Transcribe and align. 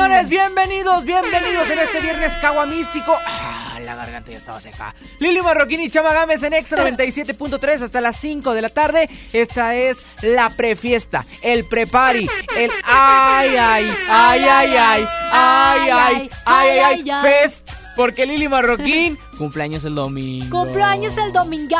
señores, 0.00 0.30
bienvenidos, 0.30 1.04
bienvenidos 1.04 1.68
en 1.68 1.78
este 1.78 2.00
viernes 2.00 2.32
caguamístico. 2.38 3.18
Ah, 3.26 3.78
la 3.84 3.94
garganta 3.96 4.30
ya 4.30 4.38
estaba 4.38 4.58
seca. 4.58 4.94
Lili 5.18 5.42
Marroquín 5.42 5.78
y 5.80 5.90
Chama 5.90 6.14
Gámez 6.14 6.42
en 6.42 6.54
Extra 6.54 6.82
97.3 6.88 7.82
hasta 7.82 8.00
las 8.00 8.16
5 8.16 8.54
de 8.54 8.62
la 8.62 8.70
tarde. 8.70 9.10
Esta 9.34 9.74
es 9.74 10.02
la 10.22 10.48
prefiesta, 10.48 11.26
el 11.42 11.64
prepari, 11.64 12.26
el 12.56 12.70
ay, 12.84 13.56
ay, 13.58 13.94
ay, 14.08 14.44
ay, 14.48 14.74
ay, 14.78 15.06
ay, 15.32 16.30
ay, 16.46 16.78
ay, 16.78 17.10
ay, 17.10 17.22
fest. 17.22 17.70
Porque 17.94 18.24
Lili 18.24 18.48
Marroquín 18.48 19.18
cumpleaños 19.40 19.84
el 19.84 19.94
domingo. 19.94 20.64
Cumpleaños 20.64 21.16
el 21.16 21.32
domingo, 21.32 21.76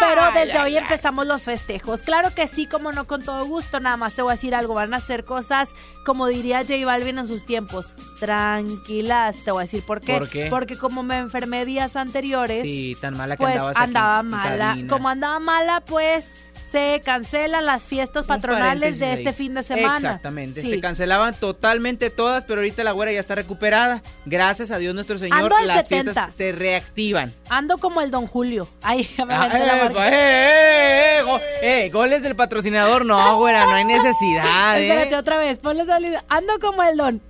pero 0.00 0.22
desde 0.34 0.58
hoy 0.58 0.76
empezamos 0.76 1.28
los 1.28 1.44
festejos. 1.44 2.02
Claro 2.02 2.34
que 2.34 2.48
sí, 2.48 2.66
como 2.66 2.90
no, 2.90 3.06
con 3.06 3.22
todo 3.22 3.46
gusto. 3.46 3.78
Nada 3.78 3.96
más 3.96 4.14
te 4.14 4.22
voy 4.22 4.32
a 4.32 4.34
decir 4.34 4.52
algo. 4.52 4.74
Van 4.74 4.92
a 4.94 4.96
hacer 4.96 5.24
cosas, 5.24 5.70
como 6.04 6.26
diría 6.26 6.62
J 6.62 6.84
Balvin 6.84 7.18
en 7.18 7.28
sus 7.28 7.46
tiempos, 7.46 7.94
tranquilas. 8.18 9.36
Te 9.44 9.52
voy 9.52 9.60
a 9.60 9.64
decir 9.66 9.84
por 9.86 10.00
qué. 10.00 10.18
¿Por 10.18 10.28
qué? 10.28 10.48
Porque 10.50 10.76
como 10.76 11.04
me 11.04 11.18
enfermé 11.18 11.64
días 11.64 11.94
anteriores, 11.94 12.62
Sí, 12.62 12.96
tan 13.00 13.16
mala 13.16 13.36
que 13.36 13.44
pues 13.44 13.54
andabas 13.54 13.76
andaba 13.76 14.22
mala. 14.24 14.76
Como 14.88 15.08
andaba 15.08 15.38
mala, 15.38 15.82
pues 15.86 16.34
se 16.64 17.00
cancelan 17.04 17.66
las 17.66 17.86
fiestas 17.86 18.24
patronales 18.24 18.98
de 18.98 19.12
este 19.12 19.28
ahí. 19.28 19.34
fin 19.34 19.54
de 19.54 19.62
semana. 19.62 19.94
Exactamente. 19.96 20.60
Sí. 20.60 20.70
Se 20.70 20.80
cancelaban 20.80 21.34
totalmente 21.34 22.10
todas, 22.10 22.44
pero 22.44 22.60
ahorita 22.60 22.82
la 22.84 22.92
güera 22.92 23.12
ya 23.12 23.20
está 23.20 23.34
recuperada. 23.34 24.02
Gracias 24.26 24.70
a 24.70 24.78
Dios 24.78 24.94
nuestro 24.94 25.18
Señor, 25.18 25.40
Ando 25.42 25.58
las 25.60 25.86
70. 25.86 26.12
fiestas 26.12 26.34
se 26.34 26.52
reactivan. 26.52 27.32
Ando 27.48 27.78
como 27.78 28.00
el 28.00 28.10
Don 28.10 28.26
Julio. 28.26 28.68
Ya 29.16 29.24
me 29.24 29.34
Ah, 29.34 29.48
la 29.48 29.76
eh, 29.78 29.82
marca. 29.84 30.08
eh, 30.08 30.12
eh, 30.14 31.18
eh, 31.18 31.22
go- 31.22 31.40
eh, 31.62 31.90
goles 31.92 32.22
del 32.22 32.34
patrocinador, 32.36 33.04
no, 33.04 33.38
güera, 33.38 33.64
no 33.66 33.74
hay 33.74 33.84
necesidad, 33.86 34.80
Espérate 34.80 35.14
eh. 35.14 35.18
otra 35.18 35.36
vez, 35.38 35.58
ponle 35.58 35.84
salido. 35.86 36.18
Ando 36.28 36.58
como 36.60 36.82
el 36.82 36.96
Don. 36.96 37.20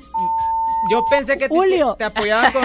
Yo 0.90 1.04
pensé 1.10 1.36
que 1.38 1.48
te, 1.48 1.54
Julio. 1.54 1.94
te 1.98 2.04
apoyaban 2.04 2.52
con, 2.52 2.62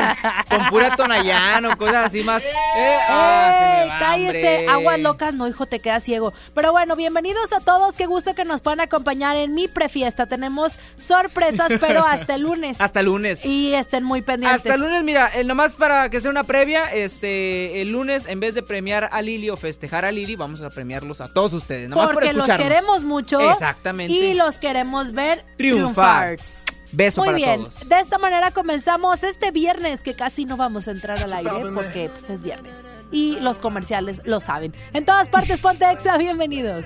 con 0.50 0.66
pura 0.68 0.96
tonallano, 0.96 1.78
cosas 1.78 2.06
así 2.08 2.24
más. 2.24 2.44
Eh, 2.44 2.98
ah, 3.10 3.56
se 3.58 3.66
me 3.66 3.82
¡Ey! 3.84 3.90
va, 3.90 4.00
cállese, 4.00 4.68
aguas 4.70 5.00
locas, 5.00 5.34
no 5.34 5.48
hijo, 5.48 5.66
te 5.66 5.80
quedas 5.80 6.04
ciego. 6.04 6.34
Pero 6.54 6.72
bueno, 6.72 6.96
bienvenidos 6.96 7.54
a 7.54 7.60
todos, 7.60 7.96
qué 7.96 8.06
gusto 8.06 8.34
que 8.36 8.46
nos 8.46 8.62
puedan 8.62 8.82
acompañar 8.82 9.36
en 9.38 9.54
mi 9.56 9.68
prefiesta. 9.68 10.26
Tenemos 10.26 10.80
sorpresas, 10.98 11.72
pero 11.80 12.06
hasta 12.06 12.36
el 12.36 12.42
lunes. 12.44 12.80
Hasta 12.90 13.00
el 13.02 13.06
lunes. 13.08 13.46
Y 13.46 13.74
estén 13.74 14.04
muy 14.04 14.22
pendientes. 14.22 14.62
Hasta 14.62 14.76
el 14.76 14.82
lunes, 14.82 15.04
mira, 15.04 15.30
eh, 15.34 15.44
nomás 15.44 15.76
para 15.76 16.10
que 16.10 16.22
sea 16.22 16.32
una 16.32 16.44
previa, 16.44 16.92
este, 16.94 17.82
el 17.82 17.92
lunes, 17.92 18.26
en 18.28 18.40
vez 18.40 18.54
de 18.56 18.64
premiar 18.64 19.10
a 19.12 19.22
Lili 19.22 19.50
o 19.50 19.56
festejar 19.58 20.06
a 20.06 20.12
Lili, 20.12 20.36
vamos 20.36 20.62
a 20.62 20.70
premiarlos 20.70 21.22
a 21.22 21.32
todos 21.34 21.54
ustedes. 21.54 21.90
Nomás 21.90 22.08
por 22.08 22.14
Porque 22.16 22.34
los 22.34 22.48
escucharnos. 22.50 22.68
queremos 22.80 23.04
mucho. 23.04 23.40
Exactamente. 23.40 24.14
Y 24.14 24.34
los 24.34 24.60
queremos 24.60 25.12
ver 25.12 25.44
Triunfar. 25.58 26.36
triunfar. 26.38 26.79
Beso 26.92 27.22
Muy 27.22 27.28
para 27.30 27.38
bien, 27.38 27.60
todos. 27.62 27.88
de 27.88 28.00
esta 28.00 28.18
manera 28.18 28.52
comenzamos 28.52 29.24
este 29.24 29.52
viernes 29.52 30.02
que 30.02 30.14
casi 30.14 30.46
no 30.46 30.58
vamos 30.58 30.88
a 30.88 30.92
entrar 30.92 31.20
al 31.20 31.34
aire 31.34 31.72
porque 31.74 32.10
pues, 32.10 32.30
es 32.30 32.42
viernes. 32.42 32.80
Y 33.12 33.40
los 33.40 33.60
comerciales 33.60 34.22
lo 34.26 34.40
saben. 34.40 34.74
En 34.94 35.06
todas 35.06 35.30
partes, 35.30 35.62
ponte 35.62 35.90
exa, 35.92 36.18
bienvenidos. 36.18 36.86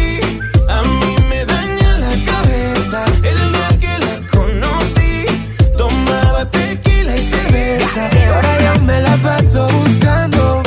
cerveza. 7.93 8.19
Y 8.19 8.23
ahora 8.23 8.57
yo 8.59 8.81
me 8.83 9.01
la 9.01 9.15
paso 9.17 9.67
buscando 9.67 10.63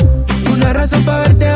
una 0.53 0.73
razón 0.73 1.03
para 1.03 1.19
verte 1.19 1.54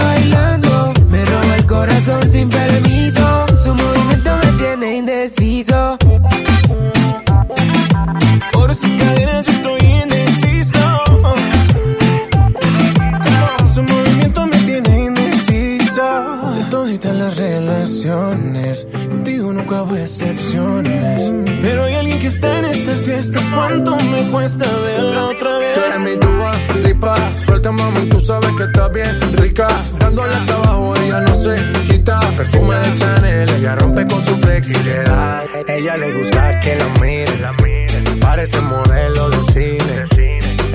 las 17.29 17.37
relaciones, 17.37 18.87
contigo 19.09 19.53
nunca 19.53 19.83
hubo 19.83 19.95
excepciones. 19.95 21.31
Pero 21.61 21.83
hay 21.83 21.93
alguien 21.95 22.19
que 22.19 22.27
está 22.27 22.59
en 22.59 22.65
esta 22.65 22.95
fiesta. 22.95 23.39
¿Cuánto 23.53 23.95
me 23.97 24.31
cuesta 24.31 24.65
verla 24.83 25.27
otra 25.27 25.57
vez? 25.57 25.75
Tú 25.75 25.81
eres 25.81 25.99
mi 25.99 26.15
dúa, 26.15 26.51
lipa. 26.83 27.15
Suelta, 27.45 27.71
mami, 27.71 28.09
tú 28.09 28.19
sabes 28.19 28.51
que 28.57 28.63
está 28.63 28.87
bien 28.89 29.33
rica. 29.33 29.67
Dándole 29.99 30.33
hasta 30.33 30.55
abajo, 30.55 30.95
ella 30.95 31.21
no 31.21 31.35
se 31.35 31.55
quita. 31.87 32.19
Perfume 32.37 32.75
de 32.75 32.97
Chanel, 32.97 33.49
ella 33.49 33.75
rompe 33.75 34.07
con 34.07 34.25
su 34.25 34.35
flexibilidad. 34.37 35.43
Ella 35.67 35.97
le 35.97 36.17
gusta 36.17 36.59
que 36.61 36.75
la 36.75 36.87
miren. 37.01 38.19
Parece 38.19 38.59
modelo 38.61 39.29
de 39.29 39.43
cine. 39.53 40.29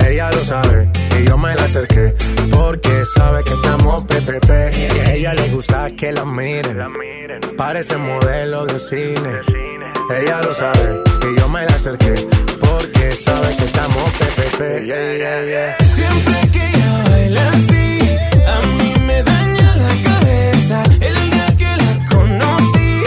Ella 0.07 0.29
lo 0.31 0.39
sabe 0.39 0.89
y 1.19 1.27
yo 1.27 1.37
me 1.37 1.53
la 1.55 1.63
acerqué 1.63 2.15
porque 2.51 3.03
sabe 3.15 3.43
que 3.43 3.53
estamos 3.53 4.05
PPP. 4.05 4.64
Gusta 5.67 5.87
que 5.97 6.11
la 6.11 6.25
miren. 6.25 6.77
Parece 7.57 7.97
modelo 7.97 8.67
de 8.67 8.77
cine. 8.77 9.31
Ella 10.15 10.39
lo 10.43 10.53
sabe 10.53 11.01
y 11.27 11.39
yo 11.39 11.49
me 11.49 11.65
la 11.65 11.71
acerqué 11.73 12.13
porque 12.59 13.11
sabe 13.13 13.49
que 13.57 13.65
estamos 13.65 14.03
PPP. 14.19 14.59
Yeah, 14.85 15.13
yeah, 15.17 15.45
yeah. 15.45 15.77
Siempre 15.87 16.37
que 16.53 16.67
ella 16.67 17.03
baila 17.09 17.49
así, 17.49 17.99
a 18.45 18.57
mí 18.77 18.93
me 19.07 19.23
daña 19.23 19.75
la 19.77 19.93
cabeza. 20.09 20.83
El 21.01 21.31
día 21.31 21.47
que 21.57 21.71
la 21.83 22.09
conocí, 22.11 23.03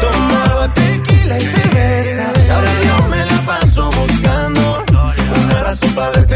tomaba 0.00 0.74
tequila 0.74 1.38
y 1.38 1.46
cerveza. 1.46 2.32
Ahora 2.54 2.72
yo 2.86 3.08
me 3.08 3.24
la 3.24 3.40
paso 3.46 3.88
buscando 3.92 4.84
una 5.44 5.62
razón 5.62 5.92
para 5.94 6.26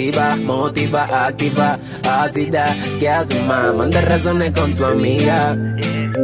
me 0.00 0.10
cautiva, 0.10 0.36
motiva, 0.36 1.26
activa, 1.26 1.78
ácida. 2.08 2.64
¿Qué 2.98 3.08
haces, 3.08 3.44
más? 3.46 3.74
Manda 3.74 4.00
razones 4.00 4.50
con 4.52 4.74
tu 4.74 4.84
amiga. 4.84 5.56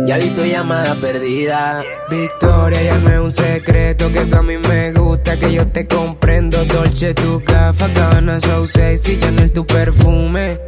Ya 0.06 0.18
vi 0.18 0.30
tu 0.30 0.44
llamada 0.44 0.94
perdida. 0.94 1.82
Victoria, 2.10 2.82
ya 2.82 2.98
no 2.98 3.10
es 3.10 3.18
un 3.18 3.30
secreto 3.30 4.10
que 4.12 4.20
tú 4.24 4.36
a 4.36 4.42
mí 4.42 4.56
me 4.56 4.92
gusta, 4.92 5.36
que 5.38 5.52
yo 5.52 5.66
te 5.68 5.86
comprendo. 5.86 6.64
Dolce, 6.64 7.14
tu 7.14 7.42
café, 7.44 7.92
cabana, 7.92 8.40
so 8.40 8.66
sexy, 8.66 9.18
Chanel, 9.18 9.50
tu 9.50 9.66
perfume. 9.66 10.58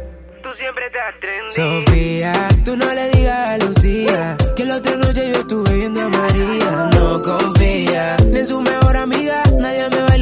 Tú 0.43 0.49
siempre 0.53 0.85
estás 0.87 1.15
trendy. 1.19 1.85
Sofía, 1.85 2.47
tú 2.65 2.75
no 2.75 2.93
le 2.93 3.09
digas 3.11 3.49
a 3.49 3.57
Lucía 3.57 4.37
que 4.55 4.65
la 4.65 4.77
otra 4.77 4.95
noche 4.95 5.31
yo 5.33 5.39
estuve 5.41 5.73
viendo 5.73 6.01
a 6.01 6.09
María. 6.09 6.89
No 6.93 7.21
confía 7.21 8.15
ni 8.31 8.39
en 8.39 8.45
su 8.45 8.61
mejor 8.61 8.97
amiga, 8.97 9.43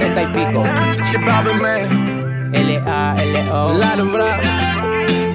2030 0.00 0.22
y 0.22 0.26
pico. 0.26 0.64
L-A-L-O. 2.52 3.72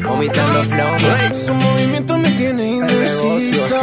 Vomitando 0.04 0.64
flow. 0.64 0.98
Su 1.34 1.54
movimiento 1.54 2.18
me 2.18 2.34
tiene 2.36 2.64
indeciso. 2.64 3.78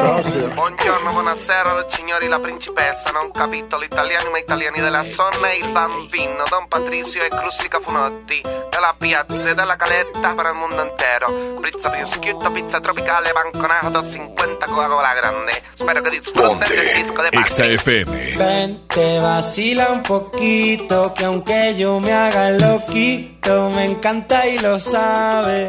Buongiorno, 0.55 1.12
buonasera, 1.12 1.87
signori, 1.88 2.28
la 2.28 2.38
principessa. 2.38 3.11
Non 3.11 3.31
capito 3.32 3.78
l'italiano, 3.78 4.31
ma 4.31 4.38
italiani 4.38 4.81
della 4.81 5.02
zona. 5.02 5.52
Il 5.52 5.69
bambino, 5.69 6.44
Don 6.49 6.69
Patricio 6.69 7.22
e 7.22 7.28
Crustica 7.28 7.81
Funotti. 7.81 8.43
Della 8.70 8.94
piazza 8.96 9.50
e 9.50 9.55
della 9.55 9.76
caletta 9.76 10.34
per 10.34 10.46
il 10.46 10.55
mondo 10.55 10.82
intero. 10.82 11.58
Pizza 11.61 11.90
prosciutto, 11.90 12.50
pizza 12.50 12.81
tropicale, 12.81 13.32
banconato, 13.32 14.02
50 14.02 14.67
Coca-Cola 14.67 15.14
grande. 15.14 15.62
Spero 15.75 16.00
che 16.00 16.11
disfrutten 16.11 16.58
del 16.58 16.93
disco 16.94 17.22
de 17.22 17.28
Ponte 17.31 17.38
Exa 17.38 17.62
Patrick. 17.62 17.81
FM. 17.81 18.37
Ven, 18.37 18.87
te 18.87 19.19
vacila 19.19 19.90
un 19.90 20.02
poquito, 20.02 21.12
que 21.14 21.25
aunque 21.25 21.75
yo 21.76 21.99
me 21.99 22.12
haga 22.12 22.50
loquito, 22.50 23.70
me 23.70 23.84
encanta 23.84 24.46
y 24.46 24.58
lo 24.58 24.78
sabe. 24.78 25.69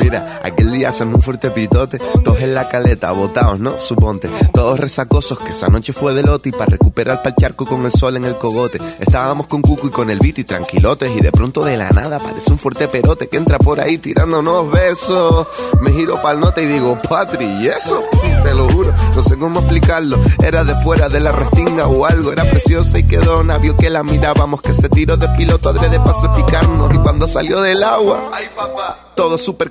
Mira, 0.00 0.40
aquel 0.42 0.72
día 0.72 0.90
hacemos 0.90 1.16
un 1.16 1.22
fuerte 1.22 1.50
pitote, 1.50 1.98
todos 2.22 2.40
en 2.40 2.54
la 2.54 2.68
caleta, 2.68 3.12
botados, 3.12 3.60
¿no? 3.60 3.80
Suponte, 3.80 4.28
todos 4.52 4.78
resacosos, 4.78 5.38
que 5.38 5.52
esa 5.52 5.68
noche 5.68 5.92
fue 5.92 6.14
de 6.14 6.22
lote 6.22 6.50
y 6.50 6.52
para 6.52 6.66
recuperar 6.66 7.22
pa'l 7.22 7.34
charco 7.38 7.66
con 7.66 7.84
el 7.86 7.92
sol 7.92 8.16
en 8.16 8.24
el 8.24 8.36
cogote. 8.36 8.80
Estábamos 8.98 9.46
con 9.46 9.62
Cuco 9.62 9.86
y 9.86 9.90
con 9.90 10.10
el 10.10 10.18
beat 10.18 10.38
y 10.38 10.44
tranquilotes 10.44 11.10
y 11.16 11.20
de 11.20 11.32
pronto 11.32 11.64
de 11.64 11.76
la 11.76 11.90
nada 11.90 12.16
aparece 12.16 12.52
un 12.52 12.58
fuerte 12.58 12.88
perote 12.88 13.28
que 13.28 13.36
entra 13.36 13.58
por 13.58 13.80
ahí 13.80 13.98
tirándonos 13.98 14.70
besos. 14.70 15.46
Me 15.80 15.90
giro 15.92 16.20
pa'l 16.20 16.40
note 16.40 16.62
y 16.62 16.66
digo, 16.66 16.98
Patri, 16.98 17.46
¿y 17.46 17.68
eso? 17.68 18.02
Te 18.42 18.54
lo 18.54 18.68
juro, 18.68 18.92
no 19.14 19.22
sé 19.22 19.38
cómo 19.38 19.60
explicarlo. 19.60 20.18
Era 20.42 20.64
de 20.64 20.74
fuera 20.82 21.08
de 21.08 21.20
la 21.20 21.32
restinga 21.32 21.86
o 21.86 22.04
algo, 22.04 22.32
era 22.32 22.44
preciosa 22.44 22.98
y 22.98 23.06
quedó 23.06 23.42
vio 23.58 23.76
que 23.76 23.90
la 23.90 24.02
mirábamos, 24.02 24.60
que 24.62 24.72
se 24.72 24.88
tiró 24.88 25.16
de 25.16 25.28
piloto 25.28 25.68
adrede 25.68 25.98
para 25.98 26.14
salpicarnos 26.14 26.94
y 26.94 26.98
cuando 26.98 27.28
salió 27.28 27.60
del 27.60 27.82
agua, 27.82 28.30
ay 28.32 28.46
papá. 28.54 28.98
Todos 29.14 29.40
súper 29.42 29.70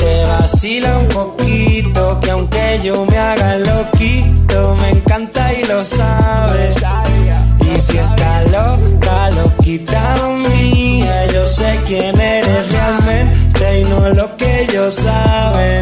te 0.00 0.24
vacila 0.24 0.98
un 0.98 1.08
poquito, 1.08 2.20
que 2.20 2.30
aunque 2.30 2.80
yo 2.82 3.04
me 3.06 3.18
haga 3.18 3.58
loquito, 3.58 4.76
me 4.76 4.90
encanta 4.90 5.52
y 5.52 5.64
lo 5.64 5.84
sabe. 5.84 6.74
Y 7.60 7.80
si 7.80 7.98
está 7.98 8.42
loca, 8.44 9.30
loquita 9.30 10.16
mía, 10.48 11.26
yo 11.26 11.46
sé 11.46 11.80
quién 11.86 12.20
eres 12.20 12.72
realmente 12.72 13.80
y 13.80 13.84
no 13.84 14.08
lo 14.10 14.36
que 14.36 14.62
ellos 14.62 14.94
saben. 14.94 15.80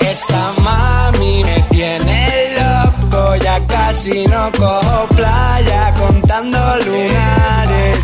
Esa 0.00 0.52
mami 0.62 1.44
me 1.44 1.60
tiene 1.70 2.56
loco, 2.58 3.36
ya 3.36 3.60
casi 3.66 4.26
no 4.26 4.50
cojo 4.52 5.06
playa 5.16 5.94
contando 5.98 6.58
lunares. 6.86 7.98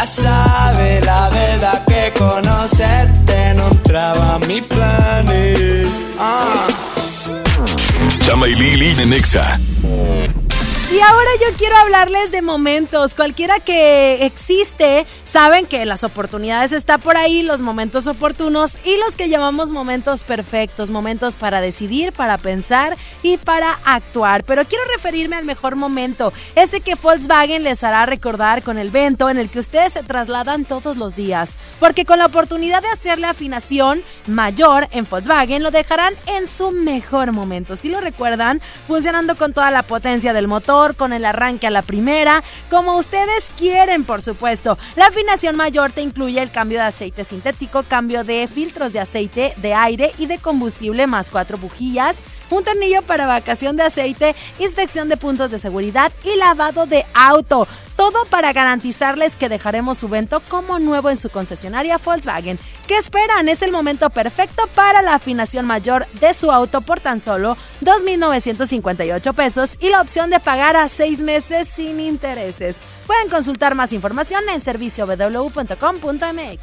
Ya 0.00 0.06
sabes 0.06 1.04
la 1.04 1.28
verdad 1.28 1.84
que 1.84 2.12
conocerte 2.18 3.54
no 3.54 3.68
entraba 3.68 4.36
a 4.36 4.38
mis 4.40 4.62
planes. 4.62 5.88
Ah. 6.18 6.66
Chama 8.24 8.48
y 8.48 8.54
Lili 8.54 8.94
en 8.98 9.12
Exa. 9.12 9.60
Y 10.90 11.00
ahora 11.00 11.30
yo 11.40 11.56
quiero 11.58 11.76
hablarles 11.76 12.30
de 12.30 12.40
momentos. 12.40 13.14
Cualquiera 13.14 13.60
que 13.60 14.24
existe, 14.24 15.06
saben 15.30 15.66
que 15.66 15.86
las 15.86 16.02
oportunidades 16.02 16.72
están 16.72 17.00
por 17.00 17.16
ahí, 17.16 17.42
los 17.42 17.60
momentos 17.60 18.08
oportunos 18.08 18.78
y 18.84 18.96
los 18.96 19.14
que 19.14 19.28
llamamos 19.28 19.70
momentos 19.70 20.24
perfectos, 20.24 20.90
momentos 20.90 21.36
para 21.36 21.60
decidir, 21.60 22.12
para 22.12 22.36
pensar 22.36 22.96
y 23.22 23.36
para 23.36 23.78
actuar. 23.84 24.42
Pero 24.42 24.64
quiero 24.64 24.84
referirme 24.92 25.36
al 25.36 25.44
mejor 25.44 25.76
momento, 25.76 26.32
ese 26.56 26.80
que 26.80 26.96
Volkswagen 26.96 27.62
les 27.62 27.84
hará 27.84 28.06
recordar 28.06 28.62
con 28.62 28.76
el 28.76 28.90
vento 28.90 29.30
en 29.30 29.38
el 29.38 29.48
que 29.48 29.60
ustedes 29.60 29.92
se 29.92 30.02
trasladan 30.02 30.64
todos 30.64 30.96
los 30.96 31.14
días. 31.14 31.54
Porque 31.78 32.04
con 32.04 32.18
la 32.18 32.26
oportunidad 32.26 32.82
de 32.82 32.88
hacerle 32.88 33.28
afinación 33.28 34.02
mayor 34.26 34.88
en 34.90 35.06
Volkswagen, 35.08 35.62
lo 35.62 35.70
dejarán 35.70 36.14
en 36.26 36.48
su 36.48 36.72
mejor 36.72 37.30
momento. 37.30 37.76
Si 37.76 37.88
lo 37.88 38.00
recuerdan, 38.00 38.60
funcionando 38.88 39.36
con 39.36 39.52
toda 39.52 39.70
la 39.70 39.84
potencia 39.84 40.32
del 40.32 40.48
motor, 40.48 40.96
con 40.96 41.12
el 41.12 41.24
arranque 41.24 41.68
a 41.68 41.70
la 41.70 41.82
primera, 41.82 42.42
como 42.68 42.96
ustedes 42.96 43.44
quieren, 43.56 44.04
por 44.04 44.22
supuesto. 44.22 44.76
La 44.96 45.10
afinación 45.20 45.54
mayor 45.54 45.92
te 45.92 46.00
incluye 46.00 46.40
el 46.40 46.50
cambio 46.50 46.78
de 46.78 46.84
aceite 46.84 47.24
sintético, 47.24 47.82
cambio 47.82 48.24
de 48.24 48.48
filtros 48.48 48.94
de 48.94 49.00
aceite, 49.00 49.52
de 49.58 49.74
aire 49.74 50.12
y 50.16 50.24
de 50.24 50.38
combustible, 50.38 51.06
más 51.06 51.28
cuatro 51.28 51.58
bujías 51.58 52.16
un 52.50 52.64
tornillo 52.64 53.02
para 53.02 53.28
vacación 53.28 53.76
de 53.76 53.84
aceite, 53.84 54.34
inspección 54.58 55.08
de 55.08 55.16
puntos 55.16 55.52
de 55.52 55.60
seguridad 55.60 56.10
y 56.24 56.36
lavado 56.36 56.86
de 56.86 57.04
auto. 57.14 57.68
Todo 57.94 58.24
para 58.24 58.52
garantizarles 58.52 59.36
que 59.36 59.48
dejaremos 59.48 59.98
su 59.98 60.08
vento 60.08 60.40
como 60.48 60.80
nuevo 60.80 61.10
en 61.10 61.16
su 61.16 61.30
concesionaria 61.30 61.98
Volkswagen. 61.98 62.58
¿Qué 62.88 62.96
esperan? 62.96 63.48
Es 63.48 63.62
el 63.62 63.70
momento 63.70 64.10
perfecto 64.10 64.64
para 64.74 65.00
la 65.02 65.14
afinación 65.14 65.64
mayor 65.64 66.08
de 66.20 66.34
su 66.34 66.50
auto 66.50 66.80
por 66.80 66.98
tan 66.98 67.20
solo 67.20 67.56
2.958 67.82 69.32
pesos 69.34 69.70
y 69.78 69.90
la 69.90 70.00
opción 70.00 70.30
de 70.30 70.40
pagar 70.40 70.76
a 70.76 70.88
seis 70.88 71.20
meses 71.20 71.68
sin 71.68 72.00
intereses. 72.00 72.78
Pueden 73.10 73.28
consultar 73.28 73.74
más 73.74 73.92
información 73.92 74.40
en 74.54 74.60
servicio 74.60 75.04
www.com.mx. 75.04 76.60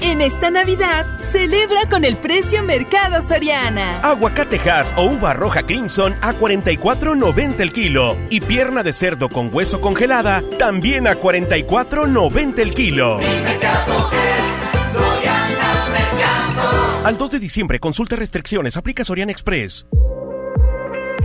En 0.00 0.20
esta 0.20 0.50
Navidad, 0.50 1.06
celebra 1.20 1.88
con 1.88 2.04
el 2.04 2.16
precio 2.16 2.64
Mercado 2.64 3.22
Soriana. 3.22 4.00
Aguacatejas 4.00 4.94
o 4.96 5.04
uva 5.04 5.32
roja 5.32 5.62
Crimson 5.62 6.16
a 6.22 6.34
44.90 6.34 7.60
el 7.60 7.72
kilo. 7.72 8.16
Y 8.30 8.40
pierna 8.40 8.82
de 8.82 8.92
cerdo 8.92 9.28
con 9.28 9.54
hueso 9.54 9.80
congelada 9.80 10.42
también 10.58 11.06
a 11.06 11.14
44.90 11.14 12.58
el 12.58 12.74
kilo. 12.74 13.20
Al 17.04 17.16
2 17.16 17.30
de 17.30 17.38
diciembre, 17.38 17.78
consulta 17.78 18.16
restricciones, 18.16 18.76
aplica 18.76 19.04
Soriana 19.04 19.30
Express. 19.30 19.86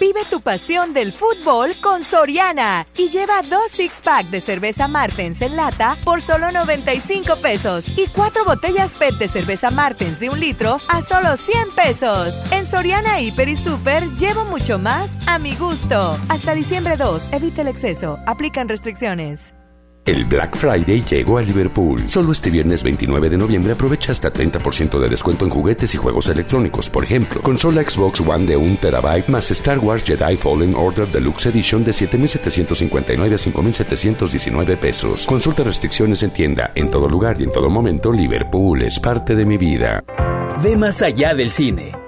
Vive 0.00 0.20
tu 0.30 0.40
pasión 0.40 0.94
del 0.94 1.12
fútbol 1.12 1.74
con 1.80 2.04
Soriana 2.04 2.86
y 2.96 3.08
lleva 3.10 3.42
dos 3.42 3.72
six-pack 3.72 4.26
de 4.26 4.40
cerveza 4.40 4.86
Martens 4.86 5.40
en 5.42 5.56
lata 5.56 5.96
por 6.04 6.22
solo 6.22 6.52
95 6.52 7.36
pesos 7.36 7.84
y 7.98 8.06
cuatro 8.06 8.44
botellas 8.44 8.94
PET 8.94 9.14
de 9.14 9.26
cerveza 9.26 9.70
Martens 9.70 10.20
de 10.20 10.30
un 10.30 10.38
litro 10.38 10.78
a 10.88 11.02
solo 11.02 11.36
100 11.36 11.70
pesos. 11.74 12.34
En 12.52 12.66
Soriana 12.66 13.20
Hiper 13.20 13.48
y 13.48 13.56
Super 13.56 14.04
llevo 14.14 14.44
mucho 14.44 14.78
más 14.78 15.18
a 15.26 15.40
mi 15.40 15.56
gusto. 15.56 16.16
Hasta 16.28 16.54
diciembre 16.54 16.96
2, 16.96 17.32
evite 17.32 17.62
el 17.62 17.68
exceso. 17.68 18.20
Aplican 18.26 18.68
restricciones. 18.68 19.57
El 20.08 20.24
Black 20.24 20.56
Friday 20.56 21.04
llegó 21.04 21.36
a 21.36 21.42
Liverpool. 21.42 22.08
Solo 22.08 22.32
este 22.32 22.48
viernes 22.48 22.82
29 22.82 23.28
de 23.28 23.36
noviembre 23.36 23.74
aprovecha 23.74 24.10
hasta 24.10 24.32
30% 24.32 24.98
de 24.98 25.06
descuento 25.06 25.44
en 25.44 25.50
juguetes 25.50 25.92
y 25.92 25.98
juegos 25.98 26.30
electrónicos. 26.30 26.88
Por 26.88 27.04
ejemplo, 27.04 27.42
consola 27.42 27.82
Xbox 27.82 28.20
One 28.20 28.46
de 28.46 28.56
1 28.56 28.78
terabyte 28.80 29.28
más 29.28 29.50
Star 29.50 29.78
Wars 29.78 30.02
Jedi 30.04 30.38
Fallen 30.38 30.74
Order 30.74 31.08
Deluxe 31.08 31.50
Edition 31.50 31.84
de 31.84 31.90
7.759 31.90 33.34
a 33.34 33.36
5.719 33.36 34.78
pesos. 34.78 35.26
Consulta 35.26 35.62
restricciones 35.62 36.22
en 36.22 36.30
tienda. 36.30 36.70
En 36.74 36.88
todo 36.88 37.06
lugar 37.06 37.38
y 37.38 37.44
en 37.44 37.52
todo 37.52 37.68
momento, 37.68 38.10
Liverpool 38.10 38.80
es 38.80 38.98
parte 38.98 39.34
de 39.34 39.44
mi 39.44 39.58
vida. 39.58 40.02
Ve 40.62 40.74
más 40.74 41.02
allá 41.02 41.34
del 41.34 41.50
cine. 41.50 42.07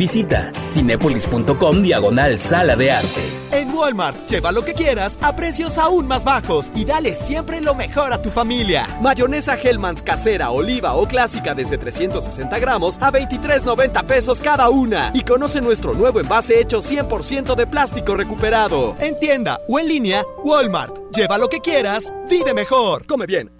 Visita 0.00 0.50
cinepolis.com 0.70 1.82
diagonal 1.82 2.38
sala 2.38 2.74
de 2.74 2.90
arte. 2.90 3.20
En 3.52 3.70
Walmart, 3.74 4.16
lleva 4.30 4.50
lo 4.50 4.64
que 4.64 4.72
quieras 4.72 5.18
a 5.20 5.36
precios 5.36 5.76
aún 5.76 6.06
más 6.06 6.24
bajos 6.24 6.72
y 6.74 6.86
dale 6.86 7.14
siempre 7.14 7.60
lo 7.60 7.74
mejor 7.74 8.14
a 8.14 8.22
tu 8.22 8.30
familia. 8.30 8.88
Mayonesa 9.02 9.60
Hellmann's 9.60 10.02
casera, 10.02 10.52
oliva 10.52 10.94
o 10.94 11.06
clásica 11.06 11.52
desde 11.52 11.76
360 11.76 12.58
gramos 12.58 12.96
a 13.02 13.12
23.90 13.12 14.06
pesos 14.06 14.40
cada 14.40 14.70
una. 14.70 15.10
Y 15.12 15.20
conoce 15.20 15.60
nuestro 15.60 15.92
nuevo 15.92 16.18
envase 16.18 16.58
hecho 16.58 16.78
100% 16.78 17.54
de 17.54 17.66
plástico 17.66 18.16
recuperado. 18.16 18.96
En 19.00 19.20
tienda 19.20 19.60
o 19.68 19.78
en 19.78 19.88
línea, 19.88 20.24
Walmart. 20.42 20.96
Lleva 21.14 21.36
lo 21.36 21.48
que 21.48 21.60
quieras, 21.60 22.10
vive 22.26 22.54
mejor. 22.54 23.04
Come 23.04 23.26
bien. 23.26 23.50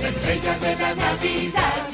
La 0.00 0.08
estrella 0.08 0.58
de 0.60 0.76
la 0.76 0.94
Navidad 0.94 1.93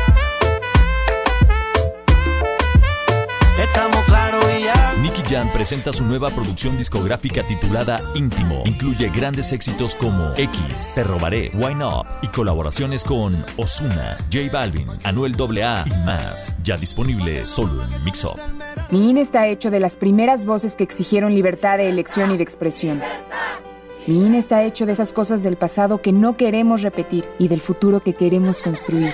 Estamos 3.73 4.03
claros 4.05 4.43
y 4.51 4.63
ya. 4.65 4.93
Nicky 4.95 5.21
Jam 5.25 5.49
presenta 5.53 5.93
su 5.93 6.03
nueva 6.03 6.29
producción 6.35 6.77
discográfica 6.77 7.47
titulada 7.47 8.01
Íntimo. 8.15 8.63
Incluye 8.65 9.07
grandes 9.07 9.53
éxitos 9.53 9.95
como 9.95 10.33
X, 10.35 10.91
Te 10.93 11.05
Robaré, 11.05 11.51
Wine 11.53 11.85
Up 11.85 12.05
y 12.21 12.27
colaboraciones 12.27 13.05
con 13.05 13.45
Osuna, 13.57 14.17
J 14.31 14.51
Balvin, 14.51 14.89
Anuel 15.03 15.37
AA 15.39 15.85
y 15.87 16.05
más. 16.05 16.53
Ya 16.63 16.75
disponible 16.75 17.45
solo 17.45 17.81
en 17.81 18.03
Mix 18.03 18.25
Up. 18.25 18.37
Mi 18.89 19.09
INE 19.09 19.21
está 19.21 19.47
hecho 19.47 19.71
de 19.71 19.79
las 19.79 19.95
primeras 19.95 20.43
voces 20.43 20.75
que 20.75 20.83
exigieron 20.83 21.33
libertad 21.33 21.77
de 21.77 21.87
elección 21.87 22.31
y 22.31 22.37
de 22.37 22.43
expresión. 22.43 23.01
Mi 24.05 24.25
INE 24.25 24.37
está 24.37 24.63
hecho 24.63 24.85
de 24.85 24.91
esas 24.91 25.13
cosas 25.13 25.43
del 25.43 25.55
pasado 25.55 26.01
que 26.01 26.11
no 26.11 26.35
queremos 26.35 26.81
repetir 26.81 27.25
y 27.39 27.47
del 27.47 27.61
futuro 27.61 28.01
que 28.01 28.15
queremos 28.15 28.61
construir. 28.61 29.13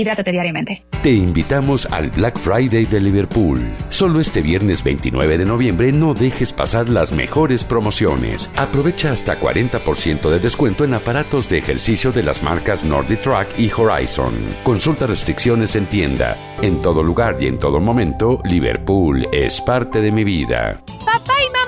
Hidrátate 0.00 0.32
diariamente. 0.32 0.82
Te 1.02 1.10
invitamos 1.10 1.84
al 1.84 2.08
Black 2.08 2.38
Friday 2.38 2.86
de 2.86 3.00
Liverpool. 3.00 3.60
Solo 3.90 4.18
este 4.18 4.40
viernes 4.40 4.82
29 4.82 5.36
de 5.36 5.44
noviembre 5.44 5.92
no 5.92 6.14
dejes 6.14 6.54
pasar 6.54 6.88
las 6.88 7.12
mejores 7.12 7.64
promociones. 7.64 8.50
Aprovecha 8.56 9.12
hasta 9.12 9.38
40% 9.38 10.30
de 10.30 10.38
descuento 10.38 10.84
en 10.84 10.94
aparatos 10.94 11.50
de 11.50 11.58
ejercicio 11.58 12.12
de 12.12 12.22
las 12.22 12.42
marcas 12.42 12.82
NordicTrack 12.82 13.58
y 13.58 13.70
Horizon. 13.70 14.32
Consulta 14.64 15.06
restricciones 15.06 15.76
en 15.76 15.84
tienda. 15.84 16.34
En 16.62 16.80
todo 16.80 17.02
lugar 17.02 17.36
y 17.38 17.48
en 17.48 17.58
todo 17.58 17.78
momento, 17.78 18.40
Liverpool 18.44 19.28
es 19.32 19.60
parte 19.60 20.00
de 20.00 20.12
mi 20.12 20.24
vida. 20.24 20.80
Papá 21.04 21.34
y 21.46 21.50
mamá 21.52 21.59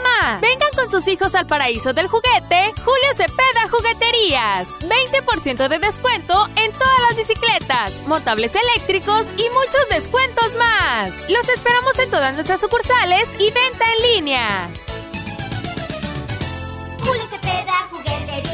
hijos 1.09 1.35
al 1.35 1.47
paraíso 1.47 1.93
del 1.93 2.09
juguete, 2.09 2.73
Julio 2.85 3.09
Cepeda 3.17 3.69
Jugueterías. 3.71 4.69
20% 4.81 5.69
de 5.69 5.79
descuento 5.79 6.47
en 6.57 6.73
todas 6.73 7.01
las 7.09 7.17
bicicletas, 7.17 7.93
montables 8.07 8.53
eléctricos 8.55 9.27
y 9.37 9.45
muchos 9.51 9.89
descuentos 9.91 10.55
más. 10.57 11.11
Los 11.29 11.49
esperamos 11.49 11.99
en 11.99 12.11
todas 12.11 12.35
nuestras 12.35 12.61
sucursales 12.61 13.29
y 13.39 13.51
venta 13.53 13.85
en 13.93 14.15
línea. 14.15 14.69
Julio 17.01 17.25
Cepeda 17.31 17.89
Jugueterías 17.91 18.12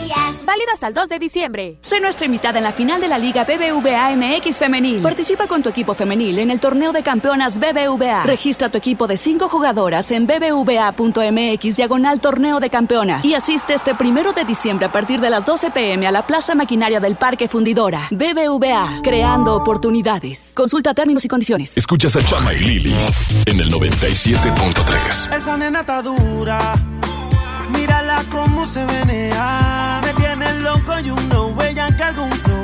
días. 0.09 0.45
Válido 0.45 0.73
hasta 0.73 0.89
el 0.89 0.95
2 0.95 1.09
de 1.09 1.19
diciembre. 1.19 1.79
Sé 1.83 2.01
nuestra 2.01 2.27
invitada 2.27 2.59
en 2.59 2.65
la 2.65 2.73
final 2.73 3.01
de 3.01 3.09
la 3.09 3.19
Liga 3.19 3.45
BBVA 3.45 4.17
MX 4.17 4.59
Femenil. 4.59 5.03
Participa 5.03 5.47
con 5.47 5.63
tu 5.63 5.69
equipo 5.69 5.95
femenil 5.95 6.39
en 6.39 6.51
el 6.51 6.61
torneo 6.61 6.93
de 6.93 7.03
campeonas 7.03 7.59
BBVA. 7.59 8.23
Registra 8.25 8.71
tu 8.71 8.79
equipo 8.79 9.07
de 9.07 9.17
5 9.17 9.49
jugadoras 9.49 10.11
en 10.11 10.27
bbva.mx 10.27 11.77
diagonal 11.77 12.21
torneo 12.21 12.61
de 12.61 12.71
campeonas. 12.71 13.25
Y 13.25 13.35
asiste 13.35 13.75
este 13.75 13.95
primero 13.95 14.33
de 14.33 14.45
diciembre 14.45 14.87
a 14.87 14.93
partir 14.93 15.21
de 15.21 15.31
las 15.31 15.45
12 15.45 15.71
pm 15.71 16.07
a 16.07 16.13
la 16.13 16.27
Plaza 16.27 16.55
Maquinaria 16.55 17.01
del 17.01 17.17
Parque 17.17 17.49
Fundidora. 17.49 18.09
BBVA, 18.11 19.01
creando 19.03 19.55
oportunidades. 19.55 20.53
Consulta 20.55 20.95
términos 20.95 21.25
y 21.25 21.29
condiciones. 21.29 21.77
Escuchas 21.77 22.17
a 22.17 22.25
Chama 22.25 22.55
y 22.55 22.59
Lili 22.61 22.95
en 23.47 23.61
el 23.61 23.71
97.3. 23.71 25.35
Esa 25.37 25.57
nena 25.57 25.81
está 25.81 26.03
dura. 26.03 26.75
Mírala 28.09 28.25
cómo 28.31 28.65
se 28.65 28.87
venea. 28.87 30.01
Me 30.03 30.15
tiene 30.15 30.55
loco 30.61 30.99
y 30.99 31.03
you 31.03 31.17
know 31.29 31.55
que 31.55 32.03
algún 32.03 32.33
flow 32.33 32.58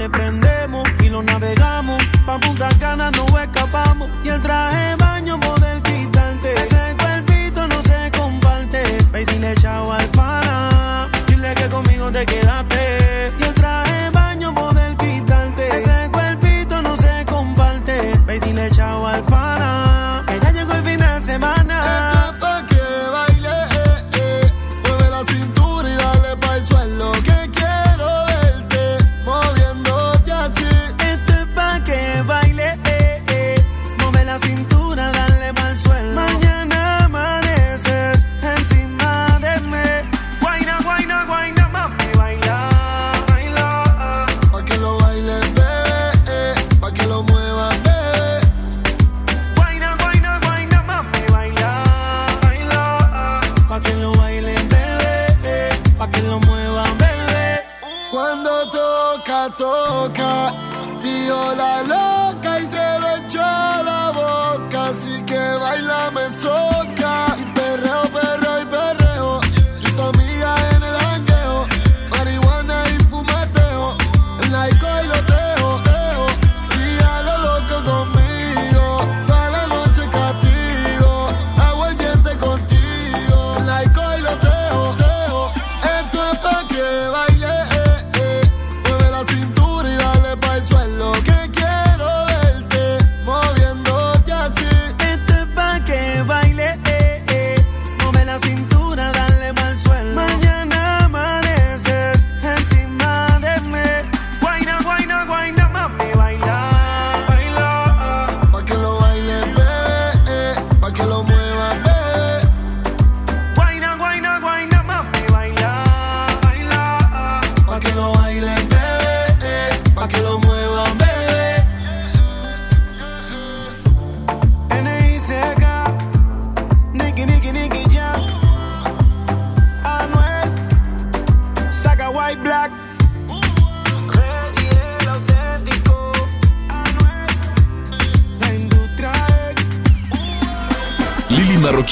te 0.00 0.08
prende 0.08 0.49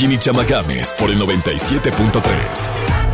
Joaquín 0.08 0.12
Ichama 0.12 0.44
Gámez 0.44 0.94
por 0.94 1.10
el 1.10 1.18
97.3. 1.18 3.07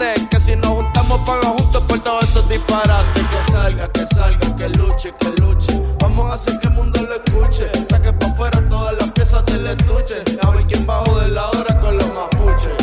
Que 0.00 0.40
si 0.40 0.56
nos 0.56 0.68
juntamos, 0.68 1.20
paga 1.26 1.48
juntos 1.58 1.82
por 1.86 1.98
todos 2.00 2.24
esos 2.24 2.48
disparates. 2.48 3.22
Que 3.22 3.52
salga, 3.52 3.86
que 3.92 4.06
salga, 4.06 4.56
que 4.56 4.68
luche, 4.70 5.12
que 5.18 5.42
luche. 5.42 5.82
Vamos 6.00 6.30
a 6.30 6.34
hacer 6.36 6.58
que 6.58 6.68
el 6.68 6.74
mundo 6.74 7.02
lo 7.02 7.16
escuche. 7.16 7.70
Saque 7.86 8.10
pa' 8.14 8.28
afuera 8.28 8.66
todas 8.66 8.94
las 8.94 9.12
piezas 9.12 9.44
del 9.44 9.66
estuche. 9.66 10.22
A 10.42 10.50
ver 10.52 10.66
quién 10.66 10.86
bajo 10.86 11.20
de 11.20 11.28
la 11.28 11.48
hora 11.48 11.80
con 11.82 11.98
los 11.98 12.14
mapuches. 12.14 12.76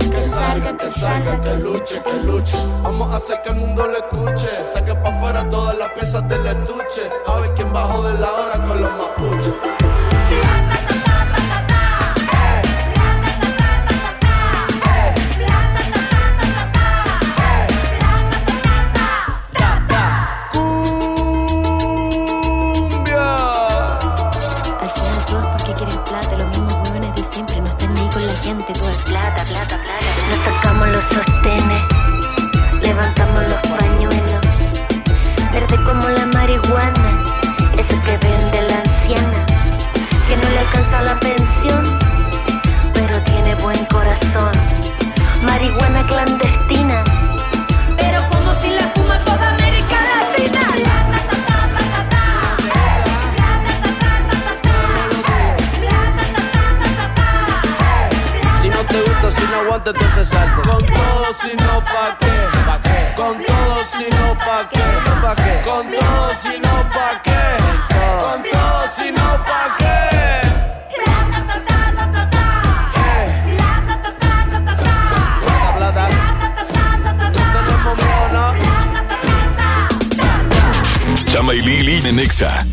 Que 0.00 0.20
salga, 0.20 0.76
que 0.76 0.90
salga, 0.90 1.40
que 1.42 1.54
luche, 1.58 2.02
que 2.02 2.12
luche. 2.24 2.56
Vamos 2.82 3.14
a 3.14 3.18
hacer 3.18 3.40
que 3.42 3.50
el 3.50 3.54
mundo 3.54 3.86
lo 3.86 3.96
escuche. 3.96 4.60
Saque 4.60 4.96
pa' 4.96 5.16
afuera 5.16 5.48
todas 5.48 5.78
las 5.78 5.92
piezas 5.92 6.28
del 6.28 6.44
estuche. 6.44 7.08
A 7.28 7.38
ver 7.38 7.54
quién 7.54 7.72
bajó 7.72 8.02
de 8.02 8.14
la 8.14 8.32
hora 8.32 8.60
con 8.66 8.80
los 8.82 8.90
mapuches. 8.90 9.54
Salte. 60.24 60.68
Con 60.68 60.86
todo, 60.86 61.26
si 61.42 61.52
no, 61.56 61.84
pa' 61.84 62.16
qué. 62.20 62.36
¿Pa' 62.66 62.80
qué? 62.82 63.14
Con 63.16 63.44
todo, 63.44 63.84
si 63.84 64.04
no, 64.16 64.38
pa' 64.38 64.68
qué. 64.70 64.80
¿Pa' 65.22 65.36
qué? 65.36 65.62
Con 65.64 65.90
todo, 65.90 66.34
si 66.42 66.60
no, 66.60 66.74
pa' 66.94 67.22
qué. 67.24 67.40
Con 67.94 68.42
todo, 68.42 68.88
si 68.96 69.10
no, 69.10 69.44
pa' 69.44 69.76
qué. 69.78 69.84
Chama 81.34 81.52
y 81.52 81.60
Lili 81.62 82.00
de 82.00 82.12
Nexa. 82.12 82.64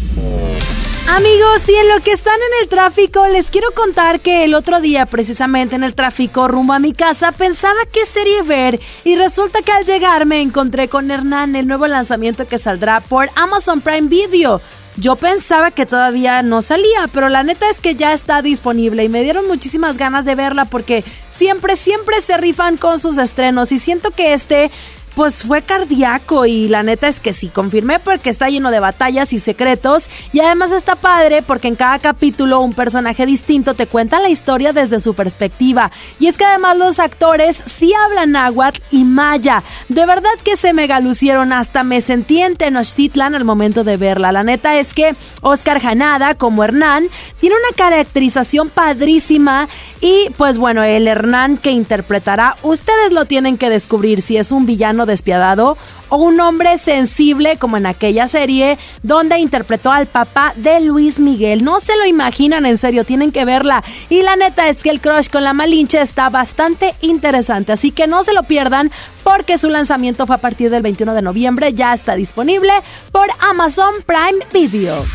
Amigos, 1.14 1.68
y 1.68 1.76
en 1.76 1.90
lo 1.90 2.00
que 2.00 2.14
están 2.14 2.36
en 2.36 2.64
el 2.64 2.70
tráfico, 2.70 3.28
les 3.28 3.52
quiero 3.52 3.72
contar 3.72 4.22
que 4.22 4.46
el 4.46 4.54
otro 4.54 4.80
día, 4.80 5.06
precisamente 5.06 5.76
en 5.76 5.84
el 5.84 5.94
tráfico 5.94 6.48
rumbo 6.48 6.72
a 6.72 6.80
mi 6.80 6.94
casa, 6.94 7.34
pensaba 7.34 7.80
qué 7.92 8.06
serie 8.06 8.44
ver 8.44 8.80
y 9.04 9.18
resulta 9.18 9.62
que 9.62 9.74
al 9.74 9.84
llegar 9.84 10.26
me 10.26 10.42
encontré 10.42 10.88
con 10.88 11.12
Hernán, 11.12 11.58
el 11.58 11.68
nuevo 11.68 11.86
lanzamiento 11.86 12.48
que 12.48 12.58
saldrá 12.58 13.02
por 13.02 13.30
Amazon 13.36 13.82
Prime 13.82 14.08
Video. 14.08 14.62
Yo 14.96 15.18
pensaba 15.18 15.72
que 15.72 15.86
todavía 15.86 16.42
no 16.44 16.62
salía, 16.62 17.10
pero 17.14 17.28
la 17.28 17.44
neta 17.44 17.70
es 17.70 17.82
que 17.82 17.96
ya 17.96 18.14
está 18.14 18.42
disponible 18.42 19.04
y 19.04 19.10
me 19.10 19.24
dieron 19.24 19.48
muchísimas 19.48 19.98
ganas 19.98 20.24
de 20.24 20.36
verla 20.36 20.64
porque 20.64 21.04
siempre, 21.30 21.76
siempre 21.76 22.22
se 22.22 22.38
rifan 22.38 22.78
con 22.78 23.00
sus 23.00 23.18
estrenos 23.18 23.74
y 23.74 23.80
siento 23.80 24.12
que 24.12 24.34
este 24.34 24.72
pues 25.16 25.44
fue 25.44 25.62
cardíaco 25.62 26.46
y 26.46 26.68
la 26.68 26.84
neta 26.84 27.08
es 27.08 27.20
que 27.20 27.34
sí, 27.34 27.50
confirmé 27.50 28.00
porque 28.00 28.30
está 28.30 28.50
lleno 28.50 28.72
de 28.72 28.80
batallas 28.80 29.34
y 29.34 29.40
secretos 29.40 30.10
y 30.32 30.40
además 30.40 30.72
está 30.72 30.96
padre 30.96 31.42
porque 31.42 31.68
en 31.68 31.76
cada 31.76 32.00
capítulo 32.00 32.62
un 32.62 32.74
personaje 32.74 33.26
distinto 33.26 33.74
te 33.74 33.88
cuenta 33.88 34.20
la 34.20 34.30
historia 34.30 34.74
desde 34.74 35.00
su 35.00 35.14
perspectiva. 35.14 35.92
Y 36.20 36.28
es 36.28 36.38
que 36.38 36.46
además 36.46 36.78
los 36.78 37.00
actores 37.00 37.62
sí 37.66 37.94
hablan 37.94 38.32
náhuatl 38.32 38.82
y 38.92 39.04
maya, 39.04 39.64
de 39.90 40.06
verdad 40.06 40.30
que 40.44 40.56
se 40.56 40.74
mega 40.74 41.00
lucieron 41.00 41.54
hasta 41.54 41.84
me 41.84 42.02
sentí 42.02 42.42
en 42.42 42.56
Tenochtitlan 42.56 43.36
al 43.36 43.44
momento 43.44 43.84
de 43.84 43.98
verla, 43.98 44.32
la 44.32 44.44
neta 44.44 44.80
es 44.80 44.94
que 44.94 45.16
Oscar 45.42 45.82
Janada 45.82 46.36
como 46.36 46.64
Hernán 46.64 47.06
tiene 47.40 47.56
una 47.56 47.76
caracterización 47.76 48.70
padrísima 48.70 49.68
y 50.02 50.30
pues 50.36 50.58
bueno, 50.58 50.84
el 50.84 51.08
Hernán 51.08 51.58
que 51.58 51.72
interpretará, 51.72 52.56
ustedes 52.64 53.14
lo 53.14 53.26
tienen 53.26 53.58
que 53.58 53.70
descubrir 53.70 54.24
si 54.24 54.36
es 54.36 54.52
un 54.52 54.66
villano 54.66 55.06
despiadado 55.06 55.78
o 56.10 56.18
un 56.18 56.40
hombre 56.42 56.78
sensible 56.80 57.58
como 57.58 57.78
en 57.78 57.86
aquella 57.86 58.28
serie 58.28 58.78
donde 59.04 59.38
interpretó 59.38 59.92
al 59.92 60.08
papá 60.08 60.54
de 60.56 60.82
Luis 60.82 61.20
Miguel. 61.20 61.64
No 61.64 61.80
se 61.80 61.96
lo 61.96 62.06
imaginan, 62.06 62.66
en 62.66 62.78
serio, 62.78 63.06
tienen 63.06 63.32
que 63.32 63.46
verla. 63.46 63.84
Y 64.10 64.24
la 64.24 64.36
neta 64.36 64.68
es 64.68 64.84
que 64.84 64.90
el 64.90 65.00
crush 65.00 65.30
con 65.30 65.44
la 65.44 65.54
Malinche 65.54 66.02
está 66.02 66.30
bastante 66.30 66.96
interesante, 67.02 67.72
así 67.72 67.92
que 67.92 68.08
no 68.08 68.24
se 68.24 68.34
lo 68.34 68.44
pierdan 68.44 68.92
porque 69.24 69.60
su 69.60 69.70
lanzamiento 69.70 70.26
fue 70.26 70.36
a 70.36 70.40
partir 70.40 70.72
del 70.72 70.82
21 70.82 71.14
de 71.14 71.22
noviembre, 71.22 71.74
ya 71.74 71.94
está 71.94 72.16
disponible 72.16 72.74
por 73.12 73.28
Amazon 73.40 73.94
Prime 74.06 74.46
Video. 74.52 75.06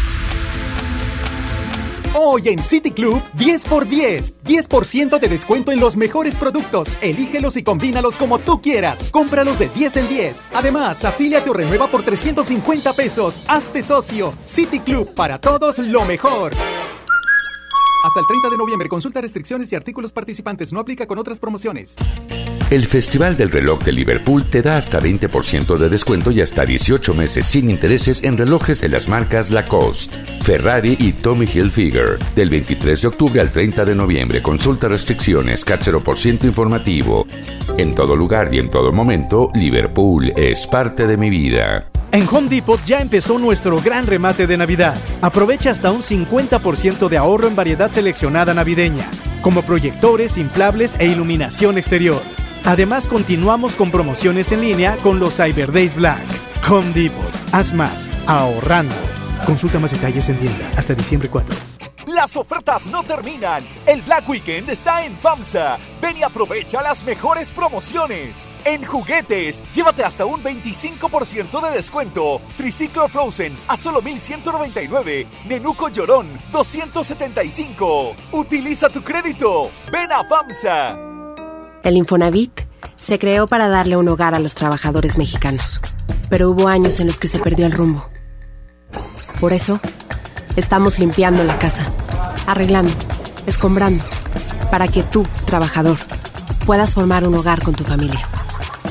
Hoy 2.19 2.49
en 2.49 2.59
City 2.63 2.93
Club, 2.93 3.23
10 3.35 3.67
por 3.67 3.87
10. 3.87 4.43
10% 4.43 5.21
de 5.21 5.29
descuento 5.29 5.71
en 5.71 5.79
los 5.79 5.99
mejores 5.99 6.35
productos. 6.35 6.89
Elígelos 7.03 7.59
y 7.59 7.63
combínalos 7.63 8.17
como 8.17 8.39
tú 8.39 8.63
quieras. 8.63 9.11
Cómpralos 9.11 9.59
de 9.59 9.69
10 9.69 9.97
en 9.99 10.09
10. 10.09 10.43
Además, 10.55 11.05
afíliate 11.05 11.51
o 11.51 11.53
renueva 11.53 11.89
por 11.89 12.03
350 12.03 12.95
pesos. 12.95 13.43
Hazte 13.47 13.83
socio. 13.83 14.33
City 14.43 14.81
Club, 14.81 15.13
para 15.13 15.39
todos 15.39 15.79
lo 15.79 16.07
mejor. 16.07 16.53
Hasta 18.03 18.21
el 18.21 18.27
30 18.27 18.49
de 18.49 18.57
noviembre, 18.57 18.89
consulta 18.89 19.21
restricciones 19.21 19.71
y 19.73 19.77
artículos 19.77 20.11
participantes. 20.11 20.73
No 20.73 20.81
aplica 20.81 21.07
con 21.07 21.19
otras 21.19 21.39
promociones. 21.39 21.97
El 22.69 22.85
Festival 22.85 23.37
del 23.37 23.53
Reloj 23.53 23.85
de 23.85 23.93
Liverpool 23.93 24.45
te 24.45 24.61
da 24.61 24.77
hasta 24.77 24.99
20% 24.99 25.79
de 25.79 25.89
descuento 25.89 26.33
y 26.33 26.41
hasta 26.41 26.67
18 26.67 27.15
meses 27.15 27.47
sin 27.47 27.71
intereses 27.71 28.25
en 28.25 28.37
relojes 28.37 28.81
de 28.81 28.89
las 28.89 29.09
marcas 29.09 29.53
Lacoste, 29.53 30.17
Ferrari 30.43 30.97
y 30.99 31.13
Tommy 31.13 31.47
Hilfiger. 31.47 32.19
Del 32.35 32.51
23 32.51 33.03
de 33.03 33.07
octubre 33.07 33.41
al 33.41 33.53
30 33.53 33.85
de 33.85 33.95
noviembre, 33.95 34.43
consulta 34.43 34.89
restricciones, 34.89 35.65
CAT 35.65 35.81
0% 35.83 36.43
informativo. 36.43 37.29
En 37.79 37.95
todo 37.95 38.17
lugar 38.17 38.53
y 38.53 38.59
en 38.59 38.69
todo 38.69 38.93
momento, 38.93 39.49
Liverpool 39.55 40.33
es 40.37 40.67
parte 40.67 41.07
de 41.07 41.17
mi 41.17 41.31
vida. 41.31 41.89
En 42.11 42.27
Home 42.29 42.49
Depot 42.49 42.85
ya 42.85 42.99
empezó 42.99 43.39
nuestro 43.39 43.81
gran 43.81 44.09
remate 44.09 44.49
de 44.49 44.57
Navidad. 44.57 44.97
Aprovecha 45.21 45.71
hasta 45.71 45.93
un 45.93 46.03
50% 46.03 47.09
de 47.09 47.17
ahorro 47.17 47.47
en 47.47 47.55
variedad 47.55 47.93
seleccionada 47.93 48.55
navideña, 48.55 49.09
como 49.41 49.63
proyectores, 49.63 50.37
inflables 50.37 50.97
e 50.99 51.07
iluminación 51.07 51.79
exterior. 51.79 52.21
Además, 52.67 53.07
continuamos 53.07 53.77
con 53.77 53.93
promociones 53.93 54.51
en 54.51 54.61
línea 54.61 54.97
con 54.97 55.21
los 55.21 55.37
Cyber 55.37 55.71
Days 55.71 55.95
Black. 55.95 56.27
Home 56.69 56.93
Depot, 56.93 57.33
haz 57.53 57.73
más, 57.73 58.11
ahorrando. 58.27 58.97
Consulta 59.47 59.79
más 59.79 59.93
detalles 59.93 60.29
en 60.31 60.37
tienda 60.37 60.69
hasta 60.77 60.93
diciembre 60.93 61.29
4. 61.29 61.55
Las 62.09 62.37
ofertas 62.37 62.87
no 62.87 63.05
terminan. 63.05 63.63
El 63.87 64.03
Black 64.03 64.29
Weekend 64.29 64.69
está 64.69 65.05
en 65.05 65.17
FAMSA. 65.17 65.79
Ven 66.03 66.17
y 66.17 66.25
aprovecha 66.25 66.83
las 66.83 67.05
mejores 67.05 67.53
promociones. 67.53 68.53
En 68.65 68.85
juguetes, 68.85 69.63
llévate 69.71 70.03
hasta 70.03 70.25
un 70.25 70.43
25% 70.43 71.69
de 71.69 71.71
descuento. 71.71 72.41
Triciclo 72.57 73.07
Frozen 73.07 73.57
a 73.69 73.77
solo 73.77 74.03
1199. 74.03 75.29
Nenuco 75.49 75.89
Llorón 75.89 76.27
275. 76.51 78.17
Utiliza 78.33 78.89
tu 78.89 79.03
crédito. 79.03 79.71
Ven 79.93 80.11
a 80.11 80.25
FAMSA. 80.25 81.06
El 81.83 81.97
Infonavit 81.97 82.63
se 82.97 83.19
creó 83.19 83.47
para 83.47 83.69
darle 83.69 83.97
un 83.97 84.09
hogar 84.09 84.35
a 84.35 84.39
los 84.39 84.55
trabajadores 84.55 85.19
mexicanos. 85.19 85.81
Pero 86.29 86.51
hubo 86.51 86.69
años 86.69 86.99
en 87.01 87.07
los 87.07 87.21
que 87.21 87.29
se 87.29 87.39
perdió 87.39 87.67
el 87.67 87.73
rumbo. 87.73 88.09
Por 89.41 89.53
eso, 89.53 89.79
estamos 90.57 90.99
limpiando 90.99 91.45
la 91.45 91.59
casa, 91.59 91.87
arreglando, 92.47 92.93
escombrando, 93.47 94.03
para 94.71 94.89
que 94.89 95.03
tú, 95.03 95.25
trabajador, 95.45 95.99
puedas 96.65 96.95
formar 96.95 97.27
un 97.29 97.35
hogar 97.35 97.63
con 97.63 97.75
tu 97.75 97.85
familia. 97.85 98.27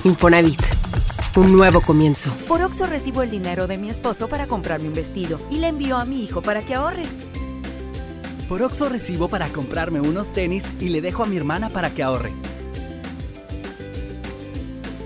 Infonavit, 0.03 0.61
un 1.35 1.51
nuevo 1.51 1.81
comienzo. 1.81 2.31
Por 2.47 2.61
Oxo 2.61 2.85
recibo 2.85 3.21
el 3.23 3.31
dinero 3.31 3.67
de 3.67 3.77
mi 3.77 3.89
esposo 3.89 4.29
para 4.29 4.47
comprarme 4.47 4.87
un 4.87 4.93
vestido 4.93 5.39
y 5.49 5.57
le 5.57 5.67
envío 5.67 5.97
a 5.97 6.05
mi 6.05 6.23
hijo 6.23 6.41
para 6.41 6.61
que 6.61 6.75
ahorre. 6.75 7.03
Por 8.47 8.61
Oxo 8.61 8.87
recibo 8.87 9.27
para 9.27 9.49
comprarme 9.49 9.99
unos 9.99 10.31
tenis 10.31 10.63
y 10.79 10.89
le 10.89 11.01
dejo 11.01 11.23
a 11.23 11.25
mi 11.25 11.35
hermana 11.35 11.69
para 11.69 11.89
que 11.89 12.03
ahorre. 12.03 12.31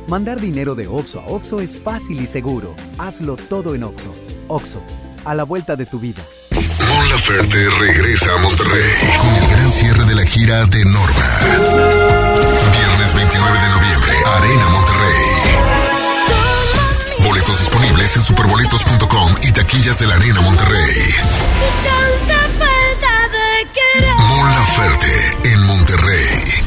Mandar 0.10 0.41
dinero 0.41 0.74
de 0.74 0.88
Oxo 0.88 1.19
a 1.19 1.28
Oxo 1.28 1.60
es 1.60 1.80
fácil 1.80 2.19
y 2.19 2.26
seguro. 2.26 2.76
Hazlo 2.98 3.38
todo 3.38 3.76
en 3.76 3.84
Oxo. 3.84 4.12
Oxo, 4.48 4.82
a 5.24 5.36
la 5.36 5.43
vuelta 5.43 5.76
de 5.76 5.86
tu 5.86 6.00
vida. 6.00 6.24
Mon 6.50 7.10
Laferte 7.10 7.69
regresa 7.80 8.34
a 8.34 8.38
Monterrey 8.39 8.91
con 9.22 9.36
el 9.36 9.48
gran 9.52 9.72
cierre 9.72 10.06
de 10.06 10.15
la 10.15 10.26
gira 10.26 10.65
de 10.65 10.84
Norma. 10.84 11.30
Viernes 12.72 13.13
29 13.13 13.60
de 13.60 13.69
noviembre, 13.69 14.12
Arena 14.36 14.69
Monterrey. 14.69 15.26
Boletos 17.28 17.60
disponibles 17.60 18.17
en 18.17 18.24
superboletos.com 18.24 19.36
y 19.43 19.52
taquillas 19.52 20.00
de 20.00 20.08
la 20.08 20.15
Arena 20.15 20.41
Monterrey. 20.41 21.13
Mon 24.28 24.52
Laferte 24.56 25.38
en 25.43 25.62
Monterrey. 25.67 26.59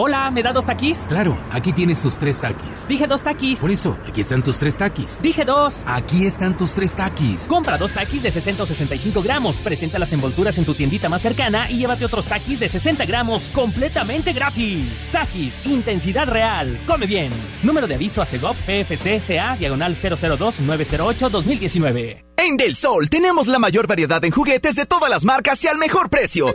Hola, 0.00 0.30
¿me 0.30 0.44
da 0.44 0.52
dos 0.52 0.64
taquis? 0.64 0.96
Claro, 1.08 1.36
aquí 1.50 1.72
tienes 1.72 2.00
tus 2.00 2.18
tres 2.18 2.38
taquis. 2.38 2.86
Dije 2.86 3.08
dos 3.08 3.20
taquis. 3.20 3.58
Por 3.58 3.72
eso, 3.72 3.98
aquí 4.06 4.20
están 4.20 4.44
tus 4.44 4.56
tres 4.56 4.78
taquis. 4.78 5.20
Dije 5.20 5.44
dos. 5.44 5.82
Aquí 5.86 6.24
están 6.24 6.56
tus 6.56 6.72
tres 6.72 6.94
taquis. 6.94 7.46
Compra 7.48 7.76
dos 7.76 7.90
taquis 7.90 8.22
de 8.22 8.30
60 8.30 8.62
o 8.62 8.66
65 8.66 9.20
gramos. 9.22 9.56
Presenta 9.56 9.98
las 9.98 10.12
envolturas 10.12 10.56
en 10.56 10.64
tu 10.64 10.74
tiendita 10.74 11.08
más 11.08 11.22
cercana 11.22 11.68
y 11.68 11.78
llévate 11.78 12.04
otros 12.04 12.26
taquis 12.26 12.60
de 12.60 12.68
60 12.68 13.06
gramos 13.06 13.48
completamente 13.48 14.32
gratis. 14.32 15.08
Taquis, 15.10 15.66
intensidad 15.66 16.28
real. 16.28 16.78
Come 16.86 17.06
bien. 17.06 17.32
Número 17.64 17.88
de 17.88 17.96
aviso 17.96 18.22
a 18.22 18.24
Segov 18.24 18.54
PFC 18.54 19.20
CA 19.20 19.56
diagonal 19.56 19.96
002-908-2019. 19.96 22.22
En 22.36 22.56
Del 22.56 22.76
Sol 22.76 23.10
tenemos 23.10 23.48
la 23.48 23.58
mayor 23.58 23.88
variedad 23.88 24.24
en 24.24 24.30
juguetes 24.30 24.76
de 24.76 24.86
todas 24.86 25.10
las 25.10 25.24
marcas 25.24 25.64
y 25.64 25.66
al 25.66 25.76
mejor 25.76 26.08
precio. 26.08 26.54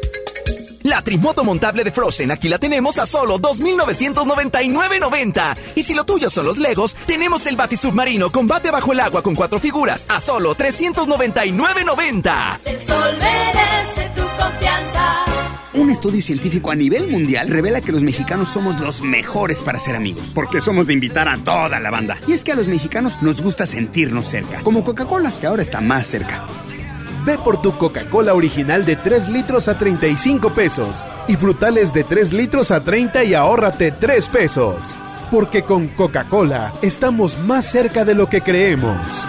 La 0.84 1.02
trimoto 1.02 1.44
montable 1.46 1.84
de 1.84 1.92
Frozen, 1.92 2.32
aquí 2.32 2.48
la 2.50 2.58
tenemos 2.58 2.98
a 3.00 3.06
solo 3.06 3.40
2.999.90. 3.40 5.58
Y 5.76 5.84
si 5.84 5.94
lo 5.94 6.04
tuyo 6.04 6.30
son 6.30 6.46
los 6.46 6.58
Legos, 6.58 6.98
tenemos 7.06 7.46
el 7.46 7.56
batisubmarino 7.56 8.30
combate 8.30 8.70
bajo 8.70 8.92
el 8.92 9.00
agua 9.00 9.22
con 9.22 9.34
cuatro 9.34 9.60
figuras 9.60 10.06
a 10.10 10.20
solo 10.20 10.54
399.90. 10.56 12.60
El 12.66 12.82
sol 12.82 13.18
merece 13.18 14.10
tu 14.14 14.24
confianza. 14.38 15.24
Un 15.74 15.90
estudio 15.90 16.22
científico 16.22 16.70
a 16.70 16.76
nivel 16.76 17.08
mundial 17.08 17.48
revela 17.48 17.80
que 17.80 17.94
los 17.94 18.04
mexicanos 18.04 18.50
somos 18.50 18.78
los 18.80 19.02
mejores 19.02 19.62
para 19.62 19.80
ser 19.80 19.96
amigos, 19.96 20.32
porque 20.36 20.60
somos 20.60 20.86
de 20.86 20.94
invitar 20.94 21.30
a 21.30 21.38
toda 21.38 21.80
la 21.80 21.92
banda. 21.92 22.20
Y 22.28 22.34
es 22.34 22.44
que 22.44 22.52
a 22.52 22.56
los 22.56 22.68
mexicanos 22.68 23.22
nos 23.22 23.42
gusta 23.42 23.66
sentirnos 23.66 24.26
cerca, 24.26 24.60
como 24.62 24.84
Coca-Cola, 24.84 25.32
que 25.40 25.48
ahora 25.48 25.64
está 25.64 25.80
más 25.80 26.08
cerca. 26.08 26.46
Ve 27.26 27.38
por 27.38 27.62
tu 27.62 27.72
Coca-Cola 27.78 28.34
original 28.34 28.86
de 28.86 28.98
3 28.98 29.30
litros 29.30 29.70
a 29.70 29.78
35 29.78 30.50
pesos 30.50 31.06
y 31.28 31.38
frutales 31.38 31.94
de 31.94 32.04
3 32.04 32.34
litros 32.34 32.70
a 32.72 32.84
30 32.84 33.24
y 33.24 33.34
ahórrate 33.34 33.92
3 33.92 34.28
pesos. 34.28 34.98
Porque 35.32 35.64
con 35.64 35.88
Coca-Cola 35.88 36.74
estamos 36.82 37.38
más 37.40 37.66
cerca 37.66 38.04
de 38.04 38.14
lo 38.14 38.28
que 38.28 38.42
creemos. 38.42 39.26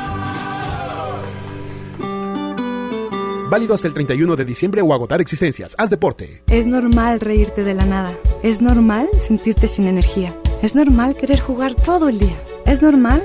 Válido 3.49 3.75
hasta 3.75 3.87
el 3.87 3.95
31 3.95 4.35
de 4.35 4.45
diciembre 4.45 4.83
o 4.83 4.93
agotar 4.93 5.21
existencias. 5.21 5.77
Haz 5.79 5.91
deporte. 5.91 6.43
Es 6.49 6.67
normal 6.67 7.21
reírte 7.21 7.63
de 7.63 7.75
la 7.75 7.85
nada. 7.85 8.13
Es 8.43 8.61
normal 8.61 9.09
sentirte 9.25 9.69
sin 9.69 9.87
energía. 9.87 10.35
Es 10.63 10.75
normal 10.75 11.15
querer 11.15 11.39
jugar 11.39 11.77
todo 11.77 12.09
el 12.09 12.19
día. 12.19 12.35
Es 12.67 12.83
normal 12.83 13.25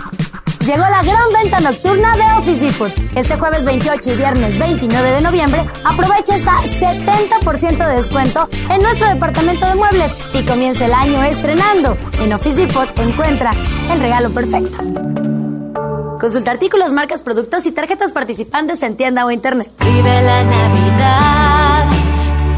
Llegó 0.65 0.83
la 0.83 1.01
gran 1.01 1.33
venta 1.33 1.59
nocturna 1.59 2.15
de 2.15 2.23
Office 2.37 2.65
Depot. 2.65 2.91
Este 3.15 3.35
jueves 3.35 3.65
28 3.65 4.11
y 4.11 4.15
viernes 4.15 4.59
29 4.59 5.11
de 5.11 5.21
noviembre, 5.21 5.65
aprovecha 5.83 6.35
hasta 6.35 6.57
70% 6.57 7.87
de 7.87 7.95
descuento 7.95 8.47
en 8.69 8.81
nuestro 8.83 9.07
departamento 9.07 9.65
de 9.65 9.75
muebles 9.75 10.11
y 10.35 10.43
comienza 10.43 10.85
el 10.85 10.93
año 10.93 11.23
estrenando. 11.23 11.97
En 12.21 12.31
Office 12.33 12.55
Depot 12.55 12.87
encuentra 12.99 13.51
el 13.91 13.99
regalo 13.99 14.29
perfecto. 14.29 14.77
Consulta 16.19 16.51
artículos, 16.51 16.93
marcas, 16.93 17.23
productos 17.23 17.65
y 17.65 17.71
tarjetas 17.71 18.11
participantes 18.11 18.83
en 18.83 18.95
tienda 18.95 19.25
o 19.25 19.31
internet. 19.31 19.67
Vive 19.79 20.21
la 20.21 20.43
Navidad, 20.43 21.85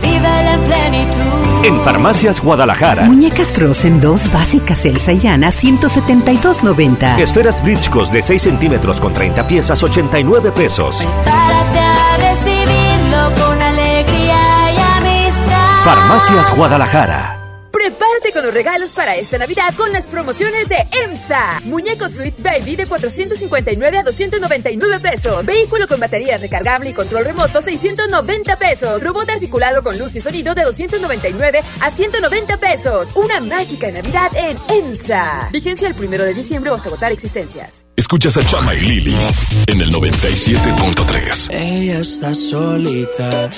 vive 0.01 0.43
la 0.43 0.57
plenitud. 0.65 1.52
En 1.63 1.79
Farmacias 1.79 2.41
Guadalajara. 2.41 3.05
Muñecas 3.05 3.53
Frozen 3.53 4.01
2 4.01 4.33
básicas 4.33 4.85
Elsa 4.85 5.13
y 5.13 5.25
Anna 5.27 5.47
172.90. 5.47 7.19
Esferas 7.19 7.63
Bridgecos 7.63 8.11
de 8.11 8.21
6 8.21 8.41
centímetros 8.41 8.99
con 8.99 9.13
30 9.13 9.47
piezas 9.47 9.81
89 9.81 10.51
pesos. 10.51 11.07
Prepárate 11.23 11.79
a 11.79 12.17
recibirlo 12.17 13.45
con 13.45 13.61
alegría 13.61 14.73
y 14.73 14.77
amistad. 14.97 15.83
Farmacias 15.85 16.53
Guadalajara. 16.53 17.42
Prepárate 17.73 18.31
con 18.31 18.45
los 18.45 18.53
regalos 18.53 18.91
para 18.91 19.15
esta 19.15 19.39
Navidad 19.39 19.73
con 19.75 19.91
las 19.91 20.05
promociones 20.05 20.69
de 20.69 20.77
EMSA. 20.91 21.59
Muñeco 21.63 22.07
Sweet 22.07 22.35
Baby 22.37 22.75
de 22.75 22.85
459 22.85 23.97
a 23.97 24.03
299 24.03 24.99
pesos. 24.99 25.43
Vehículo 25.47 25.87
con 25.87 25.99
batería 25.99 26.37
recargable 26.37 26.91
y 26.91 26.93
control 26.93 27.25
remoto 27.25 27.63
690 27.63 28.57
pesos. 28.57 29.01
Robot 29.01 29.27
articulado 29.27 29.81
con 29.81 29.97
luz 29.97 30.15
y 30.15 30.21
sonido 30.21 30.53
de 30.53 30.61
299 30.65 31.61
a 31.81 31.89
190 31.89 32.57
pesos. 32.57 33.09
Una 33.15 33.39
mágica 33.39 33.89
Navidad 33.89 34.29
en 34.35 34.55
EMSA. 34.69 35.49
Vigencia 35.51 35.87
el 35.87 35.95
primero 35.95 36.25
de 36.25 36.35
diciembre 36.35 36.69
hasta 36.69 36.89
agotar 36.89 37.11
existencias. 37.11 37.87
Escuchas 37.95 38.37
a 38.37 38.45
Chama 38.45 38.75
y 38.75 38.81
Lili 38.81 39.17
en 39.65 39.81
el 39.81 39.91
97.3. 39.91 41.47
Ella 41.49 41.99
está 42.01 42.35
solita 42.35 43.49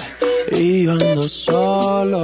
y 0.54 0.86
yo 0.86 0.94
ando 0.94 1.22
solo. 1.22 2.24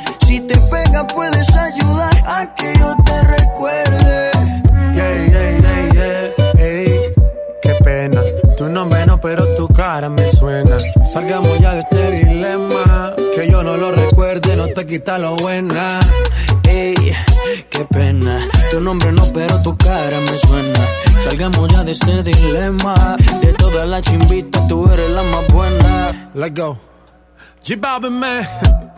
Quita 14.91 15.17
lo 15.17 15.37
buena. 15.37 16.01
Ey, 16.67 16.93
qué 17.69 17.85
pena. 17.85 18.37
Tu 18.71 18.81
nombre 18.81 19.09
no, 19.13 19.23
pero 19.33 19.61
tu 19.63 19.77
cara 19.77 20.19
me 20.19 20.37
suena. 20.37 20.79
Salgamos 21.23 21.71
ya 21.71 21.85
de 21.85 21.93
este 21.93 22.23
dilema. 22.23 23.15
De 23.41 23.53
todas 23.53 23.87
las 23.87 24.01
chimbitas, 24.01 24.67
tú 24.67 24.91
eres 24.91 25.09
la 25.11 25.23
más 25.23 25.47
buena. 25.47 26.31
Let's 26.35 26.53
go. 26.53 26.77
Man. 28.09 28.90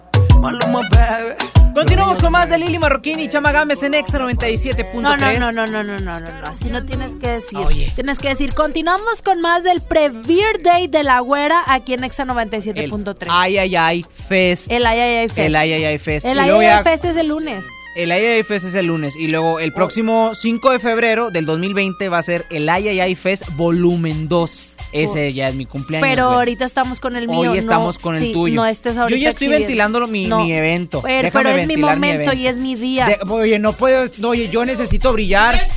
Maluma, 0.44 0.82
baby. 0.90 1.74
Continuamos 1.74 2.20
con 2.20 2.34
más 2.34 2.50
de 2.50 2.58
Lili 2.58 2.78
Marroquín 2.78 3.18
y 3.18 3.30
Chama 3.30 3.54
Gámez 3.54 3.82
en 3.82 3.94
Exa 3.94 4.20
97.3. 4.20 4.94
No, 5.02 5.16
no, 5.16 5.32
no, 5.40 5.52
no, 5.54 5.66
no, 5.66 5.84
no, 5.84 5.98
no, 5.98 6.20
no, 6.20 6.28
así 6.46 6.70
no 6.70 6.84
tienes 6.84 7.14
que 7.16 7.30
decir. 7.30 7.60
Ah, 7.64 7.70
tienes 7.96 8.20
que 8.20 8.28
decir, 8.28 8.54
continuamos 8.54 9.22
con 9.22 9.40
más 9.40 9.64
del 9.64 9.80
Pre-Beer 9.80 10.62
Day 10.62 10.88
de 10.88 11.04
la 11.06 11.22
Güera 11.22 11.64
aquí 11.66 11.94
en 11.94 12.04
Exa 12.04 12.26
97.3. 12.26 13.28
Ay, 13.30 13.58
ay, 13.58 13.76
ay, 13.78 14.06
Fest. 14.28 14.70
El 14.70 14.86
Ay, 14.86 15.00
ay, 15.00 15.16
ay, 15.16 15.30
Fest. 15.30 15.40
El 15.40 15.56
Ay, 15.56 15.72
ay, 15.72 15.86
ay, 15.86 15.98
Fest. 15.98 16.26
El 16.26 16.38
Ay, 16.38 16.50
ay, 16.50 16.66
ay, 16.66 16.84
Fest 16.84 17.06
es 17.06 17.16
el 17.16 17.30
lunes. 17.30 17.66
El 17.96 18.10
IAI 18.10 18.44
Fest 18.44 18.66
es 18.66 18.74
el 18.74 18.88
lunes 18.88 19.16
y 19.16 19.28
luego 19.28 19.60
el 19.60 19.72
próximo 19.72 20.32
5 20.34 20.72
de 20.72 20.80
febrero 20.80 21.30
del 21.30 21.46
2020 21.46 22.10
va 22.10 22.18
a 22.18 22.24
ser 22.24 22.44
el 22.50 22.66
IAI 22.66 23.14
Fest 23.14 23.44
volumen 23.56 24.28
2. 24.28 24.73
Ese 24.94 25.34
ya 25.34 25.50
es 25.50 25.56
mi 25.56 25.66
cumpleaños. 25.66 26.08
Pero 26.10 26.26
güey. 26.28 26.38
ahorita 26.38 26.66
estamos 26.66 27.00
con 27.00 27.16
el 27.16 27.28
mío. 27.28 27.40
Hoy 27.40 27.48
no- 27.48 27.54
estamos 27.56 27.98
con 27.98 28.16
el 28.16 28.22
sí, 28.22 28.34
tuyo. 28.34 28.56
No 28.56 28.66
estés 28.66 28.98
ahorita 28.98 29.18
Yo 29.18 29.22
ya 29.24 29.30
estoy 29.30 29.48
exhibiendo. 29.48 29.68
ventilando 29.68 30.08
mi, 30.08 30.28
No. 30.28 30.40
mi 30.44 30.54
evento. 30.54 31.02
Pero, 31.02 31.24
Déjame 31.24 31.44
pero 31.46 31.58
es 31.62 31.68
mi 31.68 31.78
momento 31.78 32.16
evento. 32.32 32.34
y 32.34 32.48
es 32.48 32.58
mi 32.58 32.76
día. 32.76 33.06
De- 33.08 33.20
oye, 33.30 33.60
no 33.60 33.74
puedo. 33.74 34.06
no, 34.20 34.30
Oye, 34.30 34.50
yo 34.50 34.64
necesito 34.66 35.12
brillar. 35.14 35.68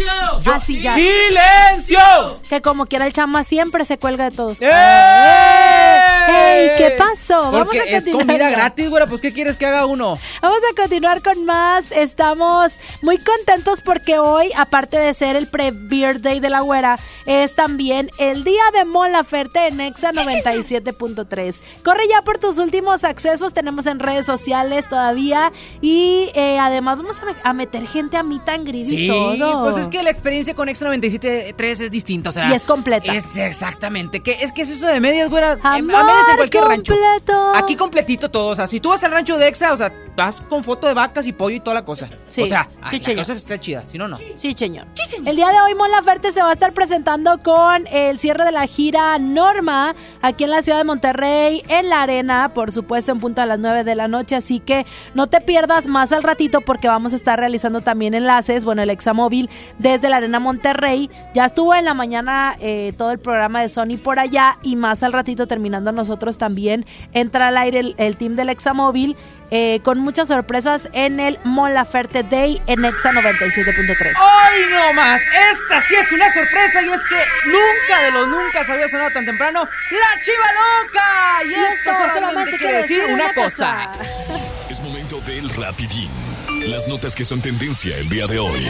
Yo- 0.42 0.52
Así 0.54 0.80
ya. 0.80 0.94
¡Silencio! 0.94 1.98
Que 2.48 2.60
como 2.62 2.86
quiera 2.86 3.06
el 3.06 3.12
chama 3.12 3.42
siempre 3.42 3.84
se 3.84 3.98
cuelga 3.98 4.30
de 4.30 4.36
todos. 4.36 4.58
¡Eh! 4.60 4.66
¡Ey! 6.28 6.70
¿Qué 6.76 6.90
pasó? 6.98 7.50
Vamos 7.52 7.74
a 7.74 7.78
es 7.84 8.04
continuar. 8.04 8.26
comida 8.26 8.50
gratis, 8.50 8.88
güey. 8.90 9.06
Pues, 9.08 9.20
¿qué 9.20 9.32
quieres 9.32 9.56
que 9.56 9.66
haga 9.66 9.86
uno? 9.86 10.18
Vamos 10.42 10.58
a 10.72 10.80
continuar 10.80 11.22
con 11.22 11.44
más. 11.44 11.90
Estamos 11.92 12.72
muy 13.02 13.18
contentos 13.18 13.80
porque 13.82 14.18
hoy, 14.18 14.50
aparte 14.56 14.98
de 14.98 15.14
ser 15.14 15.36
el 15.36 15.48
pre-beer 15.48 16.20
day 16.20 16.40
de 16.40 16.48
la 16.48 16.60
güera, 16.60 16.96
es 17.26 17.54
también 17.54 18.10
el 18.18 18.44
día 18.44 18.62
de 18.72 18.84
Mon 19.06 19.12
Laferte 19.12 19.68
en 19.68 19.80
Exa 19.80 20.10
97.3. 20.10 21.60
Corre 21.84 22.08
ya 22.08 22.22
por 22.22 22.38
tus 22.38 22.58
últimos 22.58 23.04
accesos. 23.04 23.54
Tenemos 23.54 23.86
en 23.86 24.00
redes 24.00 24.26
sociales 24.26 24.88
todavía. 24.88 25.52
Y 25.80 26.30
eh, 26.34 26.58
además 26.58 26.98
vamos 26.98 27.18
a, 27.20 27.24
me- 27.24 27.36
a 27.44 27.52
meter 27.52 27.86
gente 27.86 28.16
a 28.16 28.24
mi 28.24 28.40
tan 28.40 28.64
grid 28.64 28.80
y 28.80 28.84
Sí, 28.84 29.06
todo. 29.06 29.62
pues 29.62 29.76
es 29.76 29.86
que 29.88 30.02
la 30.02 30.10
experiencia 30.10 30.54
con 30.54 30.68
Extra 30.68 30.90
97.3 30.92 31.80
es 31.84 31.90
distinta, 31.92 32.30
o 32.30 32.32
sea. 32.32 32.50
Y 32.50 32.54
es 32.54 32.64
completa. 32.64 33.14
Es 33.14 33.36
exactamente. 33.36 34.20
¿Qué, 34.20 34.38
es 34.40 34.50
que 34.50 34.62
es 34.62 34.70
eso 34.70 34.86
de 34.88 34.98
medias, 34.98 35.30
güera. 35.30 35.52
Eh, 35.52 35.58
Amor 35.62 35.94
a 35.94 36.04
medias 36.04 36.28
en 36.30 36.36
cualquier 36.36 36.64
rancho. 36.64 36.94
Aquí 37.54 37.76
completito 37.76 38.28
todo, 38.28 38.48
o 38.48 38.54
sea, 38.56 38.66
si 38.66 38.80
tú 38.80 38.88
vas 38.88 39.04
al 39.04 39.12
rancho 39.12 39.36
de 39.36 39.46
Exa, 39.46 39.72
o 39.72 39.76
sea, 39.76 39.92
vas 40.16 40.40
con 40.40 40.64
foto 40.64 40.86
de 40.88 40.94
vacas 40.94 41.26
y 41.28 41.32
pollo 41.32 41.56
y 41.56 41.60
toda 41.60 41.74
la 41.74 41.84
cosa. 41.84 42.08
Sí, 42.28 42.42
o 42.42 42.46
sea, 42.46 42.68
sí, 42.90 43.00
ay, 43.06 43.14
la 43.14 43.20
cosa 43.22 43.34
está 43.34 43.58
chida, 43.60 43.84
si 43.86 43.98
no, 43.98 44.08
no. 44.08 44.16
Sí, 44.36 44.52
señor. 44.54 44.86
El 45.24 45.36
día 45.36 45.48
de 45.48 45.60
hoy 45.60 45.74
Mon 45.74 45.90
Laferte 45.90 46.32
se 46.32 46.42
va 46.42 46.50
a 46.50 46.52
estar 46.54 46.72
presentando 46.72 47.38
con 47.42 47.86
el 47.88 48.18
cierre 48.18 48.44
de 48.44 48.52
la 48.52 48.66
gira 48.66 48.95
Norma 49.20 49.94
aquí 50.22 50.44
en 50.44 50.50
la 50.50 50.62
ciudad 50.62 50.78
de 50.78 50.84
Monterrey, 50.84 51.62
en 51.68 51.88
la 51.90 52.02
arena, 52.02 52.50
por 52.54 52.72
supuesto 52.72 53.12
en 53.12 53.20
punto 53.20 53.42
a 53.42 53.46
las 53.46 53.58
9 53.58 53.84
de 53.84 53.94
la 53.94 54.08
noche, 54.08 54.36
así 54.36 54.60
que 54.60 54.86
no 55.14 55.26
te 55.26 55.40
pierdas 55.40 55.86
más 55.86 56.12
al 56.12 56.22
ratito 56.22 56.62
porque 56.62 56.88
vamos 56.88 57.12
a 57.12 57.16
estar 57.16 57.38
realizando 57.38 57.80
también 57.80 58.14
enlaces, 58.14 58.64
bueno, 58.64 58.82
el 58.82 58.90
examóvil 58.90 59.50
desde 59.78 60.08
la 60.08 60.16
arena 60.16 60.40
Monterrey, 60.40 61.10
ya 61.34 61.44
estuvo 61.44 61.74
en 61.74 61.84
la 61.84 61.94
mañana 61.94 62.56
eh, 62.60 62.94
todo 62.96 63.10
el 63.10 63.18
programa 63.18 63.60
de 63.60 63.68
Sony 63.68 63.98
por 64.02 64.18
allá 64.18 64.56
y 64.62 64.76
más 64.76 65.02
al 65.02 65.12
ratito 65.12 65.46
terminando 65.46 65.92
nosotros 65.92 66.38
también. 66.38 66.86
Entra 67.12 67.48
al 67.48 67.58
aire 67.58 67.80
el, 67.80 67.94
el 67.98 68.16
team 68.16 68.34
del 68.34 68.48
examóvil 68.48 69.16
eh, 69.50 69.80
con 69.82 69.98
muchas 69.98 70.28
sorpresas 70.28 70.88
en 70.92 71.20
el 71.20 71.38
Mon 71.44 71.72
Laferte 71.72 72.22
Day 72.22 72.60
en 72.66 72.84
Exa 72.84 73.12
97.3. 73.12 74.12
¡Ay, 74.16 74.62
no 74.70 74.92
más! 74.94 75.20
Esta 75.22 75.80
sí 75.86 75.94
es 75.94 76.12
una 76.12 76.32
sorpresa 76.32 76.82
y 76.82 76.88
es 76.88 77.00
que 77.06 77.22
nunca 77.46 78.02
de 78.02 78.10
los 78.12 78.28
nunca 78.28 78.72
había 78.72 78.88
sonado 78.88 79.10
tan 79.10 79.24
temprano 79.24 79.60
¡La 79.90 80.20
Chiva 80.20 80.52
Loca! 80.52 81.44
Y, 81.44 81.54
esto 81.54 81.92
solamente 82.14 82.58
quiere 82.58 82.76
decir 82.78 83.04
una 83.04 83.32
cosa. 83.32 83.92
Es 84.68 84.80
momento 84.80 85.20
del 85.20 85.48
rapidín. 85.50 86.35
Las 86.66 86.88
notas 86.88 87.14
que 87.14 87.24
son 87.24 87.40
tendencia 87.40 87.96
el 87.96 88.08
día 88.08 88.26
de 88.26 88.40
hoy. 88.40 88.66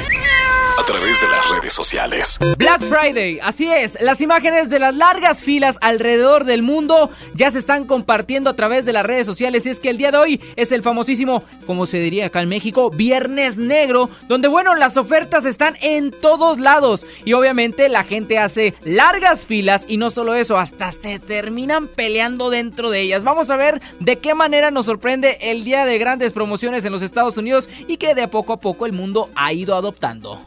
A 0.78 0.84
través 0.84 1.22
de 1.22 1.28
las 1.28 1.48
redes 1.48 1.72
sociales. 1.72 2.38
Black 2.58 2.82
Friday, 2.82 3.40
así 3.42 3.72
es. 3.72 3.96
Las 3.98 4.20
imágenes 4.20 4.68
de 4.68 4.78
las 4.78 4.94
largas 4.94 5.42
filas 5.42 5.78
alrededor 5.80 6.44
del 6.44 6.62
mundo 6.62 7.10
ya 7.34 7.50
se 7.50 7.58
están 7.58 7.86
compartiendo 7.86 8.50
a 8.50 8.54
través 8.54 8.84
de 8.84 8.92
las 8.92 9.06
redes 9.06 9.26
sociales. 9.26 9.64
Y 9.64 9.70
es 9.70 9.80
que 9.80 9.88
el 9.88 9.96
día 9.96 10.10
de 10.10 10.18
hoy 10.18 10.40
es 10.54 10.72
el 10.72 10.82
famosísimo, 10.82 11.42
como 11.66 11.86
se 11.86 11.98
diría 11.98 12.26
acá 12.26 12.42
en 12.42 12.50
México, 12.50 12.90
Viernes 12.90 13.56
Negro, 13.56 14.10
donde, 14.28 14.48
bueno, 14.48 14.74
las 14.74 14.98
ofertas 14.98 15.46
están 15.46 15.76
en 15.80 16.10
todos 16.10 16.60
lados. 16.60 17.06
Y 17.24 17.32
obviamente 17.32 17.88
la 17.88 18.04
gente 18.04 18.38
hace 18.38 18.74
largas 18.84 19.46
filas 19.46 19.86
y 19.88 19.96
no 19.96 20.10
solo 20.10 20.34
eso, 20.34 20.58
hasta 20.58 20.92
se 20.92 21.18
terminan 21.18 21.88
peleando 21.88 22.50
dentro 22.50 22.90
de 22.90 23.00
ellas. 23.00 23.24
Vamos 23.24 23.48
a 23.48 23.56
ver 23.56 23.80
de 24.00 24.16
qué 24.16 24.34
manera 24.34 24.70
nos 24.70 24.86
sorprende 24.86 25.38
el 25.40 25.64
día 25.64 25.86
de 25.86 25.96
grandes 25.96 26.34
promociones 26.34 26.84
en 26.84 26.92
los 26.92 27.00
Estados 27.00 27.38
Unidos 27.38 27.70
y 27.88 27.96
que 27.96 28.14
de 28.14 28.28
poco 28.28 28.52
a 28.52 28.56
poco 28.58 28.86
el 28.86 28.92
mundo 28.92 29.28
ha 29.34 29.52
ido 29.52 29.74
adoptando. 29.74 30.40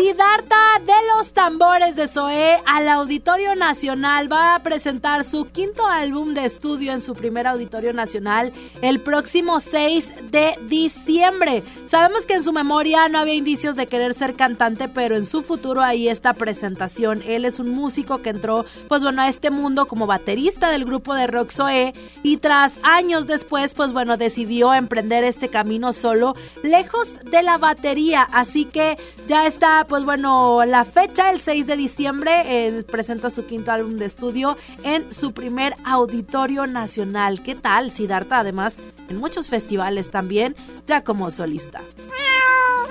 Siddhartha 0.00 0.80
de 0.86 0.94
los 1.14 1.32
tambores 1.32 1.94
de 1.94 2.08
Zoé 2.08 2.58
al 2.64 2.88
Auditorio 2.88 3.54
Nacional 3.54 4.32
va 4.32 4.54
a 4.54 4.62
presentar 4.62 5.24
su 5.24 5.44
quinto 5.44 5.86
álbum 5.86 6.32
de 6.32 6.46
estudio 6.46 6.92
en 6.92 7.00
su 7.00 7.14
primer 7.14 7.46
Auditorio 7.46 7.92
Nacional 7.92 8.50
el 8.80 9.00
próximo 9.00 9.60
6 9.60 10.30
de 10.30 10.54
diciembre. 10.68 11.62
Sabemos 11.90 12.24
que 12.24 12.34
en 12.34 12.44
su 12.44 12.52
memoria 12.52 13.08
no 13.08 13.18
había 13.18 13.34
indicios 13.34 13.74
de 13.74 13.88
querer 13.88 14.14
ser 14.14 14.36
cantante, 14.36 14.86
pero 14.86 15.16
en 15.16 15.26
su 15.26 15.42
futuro 15.42 15.82
hay 15.82 16.06
esta 16.06 16.34
presentación. 16.34 17.20
Él 17.26 17.44
es 17.44 17.58
un 17.58 17.70
músico 17.70 18.22
que 18.22 18.30
entró, 18.30 18.64
pues 18.86 19.02
bueno, 19.02 19.22
a 19.22 19.28
este 19.28 19.50
mundo 19.50 19.86
como 19.86 20.06
baterista 20.06 20.70
del 20.70 20.84
grupo 20.84 21.14
de 21.14 21.26
rock 21.26 21.50
Zoé 21.50 21.92
y 22.22 22.36
tras 22.36 22.78
años 22.84 23.26
después, 23.26 23.74
pues 23.74 23.92
bueno, 23.92 24.16
decidió 24.16 24.72
emprender 24.72 25.24
este 25.24 25.48
camino 25.48 25.92
solo, 25.92 26.36
lejos 26.62 27.18
de 27.24 27.42
la 27.42 27.58
batería. 27.58 28.22
Así 28.22 28.66
que 28.66 28.96
ya 29.26 29.48
está 29.48 29.84
pues 29.88 30.04
bueno, 30.04 30.64
la 30.64 30.84
fecha, 30.84 31.32
el 31.32 31.40
6 31.40 31.66
de 31.66 31.76
diciembre, 31.76 32.42
eh, 32.44 32.84
presenta 32.84 33.30
su 33.30 33.46
quinto 33.46 33.72
álbum 33.72 33.96
de 33.96 34.04
estudio 34.04 34.56
en 34.84 35.12
su 35.12 35.32
primer 35.32 35.74
auditorio 35.84 36.68
nacional. 36.68 37.42
¿Qué 37.42 37.56
tal, 37.56 37.90
Siddhartha? 37.90 38.38
Además, 38.38 38.80
en 39.08 39.16
muchos 39.16 39.48
festivales 39.48 40.12
también, 40.12 40.54
ya 40.86 41.02
como 41.02 41.32
solista. 41.32 41.79
Bye. 41.80 42.39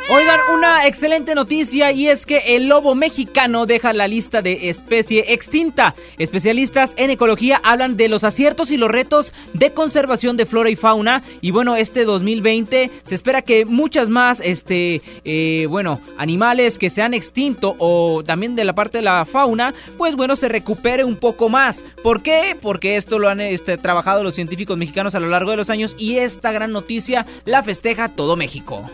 Oigan, 0.07 0.39
una 0.53 0.87
excelente 0.87 1.35
noticia 1.35 1.91
y 1.91 2.07
es 2.07 2.25
que 2.25 2.55
el 2.55 2.67
lobo 2.67 2.95
mexicano 2.95 3.65
deja 3.65 3.93
la 3.93 4.07
lista 4.07 4.41
de 4.41 4.69
especie 4.69 5.33
extinta. 5.33 5.93
Especialistas 6.17 6.93
en 6.97 7.11
ecología 7.11 7.61
hablan 7.63 7.97
de 7.97 8.07
los 8.07 8.23
aciertos 8.23 8.71
y 8.71 8.77
los 8.77 8.89
retos 8.89 9.33
de 9.53 9.71
conservación 9.71 10.37
de 10.37 10.45
flora 10.45 10.69
y 10.69 10.75
fauna. 10.75 11.23
Y 11.41 11.51
bueno, 11.51 11.75
este 11.75 12.05
2020 12.05 12.89
se 13.03 13.15
espera 13.15 13.41
que 13.41 13.65
muchas 13.65 14.09
más, 14.09 14.41
este, 14.41 15.01
eh, 15.25 15.67
bueno, 15.69 16.01
animales 16.17 16.79
que 16.79 16.89
se 16.89 17.01
han 17.01 17.13
extinto 17.13 17.75
o 17.77 18.23
también 18.23 18.55
de 18.55 18.63
la 18.63 18.73
parte 18.73 18.99
de 18.99 19.03
la 19.03 19.25
fauna, 19.25 19.73
pues 19.97 20.15
bueno, 20.15 20.35
se 20.35 20.49
recupere 20.49 21.03
un 21.03 21.17
poco 21.17 21.49
más. 21.49 21.83
¿Por 22.01 22.23
qué? 22.23 22.55
Porque 22.59 22.95
esto 22.95 23.19
lo 23.19 23.29
han 23.29 23.41
este, 23.41 23.77
trabajado 23.77 24.23
los 24.23 24.35
científicos 24.35 24.77
mexicanos 24.77 25.15
a 25.15 25.19
lo 25.19 25.27
largo 25.27 25.51
de 25.51 25.57
los 25.57 25.69
años 25.69 25.95
y 25.97 26.17
esta 26.17 26.51
gran 26.51 26.71
noticia 26.71 27.25
la 27.45 27.61
festeja 27.63 28.09
todo 28.09 28.35
México. 28.35 28.89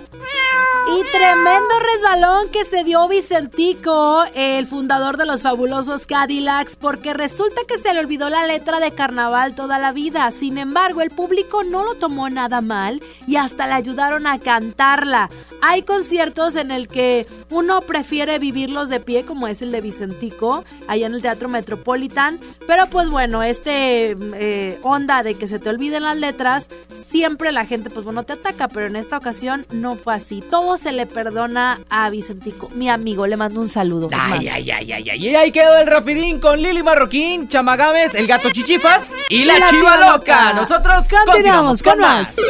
Y 0.88 1.01
tremendo 1.11 1.79
resbalón 1.93 2.49
que 2.49 2.63
se 2.63 2.83
dio 2.83 3.07
Vicentico, 3.07 4.23
el 4.36 4.67
fundador 4.67 5.17
de 5.17 5.25
los 5.25 5.41
fabulosos 5.41 6.05
Cadillacs, 6.05 6.75
porque 6.75 7.13
resulta 7.13 7.61
que 7.67 7.79
se 7.79 7.91
le 7.91 7.99
olvidó 7.99 8.29
la 8.29 8.45
letra 8.45 8.79
de 8.79 8.91
carnaval 8.91 9.55
toda 9.55 9.79
la 9.79 9.91
vida. 9.91 10.29
Sin 10.29 10.59
embargo, 10.59 11.01
el 11.01 11.09
público 11.09 11.63
no 11.63 11.83
lo 11.83 11.95
tomó 11.95 12.29
nada 12.29 12.61
mal 12.61 13.01
y 13.25 13.38
hasta 13.38 13.65
le 13.65 13.73
ayudaron 13.73 14.27
a 14.27 14.39
cantarla. 14.39 15.31
Hay 15.61 15.81
conciertos 15.81 16.55
en 16.55 16.69
el 16.69 16.88
que 16.88 17.25
uno 17.49 17.81
prefiere 17.81 18.38
vivirlos 18.38 18.88
de 18.88 18.99
pie, 18.99 19.25
como 19.25 19.47
es 19.47 19.63
el 19.63 19.71
de 19.71 19.81
Vicentico, 19.81 20.63
allá 20.88 21.07
en 21.07 21.15
el 21.15 21.23
Teatro 21.23 21.49
Metropolitan. 21.49 22.39
Pero 22.67 22.88
pues 22.88 23.09
bueno, 23.09 23.41
este 23.41 24.15
eh, 24.36 24.79
onda 24.83 25.23
de 25.23 25.33
que 25.33 25.47
se 25.47 25.57
te 25.57 25.69
olviden 25.69 26.03
las 26.03 26.17
letras, 26.17 26.69
siempre 26.99 27.51
la 27.51 27.65
gente 27.65 27.89
pues 27.89 28.05
bueno 28.05 28.23
te 28.23 28.33
ataca, 28.33 28.67
pero 28.67 28.86
en 28.86 28.95
esta 28.95 29.17
ocasión 29.17 29.65
no 29.71 29.95
fue 29.95 30.13
así. 30.13 30.41
Todo 30.41 30.74
se 30.78 30.91
le 30.91 31.05
perdona 31.05 31.80
a 31.89 32.09
Vicentico, 32.09 32.69
mi 32.76 32.89
amigo, 32.89 33.28
le 33.28 33.38
mando 33.38 33.59
un 33.61 33.67
saludo. 33.67 34.09
Ay, 34.11 34.47
ay, 34.47 34.71
ay, 34.71 34.91
ay, 34.91 35.09
ay. 35.09 35.28
Y 35.28 35.36
ahí 35.36 35.51
quedó 35.51 35.78
el 35.78 35.88
rapidín 35.88 36.39
con 36.39 36.61
Lili 36.61 36.84
Marroquín, 36.84 37.47
Chamagames, 37.47 38.15
el 38.15 38.28
gato 38.28 38.49
Chichifas 38.51 39.13
y 39.30 39.43
la, 39.45 39.69
chiva, 39.69 39.97
loca. 39.97 40.53
Nosotros 40.53 41.05
continuamos, 41.26 41.82
con 41.84 41.99
más. 41.99 42.36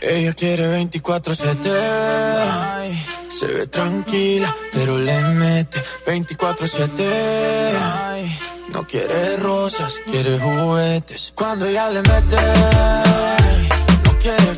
Ella 0.00 0.32
quiere 0.34 0.82
24-7. 0.84 1.70
Ay, 2.52 3.04
Se 3.28 3.46
ve 3.46 3.66
tranquila, 3.66 4.54
pero 4.72 4.96
le 4.98 5.20
mete 5.20 5.82
24-7. 6.06 7.04
Ay, 7.80 8.38
No 8.72 8.86
quiere 8.86 9.36
rosas, 9.36 10.00
quiere 10.06 10.38
juguetes. 10.38 11.32
Cuando 11.34 11.66
ella 11.66 11.88
le 11.90 12.02
mete, 12.02 12.36
no 14.04 14.18
quiere 14.18 14.54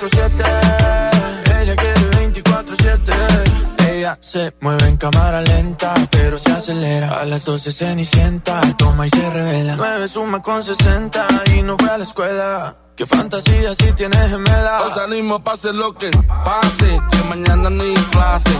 24-7. 0.00 1.60
Ella 1.60 1.76
quiere 1.76 2.00
24-7. 2.10 3.88
Ella 3.90 4.18
se 4.20 4.54
mueve 4.60 4.86
en 4.86 4.96
cámara 4.96 5.42
lenta, 5.42 5.92
pero 6.10 6.38
se 6.38 6.50
acelera. 6.52 7.20
A 7.20 7.26
las 7.26 7.44
12 7.44 7.70
cenicienta, 7.70 8.60
toma 8.78 9.06
y 9.06 9.10
se 9.10 9.30
revela. 9.30 9.76
9 9.76 10.08
suma 10.08 10.40
con 10.42 10.64
60 10.64 11.26
y 11.54 11.62
no 11.62 11.76
fue 11.78 11.90
a 11.90 11.98
la 11.98 12.04
escuela. 12.04 12.76
Qué 12.96 13.04
fantasía 13.06 13.74
si 13.74 13.92
tienes 13.92 14.30
gemela. 14.30 14.78
Nos 14.84 14.94
salimos, 14.94 15.42
pase 15.42 15.72
lo 15.72 15.94
que 15.94 16.10
pase, 16.44 17.00
que 17.10 17.24
mañana 17.28 17.68
ni 17.68 17.92
clase. 18.10 18.50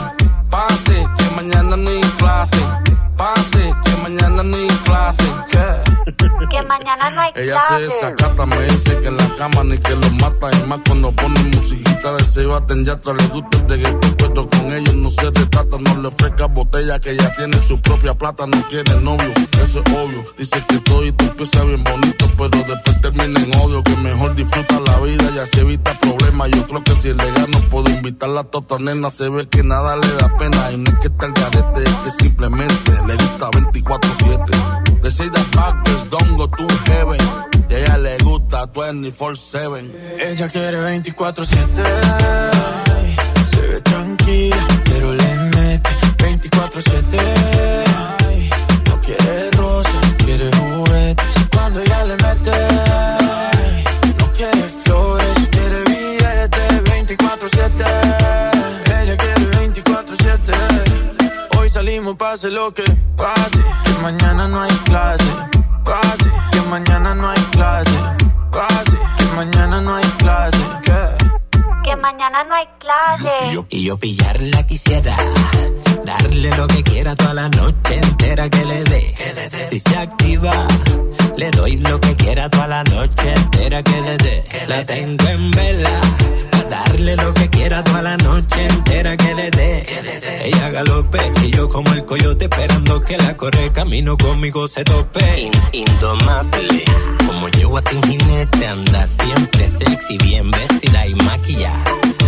Pase, 0.51 1.07
que 1.17 1.31
mañana 1.37 1.77
ni 1.77 2.01
clase. 2.19 2.59
Pase, 3.21 3.71
que 3.85 3.97
mañana 3.99 4.43
ni 4.43 4.67
clase. 4.87 5.25
¿Qué? 5.51 5.91
Que 6.51 6.63
mañana 6.67 7.11
no 7.11 7.21
hay 7.21 7.33
Ella 7.37 7.61
se 7.69 7.75
desacata, 7.83 8.47
me 8.47 8.63
dice 8.63 8.99
que 8.99 9.09
en 9.09 9.17
la 9.19 9.37
cama 9.37 9.63
ni 9.63 9.77
que 9.77 9.95
lo 9.95 10.11
mata. 10.13 10.51
Y 10.57 10.67
más 10.67 10.81
cuando 10.87 11.13
pone 11.13 11.39
musiquita 11.45 12.15
de 12.15 12.25
se 12.25 12.47
baten 12.47 12.87
ya 12.87 12.95
le 13.05 13.27
gusta 13.27 13.59
de 13.69 13.77
puesto 14.17 14.49
con 14.49 14.73
ellos 14.73 14.97
no 14.97 15.11
se 15.11 15.27
retrata. 15.27 15.77
No 15.79 16.01
le 16.01 16.09
ofrezca 16.09 16.47
botella 16.47 16.99
que 16.99 17.15
ya 17.15 17.35
tiene 17.37 17.59
su 17.59 17.79
propia 17.83 18.15
plata. 18.15 18.47
No 18.47 18.67
quiere 18.69 18.99
novio, 19.03 19.33
eso 19.63 19.83
es 19.85 19.95
obvio. 19.95 20.25
Dice 20.39 20.65
que 20.67 20.79
todo 20.79 21.05
y 21.05 21.13
tú 21.13 21.27
empieza 21.27 21.63
bien 21.65 21.85
bonito, 21.85 22.25
pero 22.39 22.49
después 22.49 23.01
termina 23.03 23.39
en 23.39 23.55
odio. 23.57 23.83
Que 23.85 23.97
mejor 23.97 24.35
disfruta 24.35 24.81
la 24.81 24.97
vida 25.01 25.31
y 25.35 25.39
así 25.41 25.61
evita 25.61 25.93
problemas. 25.99 26.51
Yo 26.53 26.67
creo 26.67 26.83
que 26.83 26.93
si 26.93 27.09
le 27.13 27.31
gano 27.33 27.61
puedo 27.71 27.91
invitarla 27.91 28.41
a 28.41 28.45
tota 28.45 28.79
nena. 28.79 29.11
Se 29.11 29.29
ve 29.29 29.47
que 29.47 29.63
nada 29.63 29.97
le 29.97 30.09
da 30.15 30.35
pena. 30.39 30.73
Y 30.73 30.79
no 30.79 30.91
es 30.91 30.97
que 31.01 31.09
está 31.09 31.27
el 31.27 31.33
garete, 31.35 31.85
es 31.85 31.97
que 31.97 32.11
simplemente 32.23 33.10
le 33.11 33.17
gusta 33.17 33.51
24-7. 33.51 35.01
De 35.03 35.11
Seida 35.11 35.41
Backers, 35.55 36.09
don't 36.11 36.37
go 36.37 36.47
to 36.49 36.67
heaven. 36.87 37.19
Y 37.69 37.75
a 37.75 37.79
ella 37.79 37.99
le 37.99 38.19
gusta 38.19 38.67
24-7. 38.73 39.91
Ella 40.19 40.49
quiere 40.49 40.79
24-7. 40.81 41.83
Ay, 42.97 43.17
Se 43.53 43.61
ve 43.67 43.81
tranquila, 43.81 44.67
pero 44.85 45.13
le 45.15 45.35
mete 45.57 45.91
24-7. 46.19 47.19
Ay, 48.29 48.51
No 48.89 49.01
quiere 49.01 49.51
rosas, 49.53 50.15
quiere 50.25 50.51
juguetes. 50.57 51.27
Cuando 51.53 51.81
ella 51.81 52.05
le 52.05 52.17
mete, 52.17 52.51
24-7. 62.11 62.17
Hoy 62.17 62.17
salimos, 62.17 62.17
pase 62.17 62.51
lo 62.51 62.75
que 62.75 62.85
pase. 63.17 63.65
Que 63.85 64.03
mañana 64.03 64.49
no 64.49 64.63
hay 64.63 64.71
clase. 64.85 65.25
Pase, 65.85 66.31
que 66.53 66.61
mañana 66.69 67.15
no 67.15 67.31
hay 67.31 67.41
clase, 67.53 67.99
clase, 68.51 68.99
que 69.17 69.25
mañana 69.37 69.81
no 69.81 69.95
hay 69.95 70.05
clase, 70.19 70.59
que 71.85 71.97
mañana 71.97 72.45
no 72.45 72.55
hay 72.55 72.67
clase. 72.79 73.33
Y 73.51 73.55
yo, 73.55 73.67
y 73.71 73.85
yo 73.85 73.99
pillarla 73.99 74.67
quisiera. 74.67 75.17
Darle 76.05 76.51
lo 76.57 76.67
que 76.67 76.83
quiera 76.83 77.15
toda 77.15 77.35
la 77.35 77.49
noche 77.49 77.97
entera 77.97 78.49
que 78.49 78.65
le 78.65 78.85
dé. 78.85 79.15
Si 79.69 79.81
se 79.81 79.97
activa, 79.97 80.67
le 81.37 81.51
doy 81.51 81.77
lo 81.77 82.01
que 82.01 82.15
quiera 82.17 82.49
toda 82.49 82.67
la 82.67 82.85
noche 82.85 83.33
entera 83.35 83.83
que 83.83 84.01
le 84.01 84.17
dé. 84.17 84.45
La 84.69 84.85
tengo 84.85 85.29
en 85.29 85.51
vela. 85.51 86.01
Pa' 86.51 86.65
darle 86.65 87.17
lo 87.17 87.33
que 87.35 87.49
quiera 87.51 87.85
toda 87.85 88.03
la 88.03 88.17
noche 88.17 88.67
entera 88.67 89.17
que 89.17 89.35
le 89.35 89.51
dé. 89.51 89.87
Ella 90.45 90.71
galope 90.71 91.19
y 91.43 91.51
yo 91.51 91.69
como 91.69 91.93
el 91.93 92.05
coyote 92.05 92.45
esperando 92.45 93.01
que 93.01 93.17
la 93.19 93.37
corre 93.37 93.73
camino 93.73 94.17
conmigo 94.17 94.67
se 94.69 94.85
tope. 94.85 95.51
indomable. 95.73 96.85
Como 97.27 97.49
llevo 97.49 97.81
sin 97.83 98.03
jinete 98.03 98.67
anda 98.67 99.07
siempre 99.07 99.69
sexy, 99.69 100.19
bien 100.19 100.51
vestida 100.51 101.07
y 101.07 101.15
maquillada. 101.15 101.85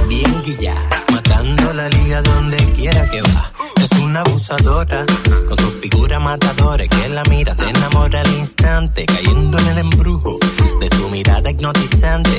Bien 0.08 0.42
guilla, 0.42 0.74
matando 1.10 1.72
la 1.72 1.88
liga 1.88 2.20
donde 2.22 2.58
quiera 2.74 3.08
que 3.10 3.22
va. 3.22 3.50
Es 3.82 3.98
una 4.00 4.20
abusadora, 4.20 5.04
con 5.48 5.58
su 5.58 5.70
figura 5.80 6.20
matadora 6.20 6.86
que 6.86 7.08
la 7.08 7.24
mira, 7.24 7.54
se 7.54 7.68
enamora 7.68 8.20
al 8.20 8.32
instante, 8.38 9.04
cayendo 9.06 9.58
en 9.58 9.66
el 9.68 9.78
embrujo 9.78 10.38
de 10.80 10.88
su 10.96 11.10
mirada 11.10 11.50
hipnotizante. 11.50 12.30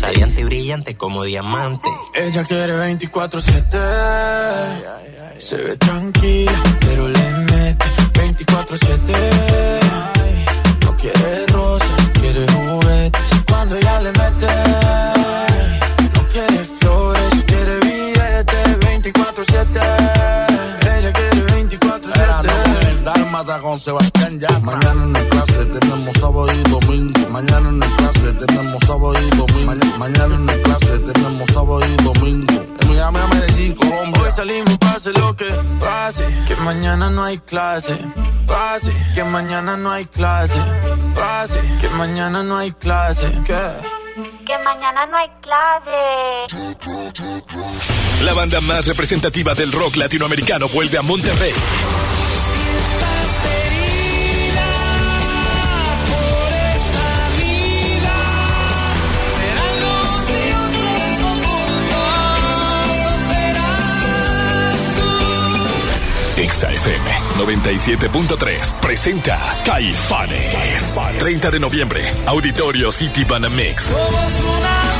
Radiante 0.00 0.40
y 0.40 0.44
brillante 0.44 0.96
como 0.96 1.24
diamante. 1.24 1.90
Ella 2.14 2.44
quiere 2.44 2.74
24-7, 2.74 3.78
se 5.38 5.56
ve 5.56 5.76
tranquila, 5.76 6.62
pero 6.80 7.08
le 7.08 7.30
mete 7.30 7.84
24-7. 8.14 9.80
No 10.84 10.96
quiere 10.96 11.46
rosas, 11.48 11.90
quiere 12.18 12.46
juguetes. 12.52 13.22
Cuando 13.48 13.76
ella 13.76 14.00
le 14.00 14.12
mete, 14.12 14.46
24-7. 23.42 23.44
Dálmata 23.44 23.58
con 23.60 23.78
Sebastián 23.78 24.40
ya. 24.40 24.58
Mañana 24.60 25.02
en 25.04 25.16
el 25.16 25.28
clase 25.28 25.66
tenemos 25.66 26.16
sábado 26.18 26.46
y 26.52 26.70
domingo. 26.70 27.28
Mañana 27.30 27.68
en 27.68 27.82
el 27.82 27.94
clase 27.96 28.32
tenemos 28.34 28.82
sábado 28.86 29.14
y 29.14 29.30
domingo. 29.36 29.66
Mañana, 29.66 29.96
mañana 29.98 30.34
en 30.36 30.48
el 30.48 30.62
clase 30.62 30.98
tenemos 30.98 31.50
sábado 31.50 31.80
y 31.80 32.02
domingo. 32.02 32.52
En 32.80 32.88
Miami, 32.88 33.18
a 33.18 33.26
Medellín, 33.26 33.74
Colombia. 33.74 34.22
Hoy 34.22 34.32
salimos, 34.32 34.78
pase 34.78 35.12
lo 35.12 35.36
que 35.36 35.50
pase. 35.80 36.26
Que 36.46 36.56
mañana 36.56 37.10
no 37.10 37.24
hay 37.24 37.38
clase. 37.38 37.98
Pase. 38.46 38.92
Que 39.14 39.24
mañana 39.24 39.76
no 39.76 39.90
hay 39.90 40.06
clase. 40.06 40.60
Pase. 41.14 41.60
Que 41.80 41.88
mañana 41.88 42.42
no 42.42 42.56
hay 42.58 42.72
clase. 42.72 43.28
¿Qué? 43.44 43.60
Que 44.46 44.58
mañana 44.64 45.06
no 45.06 45.16
hay 45.16 45.30
clase. 45.40 46.46
La 48.24 48.34
banda 48.34 48.60
más 48.60 48.86
representativa 48.86 49.54
del 49.54 49.72
rock 49.72 49.96
latinoamericano 49.96 50.68
vuelve 50.68 50.98
a 50.98 51.02
Monterrey. 51.02 51.52
Exa 66.36 66.70
FM 66.70 67.10
97.3 67.38 68.74
presenta 68.80 69.38
Caifanes. 69.64 70.94
30 71.18 71.50
de 71.50 71.60
noviembre, 71.60 72.02
Auditorio 72.26 72.92
City 72.92 73.24
Banamex. 73.24 73.94
Esa 73.94 74.91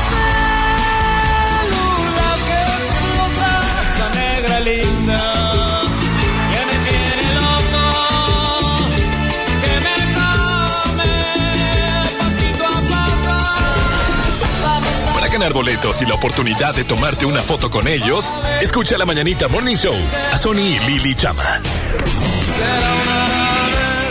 ganar 15.43 15.53
boletos 15.53 16.01
y 16.01 16.05
la 16.05 16.15
oportunidad 16.15 16.73
de 16.73 16.85
tomarte 16.85 17.25
una 17.25 17.41
foto 17.41 17.69
con 17.69 17.89
ellos, 17.89 18.33
escucha 18.61 18.97
la 18.97 19.05
Mañanita 19.05 19.49
Morning 19.49 19.75
Show 19.75 19.95
a 20.31 20.37
Sony 20.37 20.59
y 20.59 20.79
Lili 20.79 21.13
Chama. 21.15 21.59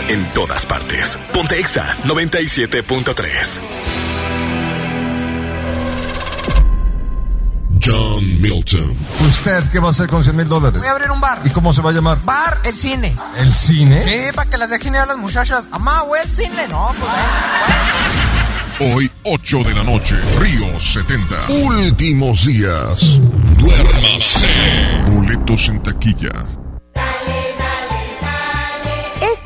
En 0.09 0.23
todas 0.33 0.63
partes. 0.67 1.17
Ponte 1.33 1.59
Exa 1.59 1.97
97.3. 2.03 3.59
John 7.83 8.41
Milton. 8.41 8.95
¿Usted 9.21 9.63
qué 9.71 9.79
va 9.79 9.87
a 9.87 9.91
hacer 9.91 10.07
con 10.07 10.23
100 10.23 10.35
mil 10.35 10.47
dólares? 10.47 10.77
Voy 10.77 10.87
a 10.87 10.91
abrir 10.91 11.09
un 11.09 11.19
bar. 11.19 11.41
¿Y 11.45 11.49
cómo 11.49 11.73
se 11.73 11.81
va 11.81 11.89
a 11.89 11.93
llamar? 11.93 12.19
Bar 12.23 12.59
El 12.63 12.77
Cine. 12.77 13.15
¿El 13.37 13.51
cine? 13.51 14.03
Sí, 14.03 14.31
para 14.35 14.47
que 14.47 14.57
las 14.59 14.69
dejen 14.69 14.93
ir 14.93 14.99
a 14.99 15.07
las 15.07 15.17
muchachas. 15.17 15.65
Mamá, 15.71 16.01
güey, 16.01 16.21
el 16.21 16.29
cine. 16.29 16.67
No, 16.69 16.93
pues 16.99 17.09
Hoy, 18.79 19.09
8 19.23 19.63
de 19.63 19.73
la 19.75 19.83
noche, 19.83 20.15
Río 20.39 20.79
70. 20.79 21.49
Últimos 21.49 22.45
días. 22.45 23.19
Duérmase. 23.57 24.45
Boletos 25.07 25.69
en 25.69 25.83
taquilla. 25.83 26.62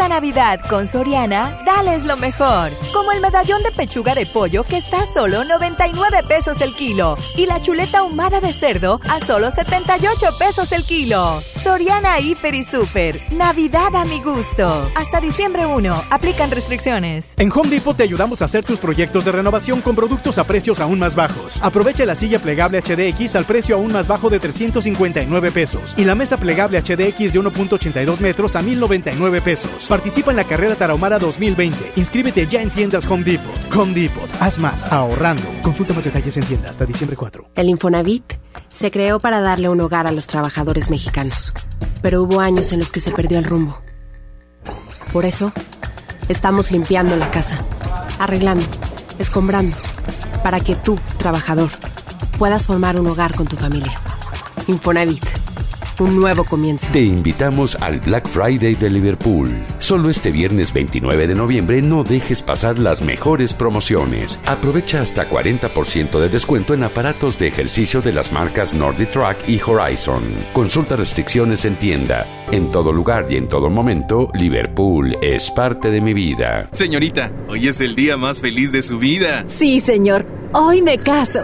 Navidad 0.08 0.60
con 0.70 0.88
Soriana, 0.88 1.58
dales 1.66 2.06
lo 2.06 2.18
mejor. 2.18 2.72
Como 2.94 3.12
el 3.12 3.22
medallón 3.22 3.62
de 3.64 3.72
pechuga 3.72 4.16
de 4.16 4.26
pollo 4.26 4.64
que 4.64 4.78
está 4.78 5.02
a 5.02 5.06
solo 5.06 5.44
99 5.44 6.24
pesos 6.28 6.62
el 6.62 6.74
kilo. 6.76 7.18
Y 7.36 7.46
la 7.46 7.60
chuleta 7.60 8.00
ahumada 8.00 8.40
de 8.40 8.54
cerdo 8.54 9.00
a 9.10 9.20
solo 9.20 9.52
78 9.52 10.28
pesos 10.38 10.72
el 10.72 10.84
kilo. 10.86 11.42
Soriana 11.64 12.20
Hiper 12.20 12.56
y 12.56 12.64
Super. 12.64 13.20
Navidad 13.32 13.96
a 13.96 14.06
mi 14.06 14.22
gusto. 14.22 14.90
Hasta 14.96 15.20
diciembre 15.20 15.66
1. 15.66 16.04
Aplican 16.10 16.52
restricciones. 16.52 17.34
En 17.38 17.52
Home 17.52 17.70
Depot 17.70 17.96
te 17.96 18.04
ayudamos 18.04 18.42
a 18.42 18.46
hacer 18.46 18.64
tus 18.64 18.80
proyectos 18.80 19.26
de 19.26 19.32
renovación 19.32 19.82
con 19.82 19.96
productos 19.96 20.38
a 20.38 20.46
precios 20.46 20.80
aún 20.80 21.00
más 21.00 21.16
bajos. 21.16 21.60
Aprovecha 21.62 22.06
la 22.06 22.16
silla 22.16 22.40
plegable 22.40 22.82
HDX 22.82 23.36
al 23.36 23.46
precio 23.46 23.76
aún 23.76 23.92
más 23.92 24.08
bajo 24.08 24.30
de 24.30 24.40
359 24.40 25.52
pesos 25.52 25.94
y 25.98 26.06
la 26.06 26.16
mesa 26.16 26.38
plegable 26.38 26.80
HDX 26.82 27.34
de 27.34 27.40
1.82 27.40 28.20
metros 28.20 28.56
a 28.56 28.62
1099 28.62 29.42
pesos. 29.42 29.88
Participa 29.98 30.30
en 30.30 30.38
la 30.38 30.44
carrera 30.44 30.76
Tarahumara 30.76 31.18
2020. 31.18 31.94
Inscríbete 31.96 32.46
ya 32.46 32.62
en 32.62 32.70
tiendas 32.70 33.04
Home 33.08 33.24
Depot. 33.24 33.76
Home 33.76 33.96
Depot. 33.96 34.30
Haz 34.40 34.60
más 34.60 34.86
ahorrando. 34.86 35.42
Consulta 35.64 35.92
más 35.96 36.04
detalles 36.04 36.38
en 36.38 36.44
tienda 36.44 36.70
hasta 36.70 36.86
diciembre 36.86 37.18
4. 37.18 37.50
El 37.56 37.68
Infonavit 37.68 38.36
se 38.70 38.92
creó 38.92 39.20
para 39.20 39.42
darle 39.42 39.70
un 39.70 39.82
hogar 39.82 40.06
a 40.06 40.12
los 40.12 40.28
trabajadores 40.28 40.92
mexicanos, 40.92 41.52
pero 42.04 42.22
hubo 42.22 42.42
años 42.42 42.72
en 42.74 42.80
los 42.80 42.92
que 42.92 43.00
se 43.00 43.10
perdió 43.10 43.40
el 43.40 43.46
rumbo. 43.46 43.82
Por 45.12 45.26
eso, 45.26 45.52
estamos 46.30 46.70
limpiando 46.70 47.16
la 47.16 47.32
casa, 47.32 47.58
arreglando, 48.20 48.66
escombrando, 49.18 49.76
para 50.44 50.60
que 50.60 50.76
tú, 50.76 51.00
trabajador, 51.18 51.72
puedas 52.38 52.68
formar 52.68 53.00
un 53.00 53.08
hogar 53.08 53.34
con 53.34 53.48
tu 53.48 53.58
familia. 53.58 54.00
Infonavit, 54.68 55.26
un 56.00 56.20
nuevo 56.20 56.44
comienzo. 56.44 56.92
Te 56.92 57.02
invitamos 57.02 57.76
al 57.76 58.00
Black 58.00 58.28
Friday 58.28 58.76
de 58.76 58.90
Liverpool. 58.90 59.64
Solo 59.80 60.10
este 60.10 60.32
viernes 60.32 60.74
29 60.74 61.28
de 61.28 61.36
noviembre 61.36 61.82
no 61.82 62.04
dejes 62.04 62.42
pasar 62.42 62.80
las 62.80 63.02
mejores 63.02 63.54
promociones. 63.54 64.40
Aprovecha 64.46 65.02
hasta 65.02 65.30
40% 65.30 66.20
de 66.20 66.30
descuento 66.30 66.74
en 66.74 66.84
aparatos 66.84 67.40
de 67.40 67.48
ejercicio 67.48 68.02
de 68.02 68.14
las 68.14 68.32
marcas 68.32 68.74
Nordic 68.74 69.12
Track 69.12 69.48
y 69.48 69.60
Horizon. 69.62 70.24
Consulta 70.54 70.96
restricciones 70.96 71.66
en 71.66 71.76
tienda. 71.76 72.26
En 72.52 72.72
todo 72.72 72.92
lugar 72.92 73.28
y 73.30 73.36
en 73.36 73.48
todo 73.48 73.70
momento, 73.70 74.30
Liverpool 74.34 75.18
es 75.22 75.52
parte 75.52 75.92
de 75.92 76.02
mi 76.02 76.14
vida. 76.14 76.70
Señorita, 76.72 77.32
hoy 77.50 77.68
es 77.68 77.82
el 77.82 77.96
día 77.96 78.18
más 78.18 78.40
feliz 78.40 78.72
de 78.72 78.82
su 78.82 78.98
vida. 79.00 79.44
Sí, 79.48 79.80
señor. 79.80 80.26
Hoy 80.54 80.82
me 80.82 80.98
caso. 80.98 81.42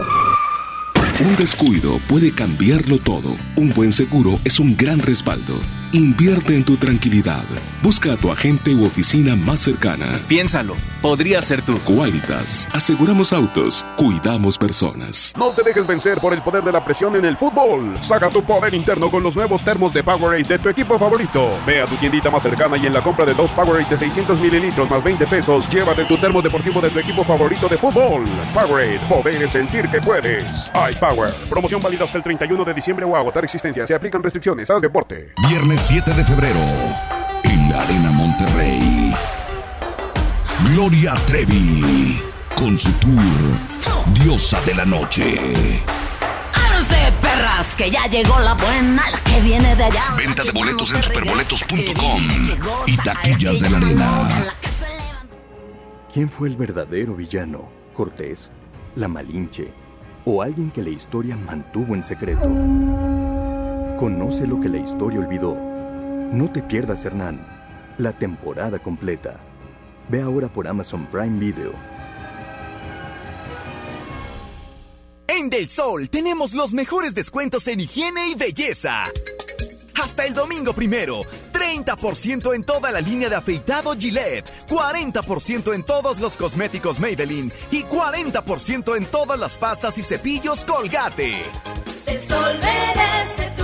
Un 1.20 1.36
descuido 1.36 2.00
puede 2.08 2.32
cambiarlo 2.32 2.98
todo. 2.98 3.36
Un 3.54 3.72
buen 3.72 3.92
seguro 3.92 4.40
es 4.44 4.58
un 4.58 4.76
gran 4.76 4.98
respaldo. 4.98 5.60
Invierte 5.94 6.56
en 6.56 6.64
tu 6.64 6.76
tranquilidad. 6.76 7.44
Busca 7.80 8.14
a 8.14 8.16
tu 8.16 8.32
agente 8.32 8.74
u 8.74 8.84
oficina 8.84 9.36
más 9.36 9.60
cercana. 9.60 10.18
Piénsalo, 10.26 10.74
podría 11.00 11.40
ser 11.40 11.62
tú. 11.62 11.78
Qualitas. 11.84 12.68
Aseguramos 12.72 13.32
autos. 13.32 13.86
Cuidamos 13.96 14.58
personas. 14.58 15.32
No 15.38 15.52
te 15.52 15.62
dejes 15.62 15.86
vencer 15.86 16.18
por 16.20 16.34
el 16.34 16.42
poder 16.42 16.64
de 16.64 16.72
la 16.72 16.84
presión 16.84 17.14
en 17.14 17.24
el 17.24 17.36
fútbol. 17.36 17.96
Saca 18.02 18.28
tu 18.28 18.42
poder 18.42 18.74
interno 18.74 19.08
con 19.08 19.22
los 19.22 19.36
nuevos 19.36 19.62
termos 19.62 19.94
de 19.94 20.02
Powerade 20.02 20.42
de 20.42 20.58
tu 20.58 20.68
equipo 20.68 20.98
favorito. 20.98 21.48
Ve 21.64 21.82
a 21.82 21.86
tu 21.86 21.94
tiendita 21.94 22.28
más 22.28 22.42
cercana 22.42 22.76
y 22.76 22.86
en 22.86 22.92
la 22.92 23.00
compra 23.00 23.24
de 23.24 23.34
dos 23.34 23.52
Powerade 23.52 23.88
de 23.88 23.96
600 23.96 24.40
mililitros 24.40 24.90
más 24.90 25.04
20 25.04 25.24
pesos, 25.28 25.68
llévate 25.68 26.06
tu 26.06 26.16
termo 26.16 26.42
deportivo 26.42 26.80
de 26.80 26.90
tu 26.90 26.98
equipo 26.98 27.22
favorito 27.22 27.68
de 27.68 27.78
fútbol. 27.78 28.24
Powerade, 28.52 28.98
poder 29.08 29.40
es 29.44 29.52
sentir 29.52 29.88
que 29.88 30.00
puedes. 30.00 30.42
iPower. 30.90 31.32
Promoción 31.48 31.80
válida 31.80 32.02
hasta 32.02 32.18
el 32.18 32.24
31 32.24 32.64
de 32.64 32.74
diciembre 32.74 33.06
o 33.06 33.14
agotar 33.14 33.44
existencia. 33.44 33.86
Se 33.86 33.94
aplican 33.94 34.24
restricciones. 34.24 34.68
Haz 34.70 34.82
deporte. 34.82 35.32
Viernes 35.48 35.83
7 35.86 36.14
de 36.14 36.24
febrero. 36.24 36.60
En 37.42 37.68
la 37.68 37.82
Arena 37.82 38.10
Monterrey. 38.10 39.14
Gloria 40.70 41.14
Trevi 41.26 42.22
con 42.56 42.78
su 42.78 42.90
tour 42.92 43.20
Diosa 44.14 44.62
de 44.62 44.76
la 44.76 44.86
Noche. 44.86 45.38
Ábranse, 46.54 47.12
perras, 47.20 47.74
que 47.76 47.90
ya 47.90 48.06
llegó 48.06 48.38
la 48.40 48.54
buena, 48.54 49.02
la 49.10 49.18
que 49.18 49.40
viene 49.42 49.76
de 49.76 49.84
allá. 49.84 50.04
Venta 50.16 50.42
de 50.42 50.52
boletos 50.52 50.94
en 50.94 51.02
superboletos.com 51.02 52.22
y 52.86 52.96
taquillas 52.96 53.60
de 53.60 53.68
la 53.68 53.76
arena. 53.76 54.46
¿Quién 56.10 56.30
fue 56.30 56.48
el 56.48 56.56
verdadero 56.56 57.14
villano? 57.14 57.68
¿Cortés? 57.94 58.50
¿La 58.96 59.06
Malinche? 59.06 59.70
¿O 60.24 60.40
alguien 60.40 60.70
que 60.70 60.82
la 60.82 60.88
historia 60.88 61.36
mantuvo 61.36 61.94
en 61.94 62.02
secreto? 62.02 62.48
Conoce 63.98 64.46
lo 64.46 64.58
que 64.58 64.70
la 64.70 64.78
historia 64.78 65.20
olvidó. 65.20 65.73
No 66.32 66.50
te 66.50 66.62
pierdas, 66.62 67.04
Hernán, 67.04 67.40
la 67.98 68.12
temporada 68.12 68.78
completa. 68.78 69.36
Ve 70.08 70.22
ahora 70.22 70.48
por 70.48 70.66
Amazon 70.66 71.06
Prime 71.06 71.38
Video. 71.38 71.72
En 75.26 75.50
Del 75.50 75.68
Sol 75.68 76.10
tenemos 76.10 76.54
los 76.54 76.74
mejores 76.74 77.14
descuentos 77.14 77.66
en 77.68 77.80
higiene 77.80 78.28
y 78.28 78.34
belleza. 78.34 79.04
Hasta 80.02 80.24
el 80.26 80.34
domingo 80.34 80.72
primero, 80.72 81.22
30% 81.52 82.54
en 82.54 82.64
toda 82.64 82.90
la 82.90 83.00
línea 83.00 83.28
de 83.28 83.36
afeitado 83.36 83.94
Gillette, 83.94 84.52
40% 84.68 85.74
en 85.74 85.82
todos 85.82 86.20
los 86.20 86.36
cosméticos 86.36 87.00
Maybelline 87.00 87.52
y 87.70 87.84
40% 87.84 88.96
en 88.96 89.06
todas 89.06 89.38
las 89.38 89.56
pastas 89.56 89.96
y 89.98 90.02
cepillos 90.02 90.64
Colgate. 90.64 91.42
El 92.06 92.22
sol 92.28 92.58
merece 92.60 93.50
tu. 93.56 93.63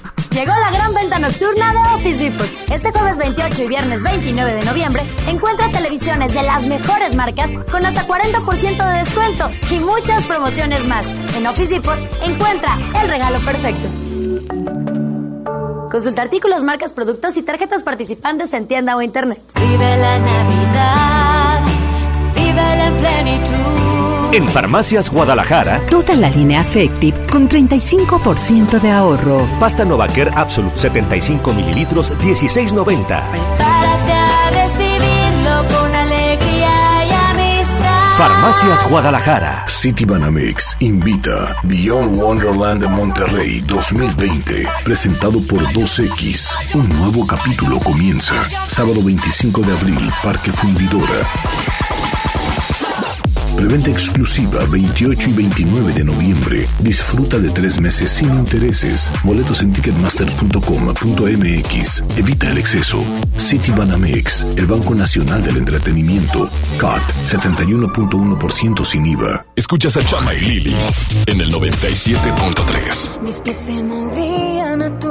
Llegó 0.31 0.53
la 0.55 0.71
gran 0.71 0.93
venta 0.93 1.19
nocturna 1.19 1.73
de 1.73 1.79
Office 1.95 2.23
Depot. 2.23 2.47
Este 2.71 2.91
jueves 2.91 3.17
28 3.17 3.63
y 3.63 3.67
viernes 3.67 4.01
29 4.01 4.53
de 4.53 4.65
noviembre 4.65 5.01
encuentra 5.27 5.69
televisiones 5.71 6.33
de 6.33 6.41
las 6.41 6.65
mejores 6.65 7.15
marcas 7.15 7.49
con 7.69 7.85
hasta 7.85 8.07
40% 8.07 8.91
de 8.91 8.99
descuento 8.99 9.49
y 9.69 9.79
muchas 9.79 10.25
promociones 10.25 10.87
más. 10.87 11.05
En 11.35 11.45
Office 11.45 11.73
Depot 11.73 11.97
encuentra 12.23 12.77
el 13.01 13.09
regalo 13.09 13.39
perfecto. 13.39 13.89
Consulta 15.91 16.21
artículos, 16.21 16.63
marcas, 16.63 16.93
productos 16.93 17.35
y 17.35 17.43
tarjetas 17.43 17.83
participantes 17.83 18.53
en 18.53 18.67
tienda 18.67 18.95
o 18.95 19.01
internet. 19.01 19.41
Vive 19.55 19.97
la 19.97 20.17
Navidad, 20.17 21.61
vive 22.33 22.85
en 22.87 22.97
plenitud. 22.97 23.70
En 24.33 24.47
Farmacias 24.47 25.09
Guadalajara, 25.09 25.81
toda 25.89 26.15
la 26.15 26.29
línea 26.29 26.61
Affective 26.61 27.17
con 27.29 27.49
35% 27.49 28.79
de 28.79 28.89
ahorro. 28.89 29.45
Pasta 29.59 29.83
Novaker 29.83 30.31
Absolute 30.33 30.77
75 30.77 31.53
mililitros 31.53 32.17
16.90. 32.17 33.05
Prepárate 33.05 34.13
a 34.13 34.51
recibirlo 34.51 35.67
con 35.77 35.93
alegría 35.93 37.05
y 37.05 37.11
amistad. 37.11 38.17
Farmacias 38.17 38.89
Guadalajara. 38.89 39.65
City 39.67 40.05
Banamex 40.05 40.77
invita 40.79 41.53
Beyond 41.63 42.15
Wonderland 42.15 42.83
de 42.83 42.87
Monterrey 42.87 43.59
2020, 43.67 44.65
presentado 44.85 45.45
por 45.45 45.61
2X. 45.73 46.55
Un 46.75 46.87
nuevo 46.87 47.27
capítulo 47.27 47.79
comienza. 47.79 48.47
Sábado 48.67 49.03
25 49.03 49.61
de 49.61 49.77
abril, 49.77 50.09
Parque 50.23 50.53
Fundidora. 50.53 51.19
Preventa 53.61 53.91
exclusiva 53.91 54.65
28 54.65 55.29
y 55.29 55.33
29 55.33 55.93
de 55.93 56.03
noviembre. 56.03 56.67
Disfruta 56.79 57.37
de 57.37 57.51
tres 57.51 57.79
meses 57.79 58.09
sin 58.09 58.33
intereses. 58.33 59.11
Boletos 59.23 59.61
en 59.61 59.71
ticketmaster.com.mx. 59.71 62.03
Evita 62.17 62.49
el 62.49 62.57
exceso. 62.57 63.03
City 63.37 63.71
Banamex, 63.71 64.47
el 64.55 64.65
Banco 64.65 64.95
Nacional 64.95 65.43
del 65.43 65.57
Entretenimiento. 65.57 66.49
CAT 66.79 67.03
71.1% 67.27 68.83
sin 68.83 69.05
IVA. 69.05 69.45
Escuchas 69.55 69.95
a 69.95 70.03
Chama 70.03 70.33
y 70.33 70.39
Lili 70.39 70.75
en 71.27 71.39
el 71.39 71.53
97.3. 71.53 73.21
Mis 73.21 73.41
pies 73.41 73.57
se 73.57 73.83
movían 73.83 74.81
a 74.81 74.97
tu. 74.97 75.10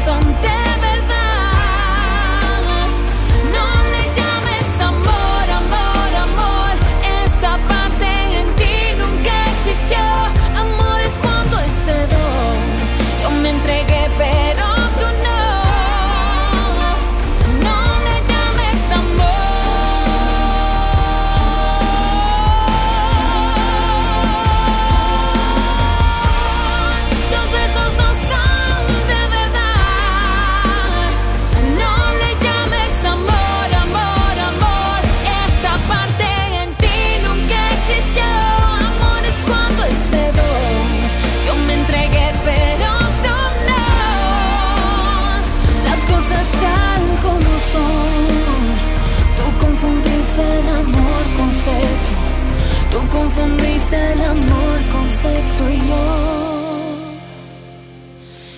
el 53.93 54.21
amor 54.21 54.79
con 54.91 55.09
sexo 55.09 55.69
y 55.69 55.77
yo. 55.77 56.41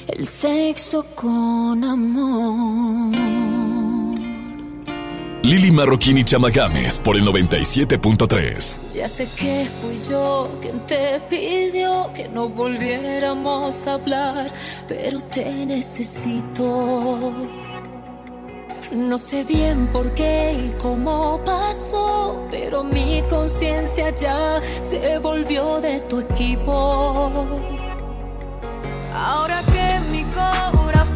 El 0.08 0.28
sexo 0.28 1.06
con 1.16 1.84
amor. 1.84 3.34
Lili 5.44 5.72
Marroquín 5.72 6.18
y 6.18 6.24
Chamagames 6.24 7.02
por 7.02 7.18
el 7.18 7.24
97.3. 7.24 8.78
Ya 8.94 9.10
sé 9.10 9.28
que 9.36 9.68
fui 9.82 10.00
yo 10.10 10.50
quien 10.62 10.80
te 10.86 11.20
pidió 11.30 12.12
que 12.16 12.30
no 12.30 12.48
volviéramos 12.48 13.86
a 13.88 13.96
hablar, 13.96 14.54
pero 14.88 15.20
te 15.20 15.66
necesito. 15.66 17.34
No 18.94 19.18
sé 19.18 19.44
bien 19.44 19.88
por 19.88 20.14
qué 20.14 20.54
y 20.68 20.80
cómo 20.80 21.44
pasó, 21.44 22.46
pero 22.52 22.84
mi 22.84 23.24
conciencia 23.28 24.14
ya 24.14 24.62
se 24.82 25.18
volvió 25.18 25.82
de 25.82 26.00
tu 26.02 26.20
equipo. 26.20 27.32
Ahora 29.16 29.64
que 29.74 30.00
mi 30.12 30.24
corazón 30.26 31.13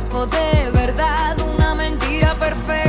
poco 0.00 0.26
de 0.26 0.70
verdad, 0.72 1.38
una 1.40 1.74
mentira 1.74 2.34
perfecta 2.34 2.85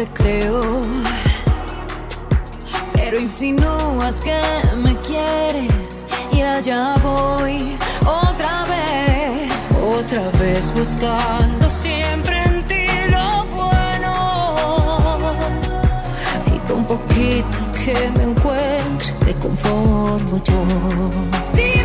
te 0.00 0.06
creo. 0.14 0.62
Pero 2.94 3.18
insinúas 3.18 4.16
que 4.26 4.40
me 4.76 4.94
quieres 5.08 6.08
y 6.32 6.40
allá 6.40 6.94
voy 7.02 7.76
otra 8.04 8.64
vez, 8.74 9.50
otra 9.98 10.30
vez 10.38 10.72
buscando 10.74 11.68
siempre 11.68 12.42
en 12.44 12.62
ti 12.64 12.86
lo 13.10 13.44
bueno. 13.56 14.12
Y 16.54 16.58
con 16.68 16.84
poquito 16.84 17.58
que 17.84 18.10
me 18.16 18.24
encuentre 18.24 19.14
me 19.24 19.34
conformo 19.34 20.36
yo. 20.48 21.79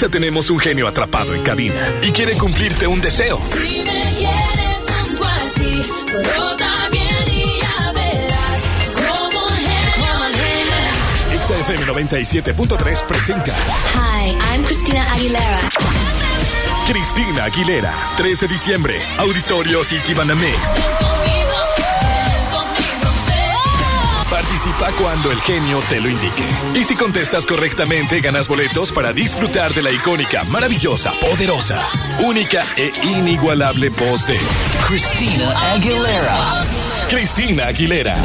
Exa 0.00 0.08
tenemos 0.08 0.48
un 0.48 0.58
genio 0.58 0.88
atrapado 0.88 1.34
en 1.34 1.42
cabina 1.42 1.92
y 2.00 2.10
quiere 2.10 2.32
cumplirte 2.32 2.86
un 2.86 3.02
deseo. 3.02 3.38
Si 3.52 3.82
me 3.84 4.02
quieres 4.16 4.78
junto 4.88 5.24
a 5.26 5.38
ti, 5.56 5.82
pero 6.06 6.56
también 6.56 7.60
ya 7.60 7.92
verás 7.92 8.62
como 8.94 9.46
genio. 9.50 11.34
Exa 11.34 11.54
FM 11.54 11.84
97.3 11.84 13.04
presenta 13.04 13.54
Hi, 13.94 14.30
I'm 14.54 14.64
Christina 14.64 15.12
Aguilera. 15.12 15.60
Cristina 16.86 17.44
Aguilera, 17.44 17.94
3 18.16 18.40
de 18.40 18.48
diciembre, 18.48 18.98
Auditorio 19.18 19.84
City 19.84 20.14
Banamex. 20.14 21.09
Participa 24.70 25.02
cuando 25.02 25.32
el 25.32 25.40
genio 25.40 25.80
te 25.88 26.00
lo 26.00 26.08
indique. 26.08 26.44
Y 26.74 26.84
si 26.84 26.94
contestas 26.94 27.46
correctamente, 27.46 28.20
ganas 28.20 28.46
boletos 28.48 28.92
para 28.92 29.12
disfrutar 29.12 29.72
de 29.74 29.82
la 29.82 29.90
icónica, 29.90 30.44
maravillosa, 30.44 31.12
poderosa, 31.20 31.84
única 32.20 32.64
e 32.76 32.92
inigualable 33.04 33.88
voz 33.90 34.26
de 34.26 34.38
Cristina 34.86 35.72
Aguilera. 35.72 36.64
Cristina 37.08 37.66
Aguilera. 37.66 38.16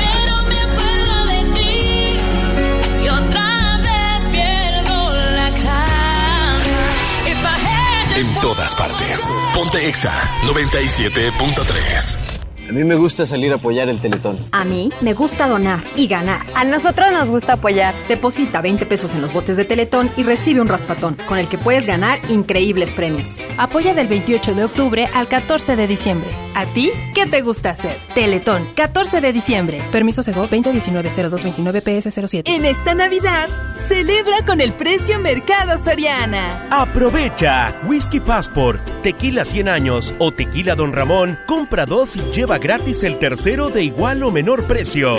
En 8.15 8.39
todas 8.39 8.73
partes. 8.75 9.27
Ponte 9.53 9.89
Exa 9.89 10.13
97.3. 10.45 12.34
A 12.67 12.71
mí 12.71 12.83
me 12.83 12.95
gusta 12.95 13.25
salir 13.27 13.51
a 13.51 13.55
apoyar 13.55 13.89
el 13.89 13.99
Teletón. 13.99 14.37
A 14.51 14.65
mí 14.65 14.89
me 15.01 15.13
gusta 15.13 15.47
donar 15.47 15.83
y 15.95 16.07
ganar. 16.07 16.45
A 16.55 16.63
nosotros 16.63 17.11
nos 17.11 17.27
gusta 17.27 17.53
apoyar. 17.53 17.93
Deposita 18.07 18.61
20 18.61 18.85
pesos 18.87 19.13
en 19.13 19.21
los 19.21 19.31
botes 19.31 19.55
de 19.55 19.65
Teletón 19.65 20.09
y 20.17 20.23
recibe 20.23 20.61
un 20.61 20.67
raspatón, 20.67 21.15
con 21.27 21.37
el 21.37 21.47
que 21.47 21.59
puedes 21.59 21.85
ganar 21.85 22.19
increíbles 22.29 22.91
premios. 22.91 23.37
Apoya 23.57 23.93
del 23.93 24.07
28 24.07 24.55
de 24.55 24.63
octubre 24.63 25.07
al 25.13 25.27
14 25.27 25.75
de 25.75 25.87
diciembre. 25.87 26.29
¿A 26.55 26.65
ti 26.65 26.91
qué 27.13 27.27
te 27.27 27.41
gusta 27.41 27.71
hacer? 27.71 27.97
Teletón, 28.15 28.67
14 28.75 29.21
de 29.21 29.31
diciembre. 29.31 29.81
Permiso 29.91 30.23
Sego 30.23 30.47
2019-0229 30.47 31.83
PS07. 31.83 32.43
En 32.45 32.65
esta 32.65 32.95
Navidad, 32.95 33.47
celebra 33.77 34.43
con 34.45 34.59
el 34.59 34.73
precio 34.73 35.19
Mercado 35.19 35.77
Soriana. 35.77 36.67
Aprovecha 36.71 37.75
Whisky 37.85 38.19
Passport, 38.19 38.81
Tequila 39.03 39.45
100 39.45 39.69
años 39.69 40.15
o 40.17 40.31
Tequila 40.31 40.75
Don 40.75 40.93
Ramón. 40.93 41.37
Compra 41.45 41.85
dos 41.85 42.15
y 42.15 42.21
lleva 42.31 42.54
gratis 42.57 43.03
el 43.03 43.19
tercero 43.19 43.69
de 43.69 43.83
igual 43.83 44.23
o 44.23 44.31
menor 44.31 44.63
precio. 44.63 45.17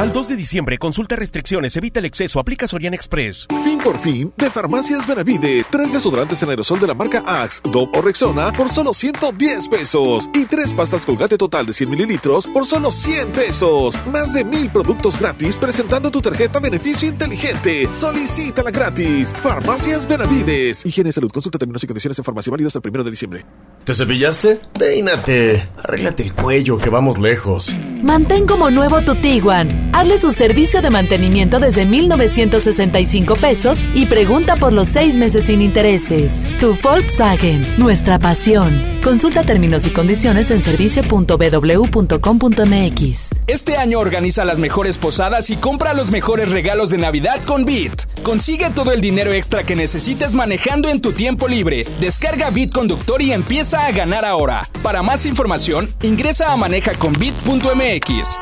Al 0.00 0.14
2 0.14 0.28
de 0.28 0.36
diciembre, 0.36 0.78
consulta 0.78 1.14
restricciones, 1.14 1.76
evita 1.76 2.00
el 2.00 2.06
exceso, 2.06 2.40
aplica 2.40 2.66
Sorian 2.66 2.94
Express. 2.94 3.46
Fin 3.62 3.78
por 3.84 3.98
fin 3.98 4.32
de 4.34 4.50
Farmacias 4.50 5.06
Benavides. 5.06 5.68
Tres 5.68 5.92
desodorantes 5.92 6.42
en 6.42 6.48
aerosol 6.48 6.80
de 6.80 6.86
la 6.86 6.94
marca 6.94 7.22
Axe, 7.26 7.60
Dove 7.70 7.98
o 7.98 8.00
Rexona 8.00 8.50
por 8.50 8.70
solo 8.70 8.94
110 8.94 9.68
pesos. 9.68 10.26
Y 10.32 10.46
tres 10.46 10.72
pastas 10.72 11.04
Colgate 11.04 11.36
total 11.36 11.66
de 11.66 11.74
100 11.74 11.90
mililitros 11.90 12.46
por 12.46 12.64
solo 12.64 12.90
100 12.90 13.28
pesos. 13.32 13.94
Más 14.06 14.32
de 14.32 14.42
mil 14.42 14.70
productos 14.70 15.20
gratis 15.20 15.58
presentando 15.58 16.10
tu 16.10 16.22
tarjeta 16.22 16.60
Beneficio 16.60 17.06
Inteligente. 17.06 17.86
Solicítala 17.92 18.70
gratis. 18.70 19.34
Farmacias 19.42 20.08
Benavides. 20.08 20.86
Higiene 20.86 21.10
y 21.10 21.12
salud. 21.12 21.30
Consulta 21.30 21.58
términos 21.58 21.84
y 21.84 21.86
condiciones 21.86 22.18
en 22.18 22.24
farmacia 22.24 22.50
válidos 22.50 22.74
el 22.74 22.80
primero 22.80 23.04
de 23.04 23.10
diciembre. 23.10 23.44
¿Te 23.84 23.94
cepillaste? 23.94 24.60
Peínate. 24.78 25.68
Arréglate 25.76 26.22
el 26.22 26.32
cuello, 26.32 26.78
que 26.78 26.88
vamos 26.88 27.18
lejos. 27.18 27.74
Mantén 28.02 28.46
como 28.46 28.70
nuevo 28.70 29.02
tu 29.02 29.14
Tiguan. 29.16 29.89
Hazle 29.92 30.18
su 30.18 30.32
servicio 30.32 30.82
de 30.82 30.90
mantenimiento 30.90 31.58
desde 31.58 31.84
1,965 31.84 33.34
pesos 33.34 33.78
y 33.94 34.06
pregunta 34.06 34.56
por 34.56 34.72
los 34.72 34.88
seis 34.88 35.16
meses 35.16 35.46
sin 35.46 35.62
intereses. 35.62 36.44
Tu 36.60 36.76
Volkswagen, 36.80 37.78
nuestra 37.78 38.18
pasión. 38.18 39.00
Consulta 39.02 39.42
términos 39.42 39.86
y 39.86 39.90
condiciones 39.90 40.50
en 40.50 40.62
servicio.bw.com.mx. 40.62 43.30
Este 43.46 43.76
año 43.76 43.98
organiza 43.98 44.44
las 44.44 44.58
mejores 44.58 44.96
posadas 44.96 45.50
y 45.50 45.56
compra 45.56 45.94
los 45.94 46.10
mejores 46.10 46.50
regalos 46.50 46.90
de 46.90 46.98
Navidad 46.98 47.42
con 47.44 47.64
Bit. 47.64 48.02
Consigue 48.22 48.70
todo 48.70 48.92
el 48.92 49.00
dinero 49.00 49.32
extra 49.32 49.64
que 49.64 49.74
necesites 49.74 50.34
manejando 50.34 50.88
en 50.88 51.00
tu 51.00 51.12
tiempo 51.12 51.48
libre. 51.48 51.84
Descarga 51.98 52.50
Bit 52.50 52.72
Conductor 52.72 53.22
y 53.22 53.32
empieza 53.32 53.86
a 53.86 53.92
ganar 53.92 54.24
ahora. 54.24 54.68
Para 54.82 55.02
más 55.02 55.26
información, 55.26 55.88
ingresa 56.02 56.52
a 56.52 56.56
manejaconbit.mx. 56.56 58.38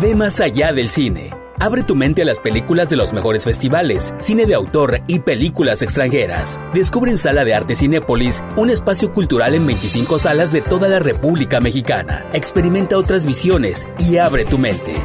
Ve 0.00 0.14
más 0.14 0.40
allá 0.40 0.71
del 0.72 0.88
cine. 0.88 1.30
Abre 1.60 1.84
tu 1.84 1.94
mente 1.94 2.22
a 2.22 2.24
las 2.24 2.40
películas 2.40 2.88
de 2.88 2.96
los 2.96 3.12
mejores 3.12 3.44
festivales, 3.44 4.14
cine 4.18 4.46
de 4.46 4.54
autor 4.54 5.00
y 5.06 5.20
películas 5.20 5.82
extranjeras. 5.82 6.58
Descubre 6.74 7.10
en 7.10 7.18
Sala 7.18 7.44
de 7.44 7.54
Arte 7.54 7.76
Cinépolis 7.76 8.42
un 8.56 8.68
espacio 8.68 9.12
cultural 9.12 9.54
en 9.54 9.66
25 9.66 10.18
salas 10.18 10.52
de 10.52 10.60
toda 10.60 10.88
la 10.88 10.98
República 10.98 11.60
Mexicana. 11.60 12.26
Experimenta 12.32 12.98
otras 12.98 13.26
visiones 13.26 13.86
y 13.98 14.16
abre 14.16 14.44
tu 14.44 14.58
mente. 14.58 14.96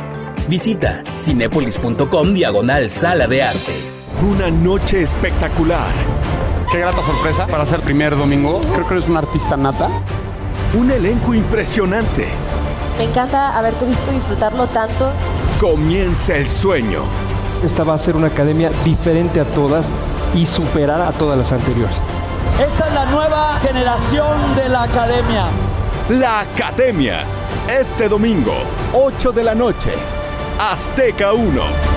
Visita 0.50 1.04
cinépolis.com 1.22 2.34
diagonal 2.34 2.90
Sala 2.90 3.28
de 3.28 3.44
Arte. 3.44 3.74
Una 4.28 4.50
noche 4.50 5.04
espectacular. 5.04 5.92
Qué 6.72 6.80
grata 6.80 7.04
sorpresa 7.04 7.46
para 7.46 7.66
ser 7.66 7.82
primer 7.82 8.18
domingo. 8.18 8.62
Creo 8.74 8.88
que 8.88 8.96
eres 8.96 9.08
un 9.08 9.18
artista 9.18 9.56
nata. 9.56 9.90
Un 10.76 10.90
elenco 10.90 11.34
impresionante. 11.36 12.28
Me 12.98 13.04
encanta 13.04 13.56
haberte 13.56 13.86
visto 13.86 14.12
disfrutarlo 14.12 14.66
tanto. 14.68 15.12
Comienza 15.60 16.36
el 16.36 16.48
sueño. 16.48 17.02
Esta 17.64 17.84
va 17.84 17.96
a 17.96 17.98
ser 17.98 18.16
una 18.16 18.28
academia 18.28 18.70
diferente 18.86 19.40
a 19.40 19.46
todas 19.46 19.90
y 20.36 20.46
superar 20.46 21.02
a 21.02 21.12
todas 21.12 21.36
las 21.36 21.52
anteriores. 21.52 21.96
Esta 22.60 22.88
es 22.88 22.94
la 22.94 23.06
nueva 23.08 23.56
generación 23.56 24.56
de 24.56 24.70
la 24.70 24.84
academia. 24.84 25.48
La 26.10 26.42
academia. 26.42 27.24
Este 27.68 28.08
domingo, 28.08 28.54
8 28.94 29.32
de 29.32 29.44
la 29.44 29.56
noche. 29.56 29.90
Azteca 30.60 31.34
1. 31.34 31.97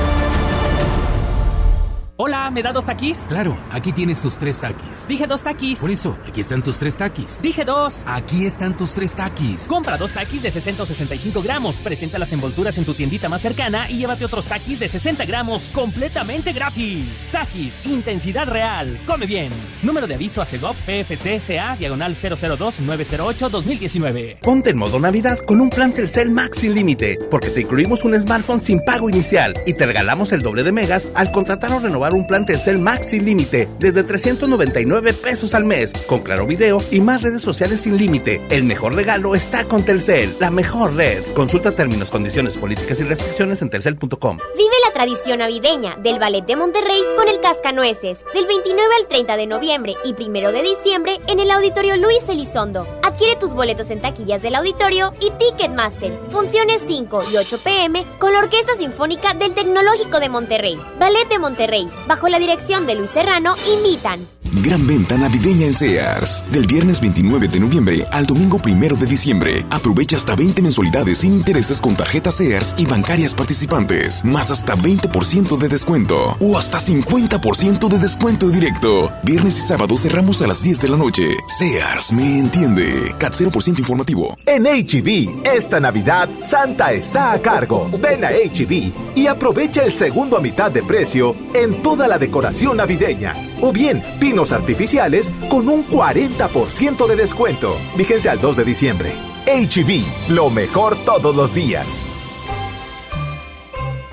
Hola, 2.23 2.51
¿me 2.51 2.63
da 2.63 2.71
dos 2.71 2.85
taquis? 2.85 3.17
Claro, 3.29 3.57
aquí 3.71 3.95
tienes 3.95 4.21
tus 4.21 4.37
tres 4.37 4.61
taquis. 4.61 5.07
Dije 5.09 5.27
dos 5.27 5.43
taquis. 5.43 5.79
Por 5.79 5.91
eso, 5.91 6.19
aquí 6.29 6.43
están 6.43 6.63
tus 6.63 6.79
tres 6.79 6.99
taquis. 6.99 7.41
Dije 7.41 7.65
dos. 7.65 8.03
Aquí 8.05 8.45
están 8.45 8.77
tus 8.77 8.93
tres 8.93 9.15
taquis. 9.15 9.67
Compra 9.67 9.97
dos 9.97 10.13
taquis 10.13 10.43
de 10.43 10.51
665 10.51 11.41
gramos, 11.41 11.77
presenta 11.77 12.19
las 12.19 12.31
envolturas 12.35 12.77
en 12.77 12.85
tu 12.85 12.93
tiendita 12.93 13.31
más 13.31 13.41
cercana 13.41 13.89
y 13.89 13.97
llévate 13.97 14.27
otros 14.27 14.45
taquis 14.45 14.79
de 14.79 14.91
60 14.91 15.25
gramos 15.25 15.71
completamente 15.73 16.53
gratis. 16.53 17.31
Taquis, 17.33 17.87
intensidad 17.87 18.47
real. 18.49 18.99
Come 19.07 19.25
bien. 19.25 19.51
Número 19.83 20.07
de 20.07 20.17
aviso 20.17 20.43
a 20.43 20.45
CEGOP 20.45 20.77
PFC 20.77 21.41
CA, 21.41 21.75
diagonal 21.77 22.15
002-908-2019. 22.17 24.41
Ponte 24.41 24.69
en 24.69 24.77
modo 24.77 25.01
Navidad 25.01 25.39
con 25.47 25.63
un 25.63 25.71
plan 25.71 25.95
Telcel 25.95 26.31
Max 26.31 26.59
sin 26.59 26.75
límite, 26.75 27.19
porque 27.31 27.49
te 27.49 27.63
incluimos 27.63 28.05
un 28.05 28.15
smartphone 28.21 28.61
sin 28.61 28.85
pago 28.85 29.09
inicial 29.09 29.55
y 29.67 29.73
te 29.73 29.87
regalamos 29.87 30.33
el 30.33 30.43
doble 30.43 30.65
de 30.65 30.73
megas 30.73 31.09
al 31.15 31.33
contratar 31.33 31.73
o 31.73 31.79
renovar 31.79 32.10
un 32.15 32.27
plan 32.27 32.47
Telcel 32.47 32.79
Max 32.79 33.09
sin 33.09 33.25
límite 33.25 33.69
desde 33.79 34.05
399 34.05 35.13
pesos 35.15 35.55
al 35.55 35.65
mes, 35.65 35.93
con 36.07 36.21
claro 36.21 36.47
video 36.47 36.81
y 36.91 37.01
más 37.01 37.23
redes 37.23 37.43
sociales 37.43 37.81
sin 37.81 37.97
límite. 37.97 38.41
El 38.51 38.65
mejor 38.65 38.95
regalo 38.95 39.35
está 39.35 39.65
con 39.65 39.85
Telcel, 39.85 40.35
la 40.41 40.51
mejor 40.51 40.95
red. 40.95 41.23
Consulta 41.35 41.73
términos, 41.73 42.11
condiciones, 42.11 42.57
políticas 42.57 43.01
y 43.01 43.05
restricciones 43.05 43.63
en 43.63 43.71
telcel.com. 43.71 44.39
Vive 44.57 44.75
la 44.87 44.93
tradición 44.93 45.39
navideña 45.39 45.97
del 45.97 46.19
Ballet 46.19 46.45
de 46.45 46.57
Monterrey 46.57 47.03
con 47.17 47.29
el 47.29 47.41
Cascanueces, 47.41 48.25
del 48.35 48.47
29 48.47 48.95
al 49.01 49.07
30 49.09 49.37
de 49.37 49.47
noviembre 49.47 49.95
y 50.05 50.13
1 50.13 50.53
de 50.53 50.63
diciembre 50.63 51.21
en 51.29 51.41
el 51.41 51.51
Auditorio 51.51 51.97
Luis 51.97 52.29
Elizondo. 52.29 52.87
Adquiere 53.03 53.37
tus 53.37 53.55
boletos 53.55 53.91
en 53.91 54.01
taquillas 54.01 54.43
del 54.43 54.55
auditorio 54.55 55.13
y 55.21 55.31
Ticketmaster. 55.31 56.19
Funciones 56.29 56.83
5 56.87 57.25
y 57.33 57.37
8 57.37 57.59
pm 57.63 58.05
con 58.19 58.33
la 58.33 58.41
Orquesta 58.41 58.75
Sinfónica 58.77 59.35
del 59.35 59.55
Tecnológico 59.55 60.21
de 60.21 60.29
Monterrey. 60.29 60.79
Ballet 60.99 61.29
de 61.29 61.39
Monterrey, 61.39 61.89
bajo 62.07 62.29
la 62.29 62.39
dirección 62.39 62.87
de 62.87 62.95
Luis 62.95 63.11
Serrano, 63.11 63.55
invitan. 63.77 64.27
Gran 64.53 64.85
venta 64.85 65.17
navideña 65.17 65.67
en 65.67 65.75
Sears. 65.75 66.43
Del 66.51 66.67
viernes 66.67 67.01
29 67.01 67.47
de 67.47 67.61
noviembre 67.61 68.05
al 68.11 68.27
domingo 68.27 68.61
1 68.65 68.97
de 68.97 69.07
diciembre. 69.07 69.65
Aprovecha 69.71 70.17
hasta 70.17 70.35
20 70.35 70.61
mensualidades 70.61 71.19
sin 71.19 71.35
intereses 71.35 71.81
con 71.81 71.95
tarjetas 71.95 72.35
Sears 72.35 72.75
y 72.77 72.85
bancarias 72.85 73.33
participantes. 73.33 74.25
Más 74.25 74.51
hasta 74.51 74.75
20% 74.75 75.57
de 75.57 75.69
descuento. 75.69 76.37
O 76.41 76.59
hasta 76.59 76.79
50% 76.79 77.89
de 77.89 77.99
descuento 77.99 78.49
directo. 78.49 79.13
Viernes 79.23 79.57
y 79.57 79.61
sábado 79.61 79.97
cerramos 79.97 80.43
a 80.43 80.49
las 80.49 80.63
10 80.65 80.83
de 80.83 80.89
la 80.89 80.97
noche. 80.97 81.29
Sears 81.57 82.13
me 82.13 82.41
entiende. 82.41 83.15
CAT 83.19 83.35
0% 83.35 83.79
informativo. 83.79 84.37
En 84.47 84.65
HB, 84.65 85.47
esta 85.47 85.79
Navidad, 85.79 86.29
Santa 86.43 86.93
está 86.93 87.33
a 87.33 87.41
cargo. 87.41 87.89
Ven 88.01 88.25
a 88.25 88.31
HB 88.31 89.15
y 89.15 89.29
aprovecha 89.29 89.85
el 89.85 89.93
segundo 89.93 90.37
a 90.37 90.41
mitad 90.41 90.73
de 90.73 90.83
precio 90.83 91.37
en 91.55 91.83
toda 91.83 92.09
la 92.09 92.19
decoración 92.19 92.79
navideña. 92.79 93.50
O 93.63 93.73
bien, 93.73 94.03
pinos 94.19 94.53
artificiales 94.53 95.31
con 95.49 95.69
un 95.69 95.87
40% 95.87 97.07
de 97.07 97.17
descuento. 97.17 97.77
Vigencia 97.97 98.33
al 98.33 98.41
2 98.41 98.57
de 98.57 98.65
diciembre. 98.65 99.13
HB, 99.47 100.31
lo 100.31 100.51
mejor 100.51 100.97
todos 101.05 101.35
los 101.35 101.55
días. 101.55 102.07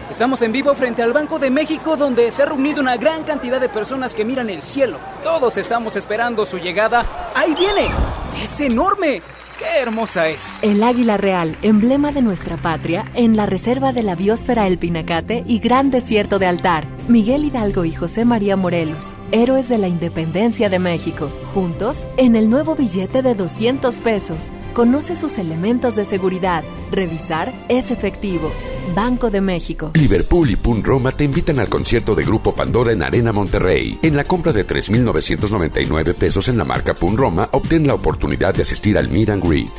Estamos 0.09 0.41
en 0.41 0.51
vivo 0.51 0.73
frente 0.73 1.03
al 1.03 1.13
Banco 1.13 1.37
de 1.37 1.51
México 1.51 1.95
donde 1.95 2.31
se 2.31 2.41
ha 2.41 2.47
reunido 2.47 2.81
una 2.81 2.97
gran 2.97 3.23
cantidad 3.23 3.61
de 3.61 3.69
personas 3.69 4.15
que 4.15 4.25
miran 4.25 4.49
el 4.49 4.63
cielo. 4.63 4.97
Todos 5.23 5.57
estamos 5.57 5.95
esperando 5.95 6.45
su 6.45 6.57
llegada. 6.57 7.05
¡Ahí 7.35 7.53
viene! 7.53 7.89
¡Es 8.43 8.59
enorme! 8.61 9.21
¡Qué 9.57 9.79
hermosa 9.81 10.29
es! 10.29 10.53
El 10.61 10.83
águila 10.83 11.17
real, 11.17 11.55
emblema 11.61 12.11
de 12.11 12.21
nuestra 12.21 12.57
patria, 12.57 13.05
en 13.13 13.35
la 13.35 13.45
reserva 13.45 13.91
de 13.91 14.03
la 14.03 14.15
biosfera 14.15 14.67
El 14.67 14.77
Pinacate 14.77 15.43
y 15.47 15.59
Gran 15.59 15.89
Desierto 15.91 16.37
de 16.39 16.45
Altar. 16.45 16.85
Miguel 17.07 17.45
Hidalgo 17.45 17.85
y 17.85 17.93
José 17.93 18.25
María 18.25 18.55
Morelos, 18.55 19.15
héroes 19.31 19.69
de 19.69 19.77
la 19.77 19.87
independencia 19.87 20.69
de 20.69 20.79
México. 20.79 21.29
Juntos, 21.53 22.05
en 22.17 22.35
el 22.35 22.49
nuevo 22.49 22.75
billete 22.75 23.21
de 23.21 23.33
200 23.33 23.99
pesos. 24.01 24.51
Conoce 24.73 25.15
sus 25.15 25.37
elementos 25.39 25.95
de 25.95 26.05
seguridad. 26.05 26.63
Revisar 26.91 27.51
es 27.67 27.89
efectivo. 27.89 28.51
Banco 28.93 29.29
de 29.29 29.41
México. 29.41 29.91
Liverpool 29.95 30.51
y 30.51 30.55
Pun 30.55 30.83
Roma 30.83 31.11
te 31.11 31.23
invitan 31.23 31.59
al 31.59 31.67
concierto 31.67 32.13
de 32.13 32.23
Grupo 32.23 32.53
Pandora 32.53 32.91
en 32.91 33.01
Arena 33.01 33.31
Monterrey. 33.31 33.97
En 34.01 34.15
la 34.15 34.23
compra 34.23 34.53
de 34.53 34.67
3.999 34.67 36.13
pesos 36.13 36.47
en 36.47 36.57
la 36.57 36.63
marca 36.63 36.93
Pun 36.93 37.17
Roma, 37.17 37.49
obtén 37.51 37.87
la 37.87 37.95
oportunidad 37.95 38.53
de 38.53 38.61
asistir 38.61 38.97
al 38.97 39.09
Meet 39.09 39.27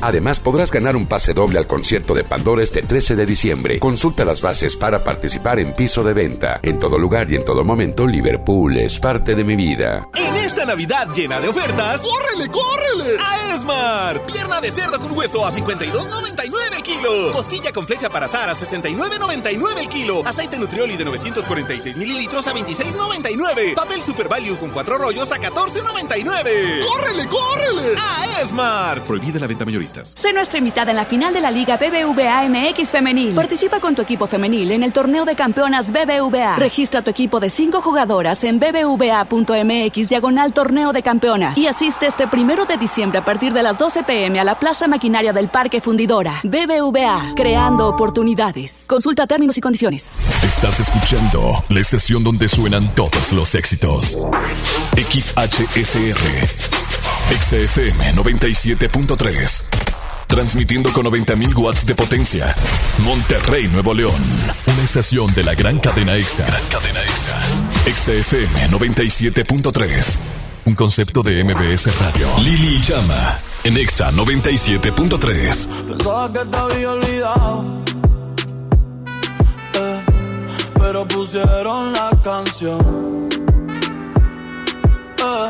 Además, 0.01 0.39
podrás 0.39 0.71
ganar 0.71 0.95
un 0.95 1.05
pase 1.05 1.33
doble 1.33 1.59
al 1.59 1.67
concierto 1.67 2.13
de 2.13 2.23
Pandora 2.23 2.63
este 2.63 2.81
13 2.81 3.15
de 3.15 3.25
diciembre. 3.25 3.79
Consulta 3.79 4.25
las 4.25 4.41
bases 4.41 4.75
para 4.75 5.03
participar 5.03 5.59
en 5.59 5.73
piso 5.73 6.03
de 6.03 6.13
venta. 6.13 6.59
En 6.63 6.79
todo 6.79 6.97
lugar 6.97 7.31
y 7.31 7.35
en 7.35 7.43
todo 7.43 7.63
momento, 7.63 8.07
Liverpool 8.07 8.77
es 8.77 8.99
parte 8.99 9.35
de 9.35 9.43
mi 9.43 9.55
vida. 9.55 10.07
En 10.15 10.35
esta 10.37 10.65
Navidad 10.65 11.09
llena 11.15 11.39
de 11.39 11.49
ofertas, 11.49 12.01
¡córrele, 12.01 12.49
córrele! 12.49 13.17
A 13.19 13.55
Esmar. 13.55 14.21
Pierna 14.23 14.59
de 14.61 14.71
cerdo 14.71 14.99
con 14.99 15.15
hueso 15.15 15.45
a 15.45 15.51
52.99 15.51 16.75
el 16.75 16.83
kilo. 16.83 17.31
Costilla 17.31 17.71
con 17.71 17.85
flecha 17.85 18.09
para 18.09 18.25
azar 18.25 18.49
a 18.49 18.55
69.99 18.55 19.79
el 19.79 19.89
kilo. 19.89 20.21
Aceite 20.25 20.57
Nutrioli 20.57 20.97
de 20.97 21.05
946 21.05 21.97
mililitros 21.97 22.47
a 22.47 22.53
26.99. 22.53 23.75
Papel 23.75 24.01
Super 24.01 24.27
Value 24.27 24.57
con 24.57 24.71
cuatro 24.71 24.97
rollos 24.97 25.31
a 25.31 25.37
14.99. 25.37 26.85
¡Córrele, 26.85 27.27
córrele! 27.27 27.95
A 27.97 28.41
Esmar. 28.41 29.03
Prohibida 29.03 29.39
la 29.39 29.47
venta 29.47 29.58
mayoristas. 29.65 30.13
Sé 30.15 30.33
nuestra 30.33 30.59
invitada 30.59 30.91
en 30.91 30.97
la 30.97 31.05
final 31.05 31.33
de 31.33 31.41
la 31.41 31.51
Liga 31.51 31.77
BBVA 31.77 32.47
MX 32.49 32.89
Femenil. 32.89 33.35
Participa 33.35 33.79
con 33.79 33.95
tu 33.95 34.01
equipo 34.01 34.27
femenil 34.27 34.71
en 34.71 34.83
el 34.83 34.93
torneo 34.93 35.25
de 35.25 35.35
campeonas 35.35 35.91
BBVA. 35.91 36.55
Registra 36.57 37.01
tu 37.01 37.11
equipo 37.11 37.39
de 37.39 37.49
cinco 37.49 37.81
jugadoras 37.81 38.43
en 38.43 38.59
bbva.mx 38.59 40.09
diagonal 40.09 40.53
torneo 40.53 40.93
de 40.93 41.03
campeonas 41.03 41.57
y 41.57 41.67
asiste 41.67 42.07
este 42.07 42.27
primero 42.27 42.65
de 42.65 42.77
diciembre 42.77 43.19
a 43.19 43.25
partir 43.25 43.53
de 43.53 43.63
las 43.63 43.77
12 43.77 44.03
pm 44.03 44.39
a 44.39 44.43
la 44.43 44.59
Plaza 44.59 44.87
Maquinaria 44.87 45.33
del 45.33 45.49
Parque 45.49 45.81
Fundidora. 45.81 46.41
BBVA, 46.43 47.33
creando 47.35 47.87
oportunidades. 47.87 48.83
Consulta 48.87 49.27
términos 49.27 49.57
y 49.57 49.61
condiciones. 49.61 50.11
Estás 50.43 50.79
escuchando 50.79 51.63
la 51.69 51.79
estación 51.79 52.23
donde 52.23 52.47
suenan 52.47 52.93
todos 52.95 53.31
los 53.33 53.55
éxitos. 53.55 54.17
XHSR. 54.95 56.78
XFM 57.31 58.13
97.3. 58.15 59.63
Transmitiendo 60.27 60.91
con 60.93 61.05
90.000 61.05 61.55
watts 61.57 61.85
de 61.85 61.95
potencia. 61.95 62.55
Monterrey, 62.99 63.67
Nuevo 63.67 63.93
León. 63.93 64.13
Una 64.67 64.83
estación 64.83 65.33
de 65.33 65.43
la 65.43 65.55
gran 65.55 65.79
cadena 65.79 66.15
EXA. 66.15 66.45
cadena 66.69 66.99
EXA. 67.01 67.39
XFM 67.95 68.69
97.3. 68.69 70.17
Un 70.65 70.75
concepto 70.75 71.23
de 71.23 71.43
MBS 71.43 71.87
Radio. 71.99 72.27
Lili 72.39 72.79
Llama. 72.81 73.39
En 73.63 73.77
EXA 73.77 74.11
97.3. 74.11 75.67
Pensaba 75.87 76.31
que 76.31 76.45
te 76.45 76.57
había 76.57 76.91
olvidado. 76.91 77.83
eh, 79.73 80.01
pero 80.77 81.07
pusieron 81.07 81.91
la 81.93 82.11
canción. 82.23 83.27
Eh, 85.17 85.49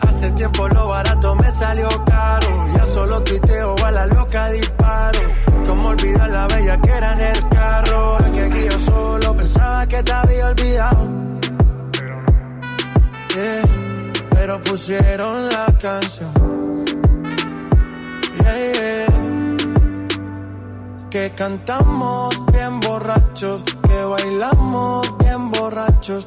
Hace 0.00 0.30
tiempo 0.32 0.68
lo 0.68 0.88
barato 0.88 1.34
me 1.34 1.50
salió 1.50 1.88
caro. 2.04 2.66
Ya 2.74 2.86
solo 2.86 3.20
tuiteo 3.22 3.76
a 3.84 3.90
la 3.90 4.06
loca 4.06 4.50
disparo. 4.50 5.20
Como 5.66 5.88
olvidar 5.88 6.30
la 6.30 6.46
bella 6.46 6.80
que 6.80 6.90
era 6.90 7.12
en 7.12 7.20
el 7.20 7.48
carro. 7.48 8.18
El 8.18 8.32
que 8.32 8.42
aquí 8.44 8.64
yo 8.70 8.78
solo 8.78 9.36
pensaba 9.36 9.86
que 9.86 10.02
te 10.02 10.12
había 10.12 10.46
olvidado. 10.48 11.08
Yeah, 13.34 13.62
pero 14.30 14.60
pusieron 14.62 15.48
la 15.50 15.66
canción. 15.78 16.32
Yeah, 18.40 18.72
yeah. 18.72 19.06
Que 21.10 21.32
cantamos 21.34 22.34
bien 22.52 22.80
borrachos, 22.80 23.62
que 23.62 24.04
bailamos 24.04 25.18
bien 25.18 25.50
borrachos, 25.50 26.26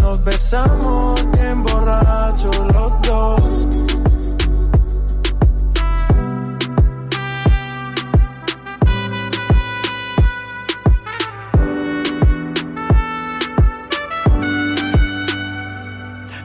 nos 0.00 0.24
besamos 0.24 1.14
bien 1.32 1.62
borrachos 1.62 2.58
los 2.58 2.92
dos. 3.02 3.40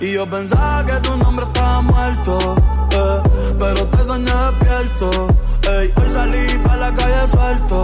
Y 0.01 0.13
yo 0.13 0.29
pensaba 0.29 0.85
que 0.85 0.93
tu 0.99 1.17
nombre 1.17 1.45
estaba 1.45 1.81
muerto, 1.81 2.55
eh, 2.91 3.21
pero 3.57 3.87
te 3.87 4.03
soñé 4.03 4.25
despierto. 4.25 5.09
Ey, 5.67 5.91
hoy 5.95 6.09
salí 6.13 6.59
para 6.63 6.77
la 6.77 6.93
calle 6.93 7.27
suelto, 7.27 7.83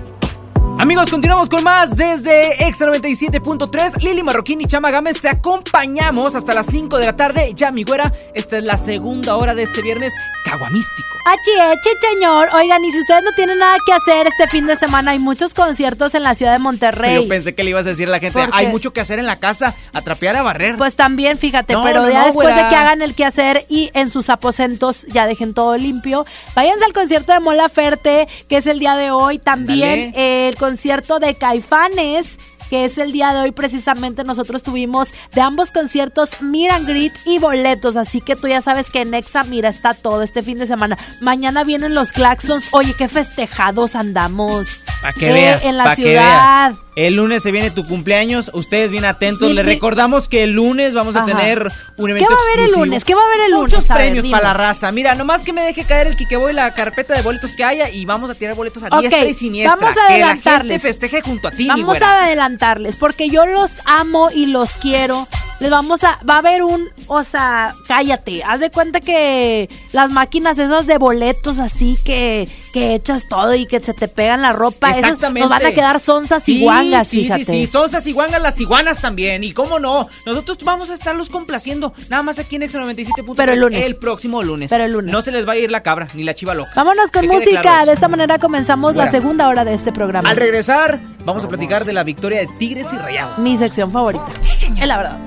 Amigos, 0.81 1.11
continuamos 1.11 1.47
con 1.47 1.63
más 1.63 1.95
desde 1.95 2.65
Extra 2.65 2.91
97.3. 2.91 4.01
Lili 4.01 4.23
Marroquín 4.23 4.61
y 4.61 4.65
Chama 4.65 4.89
Gámez 4.89 5.21
te 5.21 5.29
acompañamos 5.29 6.35
hasta 6.35 6.55
las 6.55 6.65
5 6.65 6.97
de 6.97 7.05
la 7.05 7.15
tarde. 7.15 7.53
Ya, 7.55 7.69
mi 7.69 7.83
güera, 7.83 8.11
esta 8.33 8.57
es 8.57 8.63
la 8.63 8.77
segunda 8.77 9.35
hora 9.35 9.53
de 9.53 9.61
este 9.61 9.83
viernes 9.83 10.11
caguamístico. 10.43 11.07
Achieche, 11.23 11.91
señor. 12.01 12.49
Oigan, 12.55 12.83
y 12.83 12.91
si 12.91 12.99
ustedes 12.99 13.23
no 13.23 13.31
tienen 13.33 13.59
nada 13.59 13.77
que 13.85 13.93
hacer 13.93 14.25
este 14.25 14.47
fin 14.47 14.65
de 14.65 14.75
semana, 14.75 15.11
hay 15.11 15.19
muchos 15.19 15.53
conciertos 15.53 16.15
en 16.15 16.23
la 16.23 16.33
ciudad 16.33 16.53
de 16.53 16.57
Monterrey. 16.57 17.13
Yo 17.21 17.27
pensé 17.29 17.53
que 17.53 17.63
le 17.63 17.69
ibas 17.69 17.85
a 17.85 17.89
decir 17.89 18.07
a 18.07 18.11
la 18.11 18.19
gente, 18.19 18.43
hay 18.51 18.65
mucho 18.65 18.91
que 18.91 19.01
hacer 19.01 19.19
en 19.19 19.27
la 19.27 19.35
casa, 19.35 19.75
a 19.93 20.01
trapear, 20.01 20.35
a 20.35 20.41
barrer. 20.41 20.77
Pues 20.77 20.95
también, 20.95 21.37
fíjate, 21.37 21.75
pero 21.83 22.09
ya 22.09 22.25
después 22.25 22.47
de 22.47 22.69
que 22.69 22.75
hagan 22.75 23.03
el 23.03 23.13
que 23.13 23.23
hacer 23.23 23.67
y 23.69 23.91
en 23.93 24.09
sus 24.09 24.31
aposentos 24.31 25.05
ya 25.09 25.27
dejen 25.27 25.53
todo 25.53 25.77
limpio, 25.77 26.25
váyanse 26.55 26.85
al 26.85 26.93
concierto 26.93 27.33
de 27.33 27.39
Mola 27.39 27.69
Ferte, 27.69 28.27
que 28.49 28.57
es 28.57 28.65
el 28.65 28.79
día 28.79 28.95
de 28.95 29.11
hoy. 29.11 29.37
También 29.37 30.13
el 30.15 30.55
concierto 30.55 30.70
de 31.19 31.35
Caifanes 31.35 32.37
que 32.71 32.85
es 32.85 32.97
el 32.97 33.11
día 33.11 33.33
de 33.33 33.41
hoy 33.41 33.51
precisamente 33.51 34.23
nosotros 34.23 34.63
tuvimos 34.63 35.09
de 35.33 35.41
ambos 35.41 35.73
conciertos 35.73 36.41
Miran 36.41 36.85
Grit 36.85 37.11
y 37.25 37.37
boletos, 37.37 37.97
así 37.97 38.21
que 38.21 38.37
tú 38.37 38.47
ya 38.47 38.61
sabes 38.61 38.89
que 38.89 39.01
en 39.01 39.13
Exa 39.13 39.43
Mira 39.43 39.67
está 39.67 39.93
todo 39.93 40.23
este 40.23 40.41
fin 40.41 40.57
de 40.57 40.65
semana. 40.65 40.97
Mañana 41.19 41.65
vienen 41.65 41.93
los 41.93 42.13
Claxons, 42.13 42.69
oye, 42.71 42.93
qué 42.97 43.09
festejados 43.09 43.93
andamos. 43.93 44.85
Para 45.01 45.11
que 45.11 45.33
veas, 45.33 45.65
en 45.65 45.77
la 45.77 45.95
ciudad. 45.97 46.73
El 46.95 47.15
lunes 47.15 47.43
se 47.43 47.51
viene 47.51 47.71
tu 47.71 47.87
cumpleaños, 47.87 48.51
ustedes 48.53 48.91
bien 48.91 49.05
atentos. 49.05 49.51
Les 49.51 49.65
recordamos 49.65 50.27
que 50.27 50.43
el 50.43 50.51
lunes 50.51 50.93
vamos 50.93 51.15
a 51.15 51.23
tener 51.23 51.71
un 51.97 52.09
evento 52.09 52.27
¿Qué 52.27 52.33
va 52.33 52.39
a 52.39 52.43
haber 52.43 52.65
el 52.65 52.71
lunes? 52.71 53.05
¿Qué 53.05 53.15
va 53.15 53.21
a 53.21 53.25
haber 53.25 53.39
el 53.45 53.51
lunes? 53.51 53.73
Muchos 53.73 53.85
premios 53.85 54.27
para 54.27 54.49
la 54.49 54.53
raza. 54.53 54.91
Mira, 54.91 55.15
nomás 55.15 55.43
que 55.43 55.53
me 55.53 55.61
deje 55.61 55.85
caer 55.85 56.07
el 56.07 56.17
Kikeboy 56.17 56.53
la 56.53 56.73
carpeta 56.73 57.13
de 57.13 57.21
boletos 57.21 57.53
que 57.53 57.63
haya 57.63 57.89
y 57.89 58.05
vamos 58.05 58.29
a 58.29 58.35
tirar 58.35 58.55
boletos 58.55 58.83
a 58.83 58.99
diestra 58.99 59.25
y 59.25 59.33
siniestra. 59.33 59.75
Vamos 59.75 59.97
a 59.97 60.07
adelantarles. 60.07 60.41
Que 60.41 60.49
la 60.49 60.59
gente 60.59 60.79
festeje 60.79 61.21
junto 61.21 61.47
a 61.47 61.51
ti, 61.51 61.67
Vamos 61.67 62.01
a 62.01 62.23
adelantarles 62.23 62.97
porque 62.97 63.29
yo 63.29 63.45
los 63.45 63.71
amo 63.85 64.29
y 64.33 64.47
los 64.47 64.71
quiero 64.73 65.27
les 65.61 65.69
vamos 65.69 66.03
a, 66.03 66.19
va 66.27 66.35
a 66.35 66.37
haber 66.39 66.63
un, 66.63 66.89
o 67.05 67.23
sea, 67.23 67.75
cállate, 67.87 68.43
haz 68.43 68.59
de 68.59 68.71
cuenta 68.71 68.99
que 68.99 69.69
las 69.91 70.09
máquinas 70.09 70.57
esas 70.57 70.87
de 70.87 70.97
boletos 70.97 71.59
así 71.59 71.99
que, 72.03 72.49
que 72.71 72.95
echas 72.95 73.27
todo 73.27 73.53
y 73.53 73.65
que 73.65 73.81
se 73.81 73.93
te 73.93 74.07
pegan 74.07 74.41
la 74.41 74.53
ropa, 74.53 74.91
Exactamente. 74.91 75.41
nos 75.41 75.49
van 75.49 75.65
a 75.65 75.71
quedar 75.71 75.99
sonzas 75.99 76.47
y 76.49 76.61
guangas, 76.61 77.07
sí, 77.07 77.23
fíjate. 77.23 77.45
Sí, 77.45 77.65
sí, 77.65 77.67
sonzas 77.67 78.05
y 78.07 78.13
guangas, 78.13 78.41
las 78.41 78.59
iguanas 78.59 79.01
también, 79.01 79.43
y 79.43 79.51
cómo 79.51 79.79
no, 79.79 80.07
nosotros 80.25 80.57
vamos 80.63 80.89
a 80.89 80.93
estarlos 80.93 81.29
complaciendo, 81.29 81.93
nada 82.09 82.23
más 82.23 82.39
aquí 82.39 82.55
en 82.55 82.63
Exa 82.63 82.79
97.3 82.79 83.33
Pero 83.35 83.53
el 83.53 83.59
lunes. 83.59 83.85
El 83.85 83.95
próximo 83.95 84.41
lunes. 84.41 84.69
Pero 84.69 84.85
el 84.85 84.93
lunes. 84.93 85.11
No 85.11 85.21
se 85.21 85.31
les 85.31 85.47
va 85.47 85.53
a 85.53 85.57
ir 85.57 85.71
la 85.71 85.83
cabra, 85.83 86.07
ni 86.13 86.23
la 86.23 86.33
chiva 86.33 86.53
loca. 86.53 86.71
Vámonos 86.75 87.11
con 87.11 87.27
música, 87.27 87.85
de 87.85 87.93
esta 87.93 88.07
manera 88.07 88.39
comenzamos 88.39 88.95
la 88.95 89.11
segunda 89.11 89.47
hora 89.47 89.65
de 89.65 89.73
este 89.73 89.91
programa. 89.91 90.29
Al 90.29 90.37
regresar, 90.37 90.99
vamos 91.25 91.43
a 91.43 91.47
platicar 91.47 91.85
de 91.85 91.93
la 91.93 92.03
victoria 92.03 92.39
de 92.39 92.47
Tigres 92.59 92.91
y 92.93 92.97
Rayados. 92.97 93.39
Mi 93.39 93.57
sección 93.57 93.91
favorita. 93.91 94.27
Sí, 94.41 94.55
señor. 94.55 94.79
Es 94.81 94.87
la 94.87 94.97
verdad. 94.97 95.17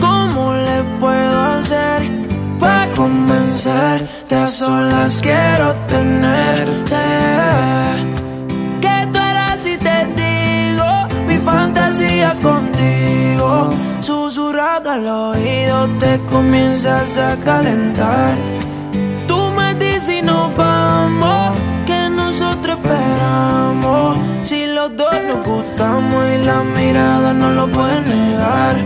¿Cómo 0.00 0.54
le 0.54 0.82
puedo 1.00 1.42
hacer 1.42 2.27
para 2.58 2.90
convencerte? 2.92 4.34
A 4.34 4.48
solas 4.48 5.20
quiero 5.20 5.74
tenerte. 5.88 7.04
Que 8.80 9.08
tú 9.12 9.18
eras 9.18 9.60
y 9.64 9.76
te 9.78 9.98
digo 10.22 10.86
mi 11.26 11.38
fantasía 11.38 12.34
contigo. 12.42 13.70
Susurrado 14.00 14.90
al 14.90 15.06
oído 15.08 15.86
te 15.98 16.18
comienzas 16.30 17.18
a 17.18 17.36
calentar. 17.36 18.34
Tú 19.26 19.50
me 19.50 19.74
dices 19.74 20.08
y 20.08 20.22
nos 20.22 20.54
vamos, 20.56 21.56
que 21.86 22.08
nosotros 22.08 22.78
esperamos. 22.78 24.18
Si 24.42 24.66
los 24.66 24.96
dos 24.96 25.14
nos 25.28 25.44
gustamos 25.44 26.24
y 26.34 26.44
la 26.44 26.62
mirada 26.62 27.32
no 27.32 27.50
lo 27.50 27.66
puede 27.68 28.00
negar. 28.02 28.76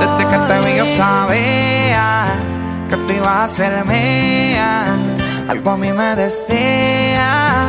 Desde 0.00 0.30
que 0.30 0.38
te 0.48 0.66
vi 0.66 0.76
yo 0.76 0.86
sabía 0.86 2.55
que 2.88 2.96
tú 2.96 3.12
ibas 3.12 3.28
a 3.28 3.48
ser 3.48 3.84
mía. 3.84 4.84
Algo 5.48 5.70
a 5.70 5.76
mí 5.76 5.92
me 5.92 6.16
decía 6.16 7.66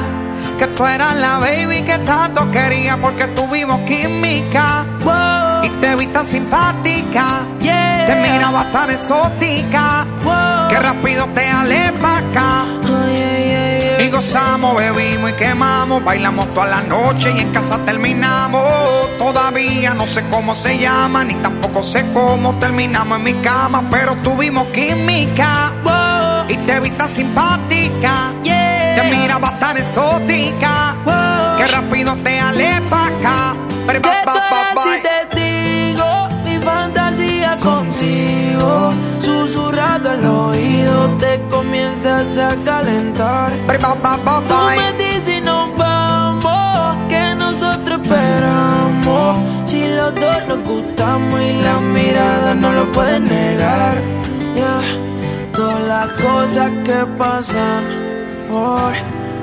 que 0.58 0.68
tú 0.68 0.86
eras 0.86 1.16
la 1.16 1.38
baby 1.38 1.84
que 1.84 1.98
tanto 2.00 2.50
quería 2.52 2.98
porque 2.98 3.28
tuvimos 3.28 3.82
química. 3.82 4.86
Y 5.64 5.70
te 5.82 5.96
vi 5.96 6.08
tan 6.08 6.26
simpática, 6.26 7.42
te 7.60 8.16
miraba 8.16 8.66
tan 8.72 8.90
exótica, 8.90 10.06
que 10.70 10.80
rápido 10.80 11.26
te 11.36 11.48
alé 11.48 11.94
pa' 12.02 12.18
acá. 12.18 12.66
Y 14.00 14.10
gozamos, 14.10 14.78
bebimos 14.78 15.32
y 15.32 15.34
quemamos, 15.34 16.04
bailamos 16.04 16.48
toda 16.54 16.68
la 16.68 16.82
noche 16.82 17.32
y 17.36 17.40
en 17.40 17.52
casa 17.52 17.78
terminamos. 17.86 19.07
Todavía 19.18 19.94
no 19.94 20.06
sé 20.06 20.24
cómo 20.30 20.54
se 20.56 20.78
llama, 20.78 21.24
ni 21.24 21.34
tampoco 21.36 21.82
sé 21.84 22.06
cómo 22.14 22.58
terminamos 22.60 23.18
en 23.18 23.24
mi 23.24 23.34
cama, 23.36 23.84
pero 23.90 24.16
tuvimos 24.18 24.68
química. 24.68 25.72
Y 26.48 26.56
te 26.58 26.80
vi 26.80 26.92
tan 26.92 27.10
simpática, 27.10 28.32
te 28.44 29.04
miraba 29.12 29.52
tan 29.60 29.78
exótica, 29.78 30.96
que 31.58 31.68
rápido 31.68 32.16
te 32.24 32.40
alé 32.40 32.82
pa' 32.90 33.08
acá. 33.08 33.56
Pero 33.88 34.02
¿Qué 34.02 34.10
tal 34.26 34.78
si 34.84 35.02
te 35.02 35.40
digo 35.40 36.30
mi 36.46 36.58
fantasía 36.60 37.58
contigo? 37.58 38.94
Susurrado 39.20 40.12
al 40.12 40.26
oído 40.26 41.08
te 41.20 41.42
comienzas 41.50 42.38
a 42.38 42.56
calentar. 42.64 43.52
Tú 44.48 44.56
me 44.78 44.94
dices 45.04 45.37
esperamos. 48.08 49.38
Si 49.66 49.88
los 49.88 50.16
dos 50.16 50.48
nos 50.48 50.64
gustamos 50.64 51.42
y 51.42 51.54
la 51.62 51.80
mirada 51.80 52.56
no 52.56 52.72
lo 52.72 52.92
pueden 52.92 53.28
negar. 53.28 53.96
Yeah. 54.56 54.82
Todas 55.54 55.82
las 55.82 56.08
cosas 56.14 56.72
que 56.86 57.06
pasan 57.18 57.84
por 58.50 58.92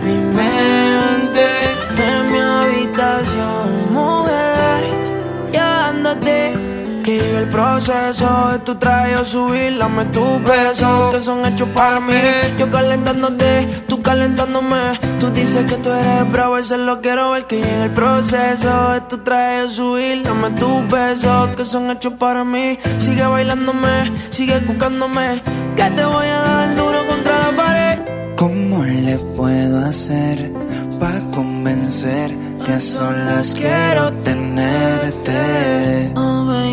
mi 0.05 0.17
mente 0.41 1.47
en 1.99 2.33
mi 2.33 2.39
habitación, 2.39 3.93
mujer, 3.93 4.85
ya 5.53 5.89
ándate. 5.89 6.64
Que 7.05 7.19
llegue 7.19 7.37
el 7.37 7.49
proceso 7.51 8.49
de 8.53 8.61
tu 8.61 8.77
traje 8.77 9.23
subir, 9.27 9.77
dame 9.77 10.07
tus 10.07 10.43
besos 10.43 11.13
que 11.13 11.21
son 11.21 11.45
hechos 11.45 11.69
para 11.75 12.01
mí. 12.01 12.15
Yo 12.59 12.71
calentándote, 12.71 13.67
tú 13.87 14.01
calentándome. 14.01 14.99
Tú 15.21 15.29
dices 15.29 15.67
que 15.67 15.77
tú 15.77 15.91
eres 15.91 16.33
bravo, 16.33 16.57
eso 16.57 16.79
lo 16.79 17.03
quiero 17.03 17.33
ver. 17.33 17.47
Que 17.47 17.57
llegue 17.57 17.83
el 17.83 17.91
proceso 17.91 18.93
de 18.93 19.03
tu 19.03 19.19
traje 19.19 19.69
subir, 19.69 20.23
dame 20.23 20.49
tus 20.53 20.89
besos 20.89 21.51
que 21.55 21.67
son 21.67 21.91
hechos 21.91 22.15
para 22.15 22.43
mí. 22.43 22.79
Sigue 22.97 23.27
bailándome, 23.27 24.11
sigue 24.31 24.61
buscándome. 24.61 25.43
Que 25.77 25.91
te 25.91 26.07
voy 26.07 26.27
a 26.27 26.39
dar 26.39 26.75
duro 26.75 27.07
contra 27.07 27.39
la 27.39 27.51
pared. 27.55 27.99
¿Cómo 28.35 28.83
le 28.83 29.19
puedo 29.37 29.85
hacer 29.85 30.51
para 30.99 31.21
convencerte? 31.33 32.55
A 32.73 32.81
solas 32.81 33.55
quiero 33.55 34.11
tenerte. 34.25 36.11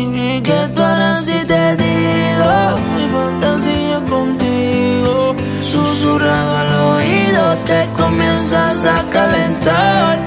Baby, 0.04 0.42
que 0.42 0.68
tú 0.74 0.82
harás 0.82 1.24
si 1.26 1.44
te 1.44 1.76
digo 1.76 2.52
mi 2.96 3.06
fantasía 3.08 4.00
contigo. 4.10 5.36
Susurrado 5.62 6.56
al 6.56 6.74
oído 6.96 7.56
te 7.64 7.86
comienzas 7.96 8.84
a 8.84 9.02
calentar. 9.10 10.18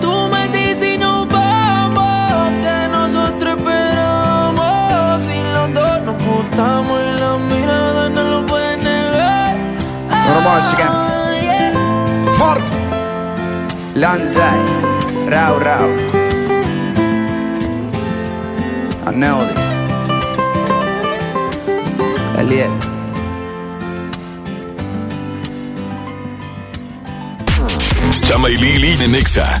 Tú 0.00 0.28
me 0.32 0.46
dices 0.48 0.94
y 0.94 0.98
nos 0.98 1.28
vamos, 1.28 2.52
que 2.62 2.88
nosotros 2.92 3.58
esperamos. 3.58 5.22
Si 5.22 5.38
los 5.54 5.74
dos 5.74 6.02
nos 6.02 6.16
gustamos 6.24 7.00
y 7.00 7.20
la 7.20 7.36
mirada 7.50 8.08
no 8.10 8.22
lo 8.22 8.46
pueden 8.46 8.84
negar. 8.84 9.56
música. 10.44 10.86
For 12.38 12.58
Lanzai, 13.96 14.60
Rau 19.04 19.12
Rau. 19.12 19.40
Aneldi. 19.40 19.54
Eliel. 22.38 22.70
Chama 28.26 28.50
y 28.50 28.56
Lili 28.56 28.96
de 28.96 29.08
Nexa. 29.08 29.60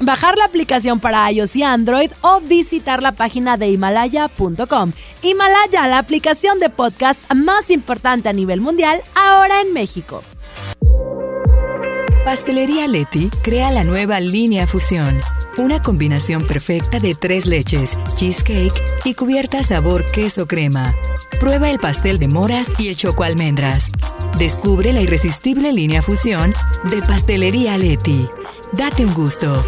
bajar 0.00 0.36
la 0.38 0.44
aplicación 0.44 1.00
para 1.00 1.30
iOS 1.30 1.56
y 1.56 1.62
Android 1.62 2.10
o 2.20 2.40
visitar 2.40 3.02
la 3.02 3.12
página 3.12 3.56
de 3.56 3.68
himalaya.com. 3.68 4.92
Himalaya, 5.22 5.88
la 5.88 5.98
aplicación 5.98 6.58
de 6.58 6.70
podcast 6.70 7.20
más 7.32 7.70
importante 7.70 8.28
a 8.28 8.32
nivel 8.32 8.60
mundial, 8.60 9.00
ahora 9.14 9.60
en 9.60 9.72
México. 9.72 10.22
Pastelería 12.26 12.88
Leti 12.88 13.30
crea 13.44 13.70
la 13.70 13.84
nueva 13.84 14.18
línea 14.18 14.66
Fusión, 14.66 15.20
una 15.58 15.80
combinación 15.80 16.44
perfecta 16.44 16.98
de 16.98 17.14
tres 17.14 17.46
leches, 17.46 17.96
cheesecake 18.16 18.82
y 19.04 19.14
cubierta 19.14 19.62
sabor 19.62 20.10
queso 20.10 20.48
crema. 20.48 20.92
Prueba 21.38 21.70
el 21.70 21.78
pastel 21.78 22.18
de 22.18 22.26
moras 22.26 22.72
y 22.80 22.88
el 22.88 22.96
choco 22.96 23.22
almendras. 23.22 23.90
Descubre 24.38 24.92
la 24.92 25.02
irresistible 25.02 25.72
línea 25.72 26.02
Fusión 26.02 26.52
de 26.90 27.00
Pastelería 27.00 27.78
Leti. 27.78 28.28
Date 28.72 29.04
un 29.04 29.14
gusto. 29.14 29.64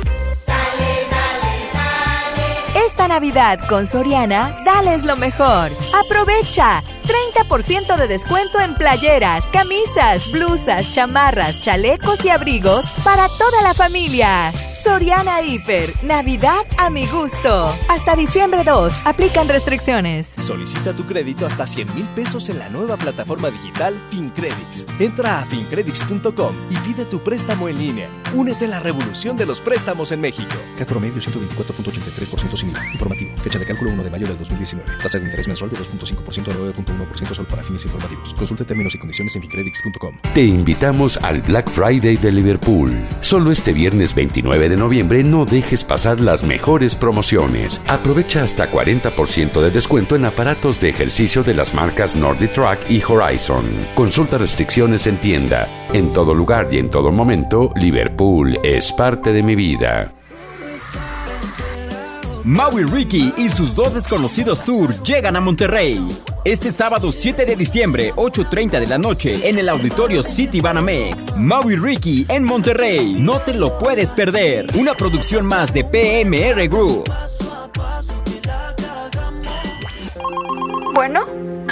Esta 2.74 3.08
Navidad 3.08 3.58
con 3.68 3.86
Soriana, 3.86 4.56
dales 4.64 5.04
lo 5.04 5.16
mejor. 5.16 5.70
Aprovecha 6.04 6.82
30% 7.08 7.96
de 7.96 8.06
descuento 8.06 8.60
en 8.60 8.74
playeras, 8.74 9.46
camisas, 9.46 10.30
blusas, 10.30 10.94
chamarras, 10.94 11.62
chalecos 11.62 12.24
y 12.24 12.28
abrigos 12.28 12.84
para 13.02 13.28
toda 13.38 13.62
la 13.62 13.72
familia. 13.72 14.52
Soriana 14.82 15.42
Hiper, 15.42 15.90
Navidad 16.02 16.64
a 16.78 16.88
mi 16.88 17.06
gusto. 17.06 17.74
Hasta 17.88 18.14
diciembre 18.14 18.62
2, 18.64 18.92
aplican 19.06 19.48
restricciones. 19.48 20.28
Solicita 20.38 20.94
tu 20.94 21.04
crédito 21.04 21.46
hasta 21.46 21.66
100 21.66 21.94
mil 21.94 22.04
pesos 22.14 22.48
en 22.48 22.58
la 22.58 22.68
nueva 22.68 22.96
plataforma 22.96 23.50
digital 23.50 24.00
FinCredits. 24.10 24.86
Entra 24.98 25.40
a 25.40 25.46
fincredits.com 25.46 26.54
y 26.70 26.76
pide 26.78 27.04
tu 27.06 27.22
préstamo 27.22 27.68
en 27.68 27.78
línea. 27.78 28.08
Únete 28.34 28.66
a 28.66 28.68
la 28.68 28.80
revolución 28.80 29.36
de 29.36 29.46
los 29.46 29.60
préstamos 29.60 30.12
en 30.12 30.20
México. 30.20 30.54
Cat 30.78 30.88
promedio 30.88 31.20
124.83% 31.20 32.56
sin 32.56 32.70
IVA. 32.70 32.86
Informativo. 32.92 33.36
Fecha 33.38 33.58
de 33.58 33.66
cálculo 33.66 33.90
1 33.90 34.04
de 34.04 34.10
mayo 34.10 34.26
del 34.26 34.38
2019. 34.38 34.90
Tasa 35.02 35.18
de 35.18 35.24
interés 35.24 35.48
mensual 35.48 35.70
de 35.70 35.76
2.5% 35.76 36.48
a 36.48 36.54
9.1% 36.54 36.97
solo 37.34 37.48
para 37.48 37.62
fines 37.62 37.84
informativos. 37.84 38.34
Consulte 38.34 38.64
términos 38.64 38.94
y 38.94 38.98
condiciones 38.98 39.34
en. 39.36 40.20
Te 40.34 40.44
invitamos 40.44 41.16
al 41.18 41.42
Black 41.42 41.70
Friday 41.70 42.16
de 42.16 42.32
Liverpool. 42.32 43.06
Solo 43.20 43.50
este 43.50 43.72
viernes 43.72 44.14
29 44.14 44.68
de 44.68 44.76
noviembre 44.76 45.22
no 45.22 45.44
dejes 45.44 45.84
pasar 45.84 46.20
las 46.20 46.42
mejores 46.42 46.96
promociones. 46.96 47.80
Aprovecha 47.86 48.42
hasta 48.42 48.70
40% 48.70 49.60
de 49.60 49.70
descuento 49.70 50.16
en 50.16 50.24
aparatos 50.24 50.80
de 50.80 50.88
ejercicio 50.88 51.42
de 51.42 51.54
las 51.54 51.74
marcas 51.74 52.16
Track 52.48 52.90
y 52.90 53.02
Horizon. 53.02 53.64
Consulta 53.94 54.38
restricciones 54.38 55.06
en 55.06 55.16
tienda. 55.18 55.68
En 55.92 56.12
todo 56.12 56.34
lugar 56.34 56.68
y 56.70 56.78
en 56.78 56.90
todo 56.90 57.10
momento, 57.10 57.72
Liverpool 57.76 58.58
es 58.62 58.92
parte 58.92 59.32
de 59.32 59.42
mi 59.42 59.54
vida. 59.54 60.17
Maui 62.44 62.84
Ricky 62.84 63.32
y 63.36 63.48
sus 63.48 63.74
dos 63.74 63.94
desconocidos 63.94 64.62
tour 64.62 64.94
llegan 65.02 65.36
a 65.36 65.40
Monterrey. 65.40 66.00
Este 66.44 66.70
sábado 66.70 67.12
7 67.12 67.44
de 67.44 67.56
diciembre, 67.56 68.12
8.30 68.14 68.80
de 68.80 68.86
la 68.86 68.98
noche, 68.98 69.48
en 69.48 69.58
el 69.58 69.68
auditorio 69.68 70.22
City 70.22 70.60
Banamex. 70.60 71.36
Maui 71.36 71.76
Ricky 71.76 72.26
en 72.28 72.44
Monterrey. 72.44 73.14
No 73.18 73.40
te 73.40 73.54
lo 73.54 73.78
puedes 73.78 74.12
perder. 74.14 74.66
Una 74.76 74.94
producción 74.94 75.46
más 75.46 75.72
de 75.72 75.84
PMR 75.84 76.68
Group. 76.68 77.10
Bueno. 80.94 81.47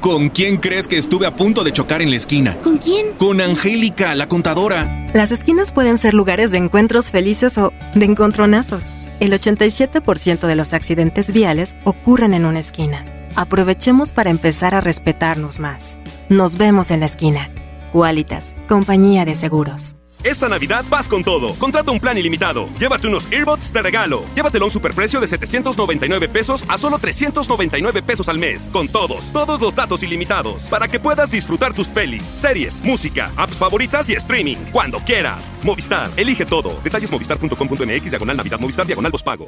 ¿Con 0.00 0.28
quién 0.28 0.58
crees 0.58 0.86
que 0.86 0.98
estuve 0.98 1.26
a 1.26 1.34
punto 1.34 1.64
de 1.64 1.72
chocar 1.72 2.02
en 2.02 2.10
la 2.10 2.16
esquina? 2.16 2.56
¿Con 2.62 2.78
quién? 2.78 3.14
Con 3.18 3.40
Angélica, 3.40 4.14
la 4.14 4.28
contadora. 4.28 5.08
Las 5.14 5.32
esquinas 5.32 5.72
pueden 5.72 5.98
ser 5.98 6.14
lugares 6.14 6.50
de 6.50 6.58
encuentros 6.58 7.10
felices 7.10 7.58
o 7.58 7.72
de 7.94 8.04
encontronazos. 8.04 8.92
El 9.18 9.32
87% 9.32 10.46
de 10.46 10.54
los 10.54 10.72
accidentes 10.74 11.32
viales 11.32 11.74
ocurren 11.84 12.34
en 12.34 12.44
una 12.44 12.60
esquina. 12.60 13.04
Aprovechemos 13.34 14.12
para 14.12 14.30
empezar 14.30 14.74
a 14.74 14.80
respetarnos 14.80 15.58
más. 15.58 15.96
Nos 16.28 16.58
vemos 16.58 16.90
en 16.90 17.00
la 17.00 17.06
esquina. 17.06 17.50
Qualitas, 17.92 18.54
compañía 18.68 19.24
de 19.24 19.34
seguros. 19.34 19.95
Esta 20.26 20.48
Navidad 20.48 20.84
vas 20.90 21.06
con 21.06 21.22
todo. 21.22 21.54
Contrata 21.54 21.92
un 21.92 22.00
plan 22.00 22.18
ilimitado. 22.18 22.68
Llévate 22.80 23.06
unos 23.06 23.30
earbuds 23.30 23.72
de 23.72 23.80
regalo. 23.80 24.24
Llévatelo 24.34 24.64
a 24.64 24.66
un 24.66 24.72
superprecio 24.72 25.20
de 25.20 25.28
799 25.28 26.28
pesos 26.28 26.64
a 26.66 26.76
solo 26.78 26.98
399 26.98 28.02
pesos 28.02 28.28
al 28.28 28.36
mes. 28.36 28.68
Con 28.72 28.88
todos, 28.88 29.32
todos 29.32 29.60
los 29.60 29.76
datos 29.76 30.02
ilimitados. 30.02 30.64
Para 30.64 30.88
que 30.88 30.98
puedas 30.98 31.30
disfrutar 31.30 31.74
tus 31.74 31.86
pelis, 31.86 32.24
series, 32.24 32.82
música, 32.82 33.30
apps 33.36 33.56
favoritas 33.56 34.08
y 34.08 34.14
streaming. 34.14 34.56
Cuando 34.72 34.98
quieras. 34.98 35.46
Movistar, 35.62 36.10
elige 36.16 36.44
todo. 36.44 36.80
Detalles 36.82 37.12
movistar.com.mx, 37.12 38.10
diagonal 38.10 38.36
Navidad, 38.36 38.58
Movistar, 38.58 38.84
diagonal 38.84 39.12
pago. 39.24 39.46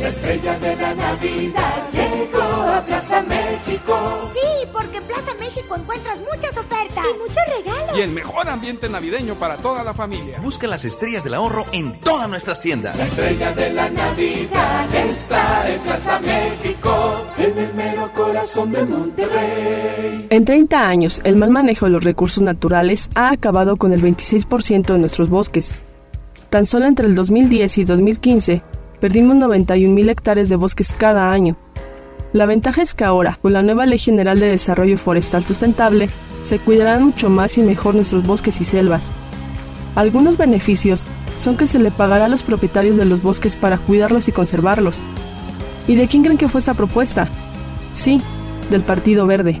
La 0.00 0.08
estrella 0.08 0.58
de 0.58 0.76
la 0.76 0.94
Navidad 0.94 1.88
llegó 1.92 2.42
a 2.42 2.82
Plaza 2.86 3.22
México. 3.22 4.30
Sí, 4.32 4.68
porque 4.72 4.96
en 4.96 5.04
Plaza 5.04 5.34
México 5.38 5.76
encuentras 5.76 6.18
muchas 6.18 6.56
ofertas 6.56 7.04
y 7.14 7.18
muchos 7.18 7.42
regalos. 7.58 7.98
Y 7.98 8.00
el 8.00 8.10
mejor 8.10 8.48
ambiente 8.48 8.88
navideño 8.88 9.34
para 9.34 9.58
toda 9.58 9.84
la 9.84 9.92
familia. 9.92 10.13
Busca 10.42 10.66
las 10.66 10.84
estrellas 10.84 11.24
del 11.24 11.34
ahorro 11.34 11.64
en 11.72 11.92
todas 12.00 12.28
nuestras 12.28 12.60
tiendas. 12.60 12.96
La 12.96 13.04
estrella 13.04 13.52
de 13.52 13.72
la 13.72 13.88
Navidad 13.88 14.94
está 14.94 15.72
en 15.72 15.80
Plaza 15.80 16.20
México, 16.20 17.26
en 17.38 17.58
el 17.58 17.74
mero 17.74 18.12
corazón 18.12 18.72
de 18.72 18.84
Monterrey. 18.84 20.26
En 20.30 20.44
30 20.44 20.88
años, 20.88 21.20
el 21.24 21.36
mal 21.36 21.50
manejo 21.50 21.86
de 21.86 21.92
los 21.92 22.04
recursos 22.04 22.42
naturales 22.42 23.08
ha 23.14 23.30
acabado 23.30 23.76
con 23.76 23.92
el 23.92 24.02
26% 24.02 24.92
de 24.92 24.98
nuestros 24.98 25.28
bosques. 25.28 25.74
Tan 26.50 26.66
solo 26.66 26.86
entre 26.86 27.06
el 27.06 27.14
2010 27.14 27.78
y 27.78 27.84
2015, 27.84 28.62
perdimos 29.00 29.36
91 29.36 29.92
mil 29.92 30.08
hectáreas 30.08 30.48
de 30.48 30.56
bosques 30.56 30.94
cada 30.96 31.32
año. 31.32 31.56
La 32.32 32.46
ventaja 32.46 32.82
es 32.82 32.94
que 32.94 33.04
ahora, 33.04 33.38
con 33.40 33.52
la 33.52 33.62
nueva 33.62 33.86
Ley 33.86 33.98
General 33.98 34.38
de 34.38 34.46
Desarrollo 34.46 34.98
Forestal 34.98 35.44
Sustentable, 35.44 36.10
se 36.42 36.58
cuidarán 36.58 37.04
mucho 37.04 37.30
más 37.30 37.56
y 37.58 37.62
mejor 37.62 37.94
nuestros 37.94 38.26
bosques 38.26 38.60
y 38.60 38.64
selvas, 38.64 39.10
algunos 39.94 40.36
beneficios 40.36 41.06
son 41.36 41.56
que 41.56 41.66
se 41.66 41.78
le 41.78 41.90
pagará 41.90 42.26
a 42.26 42.28
los 42.28 42.42
propietarios 42.42 42.96
de 42.96 43.04
los 43.04 43.22
bosques 43.22 43.56
para 43.56 43.78
cuidarlos 43.78 44.28
y 44.28 44.32
conservarlos. 44.32 45.02
¿Y 45.86 45.96
de 45.96 46.08
quién 46.08 46.22
creen 46.22 46.38
que 46.38 46.48
fue 46.48 46.60
esta 46.60 46.74
propuesta? 46.74 47.28
Sí, 47.92 48.20
del 48.70 48.82
Partido 48.82 49.26
Verde. 49.26 49.60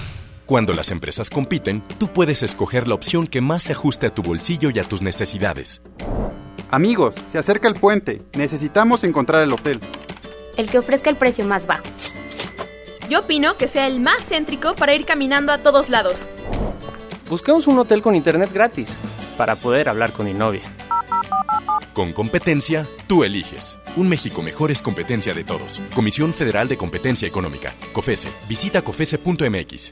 Cuando 0.51 0.73
las 0.73 0.91
empresas 0.91 1.29
compiten, 1.29 1.81
tú 1.97 2.09
puedes 2.09 2.43
escoger 2.43 2.85
la 2.85 2.95
opción 2.95 3.25
que 3.25 3.39
más 3.39 3.63
se 3.63 3.71
ajuste 3.71 4.07
a 4.07 4.09
tu 4.09 4.21
bolsillo 4.21 4.69
y 4.69 4.79
a 4.79 4.83
tus 4.83 5.01
necesidades. 5.01 5.81
Amigos, 6.69 7.15
se 7.29 7.37
acerca 7.37 7.69
el 7.69 7.75
puente. 7.75 8.21
Necesitamos 8.33 9.05
encontrar 9.05 9.43
el 9.43 9.53
hotel. 9.53 9.79
El 10.57 10.69
que 10.69 10.77
ofrezca 10.77 11.09
el 11.09 11.15
precio 11.15 11.45
más 11.45 11.67
bajo. 11.67 11.85
Yo 13.09 13.21
opino 13.21 13.55
que 13.55 13.69
sea 13.69 13.87
el 13.87 14.01
más 14.01 14.25
céntrico 14.27 14.75
para 14.75 14.93
ir 14.93 15.05
caminando 15.05 15.53
a 15.53 15.59
todos 15.59 15.87
lados. 15.87 16.19
Busquemos 17.29 17.65
un 17.67 17.79
hotel 17.79 18.01
con 18.01 18.13
internet 18.13 18.51
gratis 18.53 18.99
para 19.37 19.55
poder 19.55 19.87
hablar 19.87 20.11
con 20.11 20.25
mi 20.25 20.33
novia. 20.33 20.63
Con 21.93 22.11
competencia, 22.11 22.85
tú 23.07 23.23
eliges. 23.23 23.77
Un 23.95 24.09
México 24.09 24.41
mejor 24.41 24.69
es 24.69 24.81
competencia 24.81 25.33
de 25.33 25.45
todos. 25.45 25.79
Comisión 25.95 26.33
Federal 26.33 26.67
de 26.67 26.75
Competencia 26.75 27.25
Económica. 27.25 27.73
COFESE. 27.93 28.27
Visita 28.49 28.81
COFESE.mx. 28.81 29.91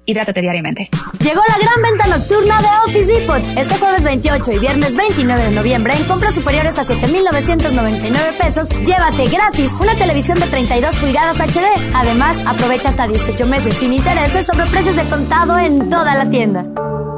Hidrátate 0.05 0.41
diariamente. 0.41 0.89
Llegó 1.19 1.41
la 1.47 1.57
gran 1.57 1.81
venta 1.81 2.07
nocturna 2.07 2.59
de 2.61 2.67
Office 2.85 3.13
Depot. 3.13 3.41
Este 3.55 3.77
jueves 3.77 4.03
28 4.03 4.51
y 4.53 4.59
viernes 4.59 4.95
29 4.95 5.43
de 5.43 5.51
noviembre, 5.51 5.93
en 5.95 6.05
compras 6.05 6.33
superiores 6.33 6.77
a 6.79 6.83
7,999 6.83 8.33
pesos, 8.39 8.67
llévate 8.83 9.25
gratis 9.27 9.71
una 9.79 9.95
televisión 9.95 10.39
de 10.39 10.47
32 10.47 10.95
pulgadas 10.97 11.37
HD. 11.37 11.65
Además, 11.93 12.37
aprovecha 12.45 12.89
hasta 12.89 13.07
18 13.07 13.45
meses 13.45 13.75
sin 13.75 13.93
intereses 13.93 14.47
sobre 14.47 14.65
precios 14.65 14.95
de 14.95 15.03
contado 15.03 15.59
en 15.59 15.89
toda 15.89 16.15
la 16.15 16.29
tienda. 16.29 16.65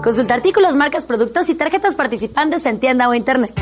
Consulta 0.03 0.34
artículos, 0.34 0.76
marcas, 0.76 1.05
productos 1.05 1.47
y 1.49 1.55
tarjetas 1.55 1.95
participantes 1.95 2.65
en 2.65 2.80
tienda 2.80 3.07
o 3.07 3.14
internet. 3.14 3.53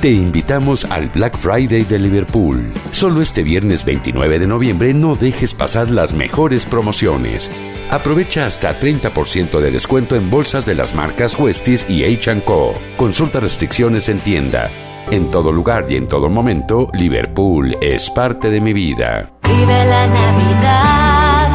Te 0.00 0.12
invitamos 0.12 0.84
al 0.84 1.08
Black 1.08 1.36
Friday 1.36 1.82
de 1.82 1.98
Liverpool. 1.98 2.72
Solo 2.92 3.20
este 3.20 3.42
viernes 3.42 3.84
29 3.84 4.38
de 4.38 4.46
noviembre 4.46 4.94
no 4.94 5.16
dejes 5.16 5.54
pasar 5.54 5.90
las 5.90 6.12
mejores 6.12 6.66
promociones. 6.66 7.50
Aprovecha 7.90 8.46
hasta 8.46 8.78
30% 8.78 9.58
de 9.58 9.72
descuento 9.72 10.14
en 10.14 10.30
bolsas 10.30 10.64
de 10.66 10.76
las 10.76 10.94
marcas 10.94 11.36
Westies 11.36 11.84
y 11.90 12.04
H 12.04 12.42
Co. 12.42 12.74
Consulta 12.96 13.40
restricciones 13.40 14.08
en 14.08 14.20
tienda. 14.20 14.70
En 15.10 15.32
todo 15.32 15.50
lugar 15.50 15.86
y 15.88 15.96
en 15.96 16.06
todo 16.06 16.28
momento, 16.28 16.90
Liverpool 16.94 17.76
es 17.80 18.08
parte 18.08 18.50
de 18.50 18.60
mi 18.60 18.72
vida. 18.72 19.32
Vive 19.42 19.84
la 19.84 20.06
Navidad, 20.06 21.50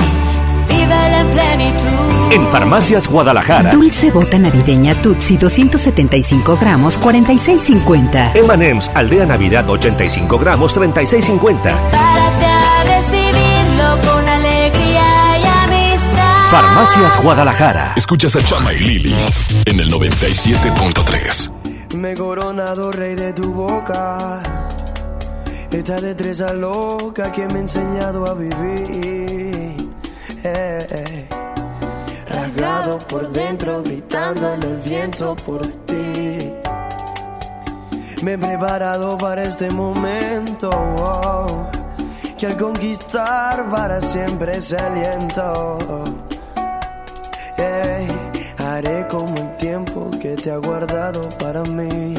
vive 0.67 1.17
en 1.17 1.27
plenitud. 1.29 1.92
En 2.33 2.47
Farmacias 2.47 3.07
Guadalajara. 3.07 3.69
Dulce 3.69 4.09
bota 4.09 4.39
navideña 4.39 4.99
Tutsi 4.99 5.37
275 5.37 6.57
gramos 6.59 6.99
46.50. 6.99 8.35
Emanems 8.35 8.89
Aldea 8.95 9.27
Navidad 9.27 9.69
85 9.69 10.39
gramos 10.39 10.75
36.50. 10.75 11.61
Párate 11.91 12.45
a 12.45 12.83
recibirlo 12.85 14.01
con 14.01 14.27
alegría 14.27 15.37
y 15.37 15.45
amistad. 15.45 16.49
Farmacias 16.49 17.21
Guadalajara. 17.21 17.93
Escuchas 17.95 18.35
a 18.35 18.43
Chama 18.43 18.73
y 18.73 18.79
Lili 18.79 19.15
en 19.65 19.79
el 19.79 19.93
97.3. 19.93 21.51
Me 21.93 22.13
he 22.13 22.15
coronado 22.15 22.91
rey 22.91 23.13
de 23.13 23.31
tu 23.33 23.53
boca. 23.53 24.41
Esta 25.69 26.01
destreza 26.01 26.51
loca 26.51 27.31
que 27.31 27.45
me 27.45 27.53
ha 27.53 27.59
enseñado 27.59 28.25
a 28.25 28.33
vivir. 28.33 29.77
Eh, 30.43 30.87
eh. 30.89 31.42
Por 33.07 33.31
dentro, 33.31 33.81
gritando 33.81 34.53
en 34.53 34.63
el 34.63 34.77
viento 34.77 35.35
por 35.35 35.61
ti. 35.85 36.53
Me 38.21 38.33
he 38.33 38.37
preparado 38.37 39.17
para 39.17 39.43
este 39.43 39.69
momento. 39.71 40.69
que 42.37 42.47
al 42.47 42.57
conquistar 42.57 43.69
para 43.69 44.01
siempre 44.01 44.61
se 44.61 44.77
aliento. 44.77 45.77
Haré 48.57 49.07
como 49.07 49.35
el 49.35 49.53
tiempo 49.55 50.09
que 50.21 50.35
te 50.35 50.49
ha 50.49 50.57
guardado 50.57 51.29
para 51.37 51.63
mí. 51.63 52.15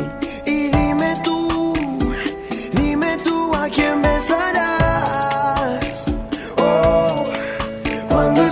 Y 0.47 0.69
dime 0.69 1.17
tú, 1.25 1.73
dime 2.73 3.17
tú 3.25 3.55
a 3.55 3.69
quién 3.69 4.03
besarás. 4.03 4.84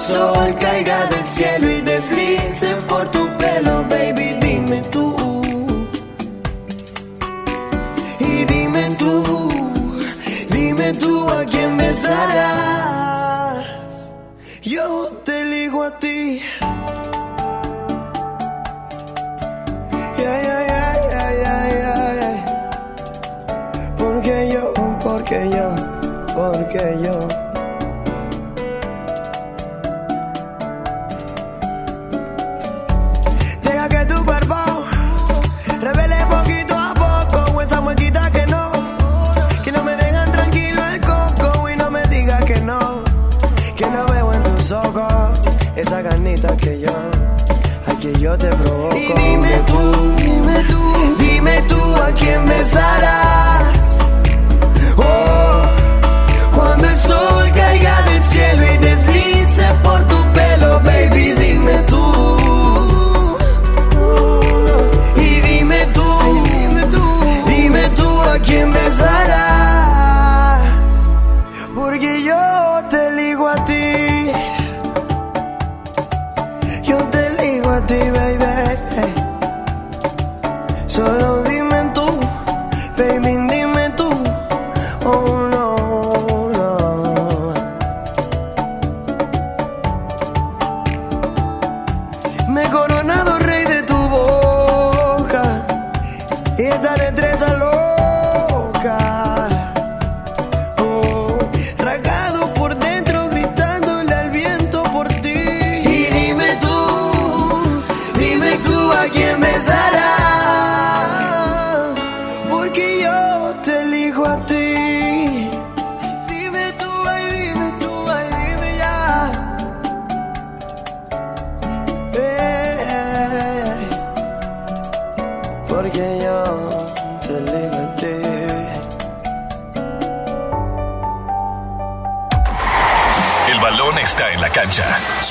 Sol 0.03 0.55
caiga 0.59 1.07
del 1.07 1.27
cielo 1.27 1.71
y 1.71 1.81
deslice 1.81 2.75
por 2.89 3.09
tu 3.11 3.29
pelo, 3.39 3.85
baby, 3.89 4.35
dime 4.41 4.83
tú. 4.91 5.15
Y 8.19 8.45
dime 8.45 8.91
tú, 8.99 9.49
dime 10.51 10.93
tú 10.95 11.29
a 11.29 11.45
quién 11.45 11.77
besarás. 11.77 13.65
Yo 14.63 15.09
te 15.25 15.45
ligo 15.45 15.85
a 15.85 15.99
ti. 15.99 16.43
Yeah, 20.19 20.39
yeah, 20.43 20.63
yeah. 21.43 22.35
Porque 23.97 24.51
yo, 24.53 24.73
porque 25.05 25.51
yo, 25.51 25.67
porque 26.35 26.99
yo. 27.05 27.42
Y 48.23 48.25
dime 48.25 49.59
tú, 49.67 50.15
dime 50.17 50.65
tú, 50.69 51.17
dime 51.19 51.61
tú 51.63 51.97
a 51.97 52.13
quién 52.13 52.47
besarás. 52.47 53.99
Oh, 54.97 55.63
cuando 56.55 56.89
el 56.89 56.97
sol 56.97 57.51
caiga 57.53 58.01
del 58.03 58.23
cielo 58.23 58.63
y 58.63 58.79
deslice 58.79 59.65
por 59.83 60.05
tu 60.05 60.22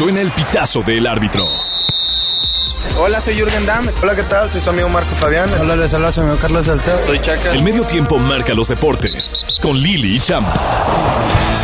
Suena 0.01 0.21
el 0.21 0.31
pitazo 0.31 0.81
del 0.81 1.05
árbitro. 1.05 1.45
Hola, 2.97 3.21
soy 3.21 3.35
Jürgen 3.35 3.67
Damm. 3.67 3.87
Hola, 4.01 4.15
¿qué 4.15 4.23
tal? 4.23 4.49
Soy 4.49 4.59
su 4.59 4.71
amigo 4.71 4.89
Marco 4.89 5.13
Fabián. 5.13 5.47
Hola, 5.59 5.75
les 5.75 5.93
habla 5.93 6.11
su 6.11 6.21
amigo 6.21 6.37
Carlos 6.41 6.65
Salcedo. 6.65 6.97
Soy 7.05 7.19
Chaca. 7.19 7.53
El 7.53 7.61
medio 7.61 7.83
tiempo 7.83 8.17
marca 8.17 8.55
los 8.55 8.69
deportes 8.69 9.35
con 9.61 9.77
Lili 9.77 10.15
y 10.15 10.19
Chama. 10.19 10.51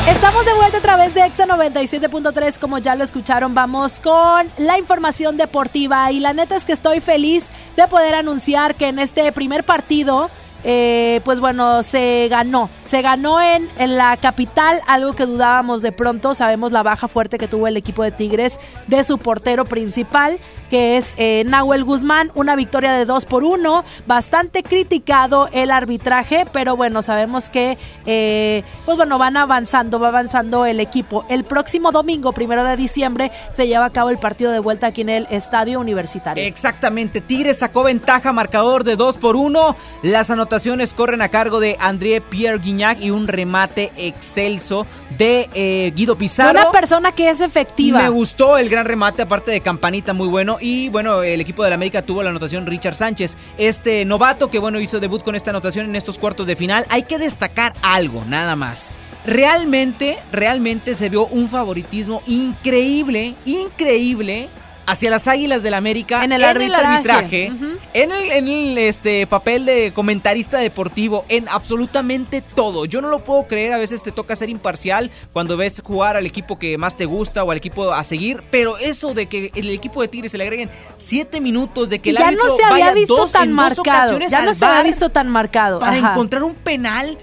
Estamos 0.07 0.45
de 0.45 0.53
vuelta 0.53 0.77
a 0.77 0.81
través 0.81 1.15
de 1.15 1.25
Exa 1.25 1.47
97.3, 1.47 2.59
como 2.59 2.77
ya 2.77 2.93
lo 2.93 3.03
escucharon, 3.03 3.55
vamos 3.55 3.99
con 4.01 4.51
la 4.59 4.77
información 4.77 5.35
deportiva 5.35 6.11
y 6.11 6.19
la 6.19 6.33
neta 6.33 6.57
es 6.57 6.63
que 6.63 6.73
estoy 6.73 6.99
feliz 6.99 7.43
de 7.75 7.87
poder 7.87 8.13
anunciar 8.13 8.75
que 8.75 8.87
en 8.87 8.99
este 8.99 9.31
primer 9.31 9.63
partido 9.63 10.29
eh, 10.63 11.21
pues 11.23 11.39
bueno, 11.39 11.83
se 11.83 12.27
ganó. 12.29 12.69
Se 12.83 13.01
ganó 13.01 13.41
en, 13.41 13.69
en, 13.77 13.97
la 13.97 14.17
capital, 14.17 14.81
algo 14.87 15.13
que 15.13 15.25
dudábamos 15.25 15.81
de 15.81 15.91
pronto. 15.91 16.33
Sabemos 16.33 16.71
la 16.71 16.83
baja 16.83 17.07
fuerte 17.07 17.37
que 17.37 17.47
tuvo 17.47 17.67
el 17.67 17.77
equipo 17.77 18.03
de 18.03 18.11
Tigres 18.11 18.59
de 18.87 19.03
su 19.03 19.17
portero 19.17 19.65
principal, 19.65 20.39
que 20.69 20.97
es 20.97 21.13
eh, 21.17 21.43
Nahuel 21.45 21.83
Guzmán. 21.83 22.31
Una 22.33 22.55
victoria 22.55 22.93
de 22.93 23.05
2 23.05 23.25
por 23.25 23.43
1. 23.43 23.83
Bastante 24.07 24.63
criticado 24.63 25.47
el 25.51 25.71
arbitraje, 25.71 26.45
pero 26.51 26.75
bueno, 26.75 27.01
sabemos 27.01 27.49
que, 27.49 27.77
eh, 28.05 28.63
pues 28.85 28.97
bueno, 28.97 29.17
van 29.17 29.37
avanzando, 29.37 29.99
va 29.99 30.07
avanzando 30.07 30.65
el 30.65 30.79
equipo. 30.79 31.25
El 31.29 31.43
próximo 31.43 31.91
domingo, 31.91 32.31
primero 32.31 32.63
de 32.63 32.75
diciembre, 32.75 33.31
se 33.51 33.67
lleva 33.67 33.85
a 33.85 33.91
cabo 33.91 34.09
el 34.09 34.17
partido 34.17 34.51
de 34.51 34.59
vuelta 34.59 34.87
aquí 34.87 35.01
en 35.01 35.09
el 35.09 35.27
Estadio 35.29 35.79
Universitario. 35.79 36.43
Exactamente. 36.43 37.21
Tigres 37.21 37.59
sacó 37.59 37.83
ventaja, 37.83 38.33
marcador 38.33 38.83
de 38.83 38.95
2 38.95 39.17
por 39.17 39.35
1. 39.35 39.75
Las 40.03 40.29
anotaciones 40.29 40.46
corren 40.95 41.21
a 41.21 41.29
cargo 41.29 41.59
de 41.59 41.77
André 41.79 42.21
Pierre 42.21 42.59
Guignac 42.59 42.99
y 42.99 43.11
un 43.11 43.27
remate 43.27 43.91
excelso 43.97 44.85
de 45.17 45.49
eh, 45.53 45.91
Guido 45.95 46.17
Pizarro. 46.17 46.59
Una 46.59 46.71
persona 46.71 47.11
que 47.11 47.29
es 47.29 47.41
efectiva. 47.41 48.01
Me 48.01 48.09
gustó 48.09 48.57
el 48.57 48.69
gran 48.69 48.85
remate, 48.85 49.21
aparte 49.21 49.51
de 49.51 49.61
campanita, 49.61 50.13
muy 50.13 50.27
bueno. 50.27 50.57
Y 50.59 50.89
bueno, 50.89 51.23
el 51.23 51.41
equipo 51.41 51.63
de 51.63 51.69
la 51.69 51.75
América 51.75 52.01
tuvo 52.01 52.23
la 52.23 52.29
anotación 52.29 52.65
Richard 52.65 52.95
Sánchez. 52.95 53.37
Este 53.57 54.05
novato 54.05 54.49
que 54.49 54.59
bueno 54.59 54.79
hizo 54.79 54.99
debut 54.99 55.23
con 55.23 55.35
esta 55.35 55.51
anotación 55.51 55.85
en 55.85 55.95
estos 55.95 56.17
cuartos 56.17 56.47
de 56.47 56.55
final. 56.55 56.85
Hay 56.89 57.03
que 57.03 57.17
destacar 57.17 57.73
algo, 57.81 58.23
nada 58.25 58.55
más. 58.55 58.91
Realmente, 59.25 60.17
realmente 60.31 60.95
se 60.95 61.09
vio 61.09 61.25
un 61.25 61.49
favoritismo 61.49 62.21
increíble, 62.27 63.35
increíble 63.45 64.49
hacia 64.87 65.11
las 65.11 65.27
Águilas 65.27 65.63
del 65.63 65.73
América 65.73 66.23
en 66.23 66.31
el 66.31 66.43
arbitraje, 66.43 67.51
en, 67.93 68.11
el, 68.11 68.31
en 68.31 68.47
el 68.47 68.77
este 68.77 69.27
papel 69.27 69.65
de 69.65 69.91
comentarista 69.93 70.57
deportivo, 70.57 71.25
en 71.27 71.47
absolutamente 71.49 72.41
todo. 72.41 72.85
Yo 72.85 73.01
no 73.01 73.09
lo 73.09 73.19
puedo 73.19 73.47
creer, 73.47 73.73
a 73.73 73.77
veces 73.77 74.01
te 74.01 74.13
toca 74.13 74.35
ser 74.35 74.49
imparcial 74.49 75.11
cuando 75.33 75.57
ves 75.57 75.81
jugar 75.83 76.15
al 76.15 76.25
equipo 76.25 76.57
que 76.57 76.77
más 76.77 76.95
te 76.95 77.05
gusta 77.05 77.43
o 77.43 77.51
al 77.51 77.57
equipo 77.57 77.91
a 77.91 78.03
seguir, 78.05 78.43
pero 78.49 78.77
eso 78.77 79.13
de 79.13 79.27
que 79.27 79.51
el 79.55 79.69
equipo 79.69 80.01
de 80.01 80.07
Tigres 80.07 80.31
se 80.31 80.37
le 80.37 80.45
agreguen 80.45 80.69
siete 80.95 81.41
minutos, 81.41 81.89
de 81.89 81.99
que 81.99 82.11
el 82.11 82.17
ya 82.17 82.27
árbitro 82.27 82.47
no 82.47 82.55
se 82.55 82.63
había 82.63 82.85
vaya 82.85 82.93
visto 82.93 83.15
dos, 83.17 83.31
tan 83.33 83.49
en 83.49 83.53
marcado, 83.53 83.83
dos 83.83 83.87
ocasiones 83.87 84.31
ya 84.31 84.41
no 84.43 84.49
al 84.51 84.55
se 84.55 84.65
había 84.65 84.83
visto 84.83 85.09
tan 85.09 85.27
marcado 85.27 85.79
para 85.79 85.97
Ajá. 85.97 86.11
encontrar 86.11 86.43
un 86.43 86.55
penal 86.55 87.17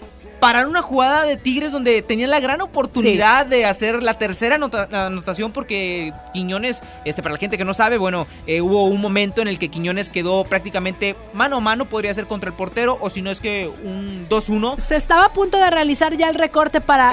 parar 0.46 0.66
una 0.66 0.82
jugada 0.82 1.22
de 1.24 1.36
Tigres 1.36 1.72
donde 1.72 2.02
tenían 2.02 2.30
la 2.30 2.40
gran 2.40 2.60
oportunidad 2.60 3.46
de 3.46 3.64
hacer 3.64 4.02
la 4.02 4.14
tercera 4.14 4.56
anota- 4.56 4.88
la 4.90 5.06
anotación 5.06 5.52
porque 5.52 6.12
Quiñones, 6.32 6.82
este 7.04 7.22
para 7.22 7.32
la 7.34 7.38
gente 7.38 7.56
que 7.58 7.64
no 7.64 7.74
sabe, 7.74 7.98
bueno, 7.98 8.26
eh, 8.46 8.60
hubo 8.60 8.84
un 8.84 9.00
momento 9.00 9.40
en 9.42 9.48
el 9.48 9.58
que 9.58 9.68
Quiñones 9.68 10.10
quedó 10.10 10.44
prácticamente 10.44 11.16
mano 11.32 11.56
a 11.56 11.60
mano, 11.60 11.86
podría 11.86 12.12
ser 12.12 12.26
contra 12.26 12.50
el 12.50 12.56
portero 12.56 12.98
o 13.00 13.10
si 13.10 13.22
no 13.22 13.30
es 13.30 13.40
que 13.40 13.70
un 13.84 14.26
2-1. 14.28 14.78
Se 14.80 14.96
estaba 14.96 15.26
a 15.26 15.32
punto 15.32 15.58
de 15.58 15.70
realizar 15.70 16.16
ya 16.16 16.28
el 16.28 16.34
recorte 16.34 16.80
para, 16.80 17.12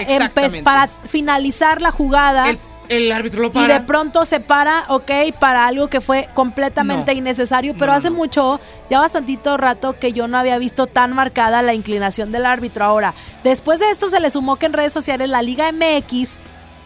para 0.64 0.88
finalizar 0.88 1.82
la 1.82 1.92
jugada. 1.92 2.50
El, 2.50 2.60
el 2.90 3.12
árbitro 3.12 3.42
lo 3.42 3.48
y 3.48 3.52
para. 3.52 3.80
de 3.80 3.86
pronto 3.86 4.26
se 4.26 4.40
para, 4.40 4.86
ok, 4.90 5.12
para 5.40 5.66
algo 5.68 5.88
que 5.88 6.02
fue 6.02 6.28
completamente 6.34 7.14
No. 7.14 7.18
innecesario, 7.18 7.74
pero 7.78 7.92
no, 7.94 7.98
hace 7.98 8.10
no. 8.10 8.18
mucho, 8.18 8.60
ya 8.90 9.00
bastantito 9.00 9.56
rato 9.58 9.96
que 9.98 10.12
yo 10.14 10.28
no 10.28 10.38
había 10.38 10.58
visto 10.58 10.88
tan 10.88 11.14
marcada 11.14 11.62
la 11.62 11.74
inclinación 11.74 12.32
del 12.32 12.46
árbitro. 12.46 12.84
Ahora, 12.84 13.14
después 13.44 13.80
de 13.80 13.90
esto 13.92 14.10
se 14.10 14.20
le 14.20 14.30
sumó 14.30 14.58
que 14.58 14.66
en 14.66 14.74
redes 14.74 14.92
sociales 14.94 15.30
la 15.30 15.42
Liga 15.42 15.72
MX 15.72 16.40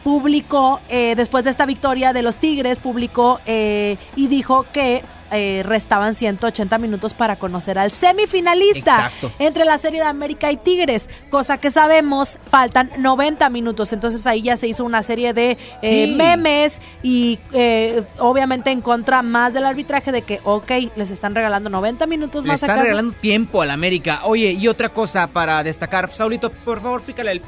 publicó, 0.04 0.80
eh, 0.90 1.16
después 1.16 1.44
de 1.44 1.50
esta 1.50 1.66
victoria 1.66 2.14
de 2.14 2.22
los 2.22 2.38
Tigres, 2.38 2.80
publicó 2.80 3.40
eh, 3.48 3.98
y 4.16 4.28
dijo 4.28 4.66
que 4.72 5.04
eh, 5.32 5.62
restaban 5.66 6.16
180 6.16 6.78
minutos 6.78 7.14
para 7.14 7.36
conocer 7.38 7.78
al 7.80 7.92
semifinalista 7.92 8.96
Exacto. 9.08 9.32
entre 9.40 9.66
la 9.66 9.78
Serie 9.78 10.02
de 10.02 10.08
América 10.08 10.52
y 10.52 10.58
Tigres, 10.58 11.10
cosa 11.30 11.58
que 11.58 11.70
sabemos 11.72 12.38
faltan 12.50 12.92
90 12.98 13.50
minutos, 13.50 13.92
entonces 13.94 14.26
ahí 14.28 14.44
ya 14.44 14.58
se 14.58 14.68
hizo 14.68 14.84
una 14.84 15.02
serie 15.04 15.34
de 15.34 15.52
eh, 15.82 16.06
Sí. 16.08 16.14
memes 16.16 16.82
y 17.04 17.40
eh, 17.54 18.04
obviamente 18.20 18.72
en 18.72 18.82
contra 18.82 19.22
más 19.22 19.54
del 19.54 19.66
arbitraje 19.66 20.12
de 20.12 20.22
que, 20.22 20.40
ok, 20.44 20.72
les 20.96 21.12
están 21.12 21.34
regalando 21.36 21.70
90 21.70 22.06
minutos 22.08 22.44
Le 22.44 22.50
más 22.50 22.56
están 22.62 22.72
acaso. 22.72 22.84
regalando 22.84 23.14
tiempo 23.18 23.62
al 23.62 23.72
América. 23.72 24.22
Oye, 24.24 24.52
y 24.52 24.68
otra 24.68 24.90
cosa 24.90 25.28
para 25.28 25.62
destacar. 25.64 26.14
Saulito, 26.14 26.52
por 26.52 26.82
favor, 26.82 27.02
pícale 27.04 27.32
el... 27.32 27.42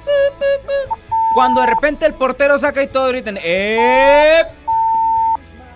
Cuando 1.33 1.61
de 1.61 1.67
repente 1.67 2.05
el 2.05 2.13
portero 2.13 2.57
saca 2.57 2.81
y 2.81 2.87
todo 2.87 3.09
gritan... 3.09 3.37
¡Eh! 3.41 4.41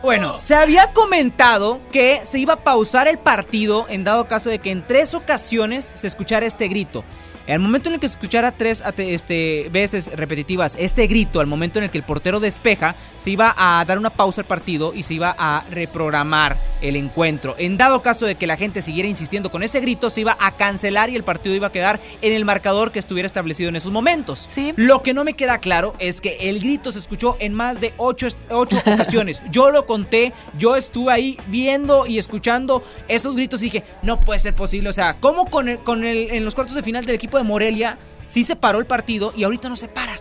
Bueno, 0.01 0.39
se 0.39 0.55
había 0.55 0.93
comentado 0.93 1.79
que 1.91 2.21
se 2.23 2.39
iba 2.39 2.53
a 2.53 2.63
pausar 2.63 3.07
el 3.07 3.19
partido 3.19 3.85
en 3.87 4.03
dado 4.03 4.27
caso 4.27 4.49
de 4.49 4.57
que 4.57 4.71
en 4.71 4.81
tres 4.85 5.13
ocasiones 5.13 5.91
se 5.93 6.07
escuchara 6.07 6.47
este 6.47 6.67
grito. 6.67 7.03
El 7.47 7.59
momento 7.59 7.89
en 7.89 7.95
el 7.95 7.99
que 7.99 8.07
se 8.07 8.13
escuchara 8.13 8.51
tres 8.51 8.84
este, 8.97 9.69
veces 9.72 10.11
repetitivas 10.15 10.76
este 10.80 11.07
grito, 11.07 11.39
al 11.39 11.47
momento 11.47 11.80
en 11.80 11.85
el 11.85 11.91
que 11.91 11.97
el 11.97 12.03
portero 12.03 12.39
despeja, 12.39 12.95
se 13.19 13.31
iba 13.31 13.53
a 13.57 13.84
dar 13.85 13.97
una 13.97 14.09
pausa 14.09 14.41
al 14.41 14.47
partido 14.47 14.93
y 14.93 15.03
se 15.03 15.15
iba 15.15 15.35
a 15.38 15.63
reprogramar 15.69 16.57
el 16.81 16.95
encuentro. 16.95 17.55
En 17.57 17.77
dado 17.77 18.01
caso 18.01 18.26
de 18.26 18.35
que 18.35 18.47
la 18.47 18.57
gente 18.57 18.81
siguiera 18.81 19.09
insistiendo 19.09 19.51
con 19.51 19.63
ese 19.63 19.80
grito, 19.80 20.09
se 20.09 20.22
iba 20.22 20.38
a 20.39 20.51
cancelar 20.51 21.09
y 21.09 21.15
el 21.15 21.23
partido 21.23 21.55
iba 21.55 21.68
a 21.68 21.72
quedar 21.72 21.99
en 22.22 22.34
el 22.34 22.45
marcador 22.45 22.91
que 22.91 22.99
estuviera 22.99 23.27
establecido 23.27 23.69
en 23.69 23.76
esos 23.76 23.91
momentos. 23.91 24.47
Lo 24.76 25.01
que 25.01 25.13
no 25.13 25.23
me 25.23 25.34
queda 25.34 25.57
claro 25.57 25.93
es 25.99 26.22
que 26.22 26.49
el 26.49 26.59
grito 26.59 26.91
se 26.91 26.99
escuchó 26.99 27.38
en 27.39 27.53
más 27.53 27.80
de 27.81 27.93
ocho, 27.97 28.27
ocho 28.49 28.77
ocasiones. 28.85 29.41
Yo 29.51 29.72
lo 29.72 29.85
conté, 29.85 30.34
yo 30.57 30.76
estuve 30.76 31.11
ahí 31.11 31.38
viendo 31.47 32.05
y 32.05 32.18
escuchando 32.18 32.84
esos 33.07 33.35
gritos 33.35 33.61
y 33.61 33.65
dije, 33.65 33.84
no 34.01 34.19
puede 34.19 34.39
ser 34.39 34.53
posible. 34.53 34.89
O 34.89 34.93
sea, 34.93 35.18
¿cómo 35.19 35.45
con 35.45 35.69
el, 35.69 35.80
con 35.80 36.03
el, 36.03 36.31
en 36.31 36.45
los 36.45 36.55
cuartos 36.55 36.76
de 36.76 36.84
final 36.84 37.05
del 37.05 37.15
equipo 37.15 37.30
de 37.37 37.43
Morelia 37.43 37.97
sí 38.25 38.43
se 38.43 38.55
paró 38.55 38.79
el 38.79 38.85
partido 38.85 39.33
y 39.35 39.43
ahorita 39.43 39.69
no 39.69 39.75
se 39.75 39.87
para? 39.87 40.19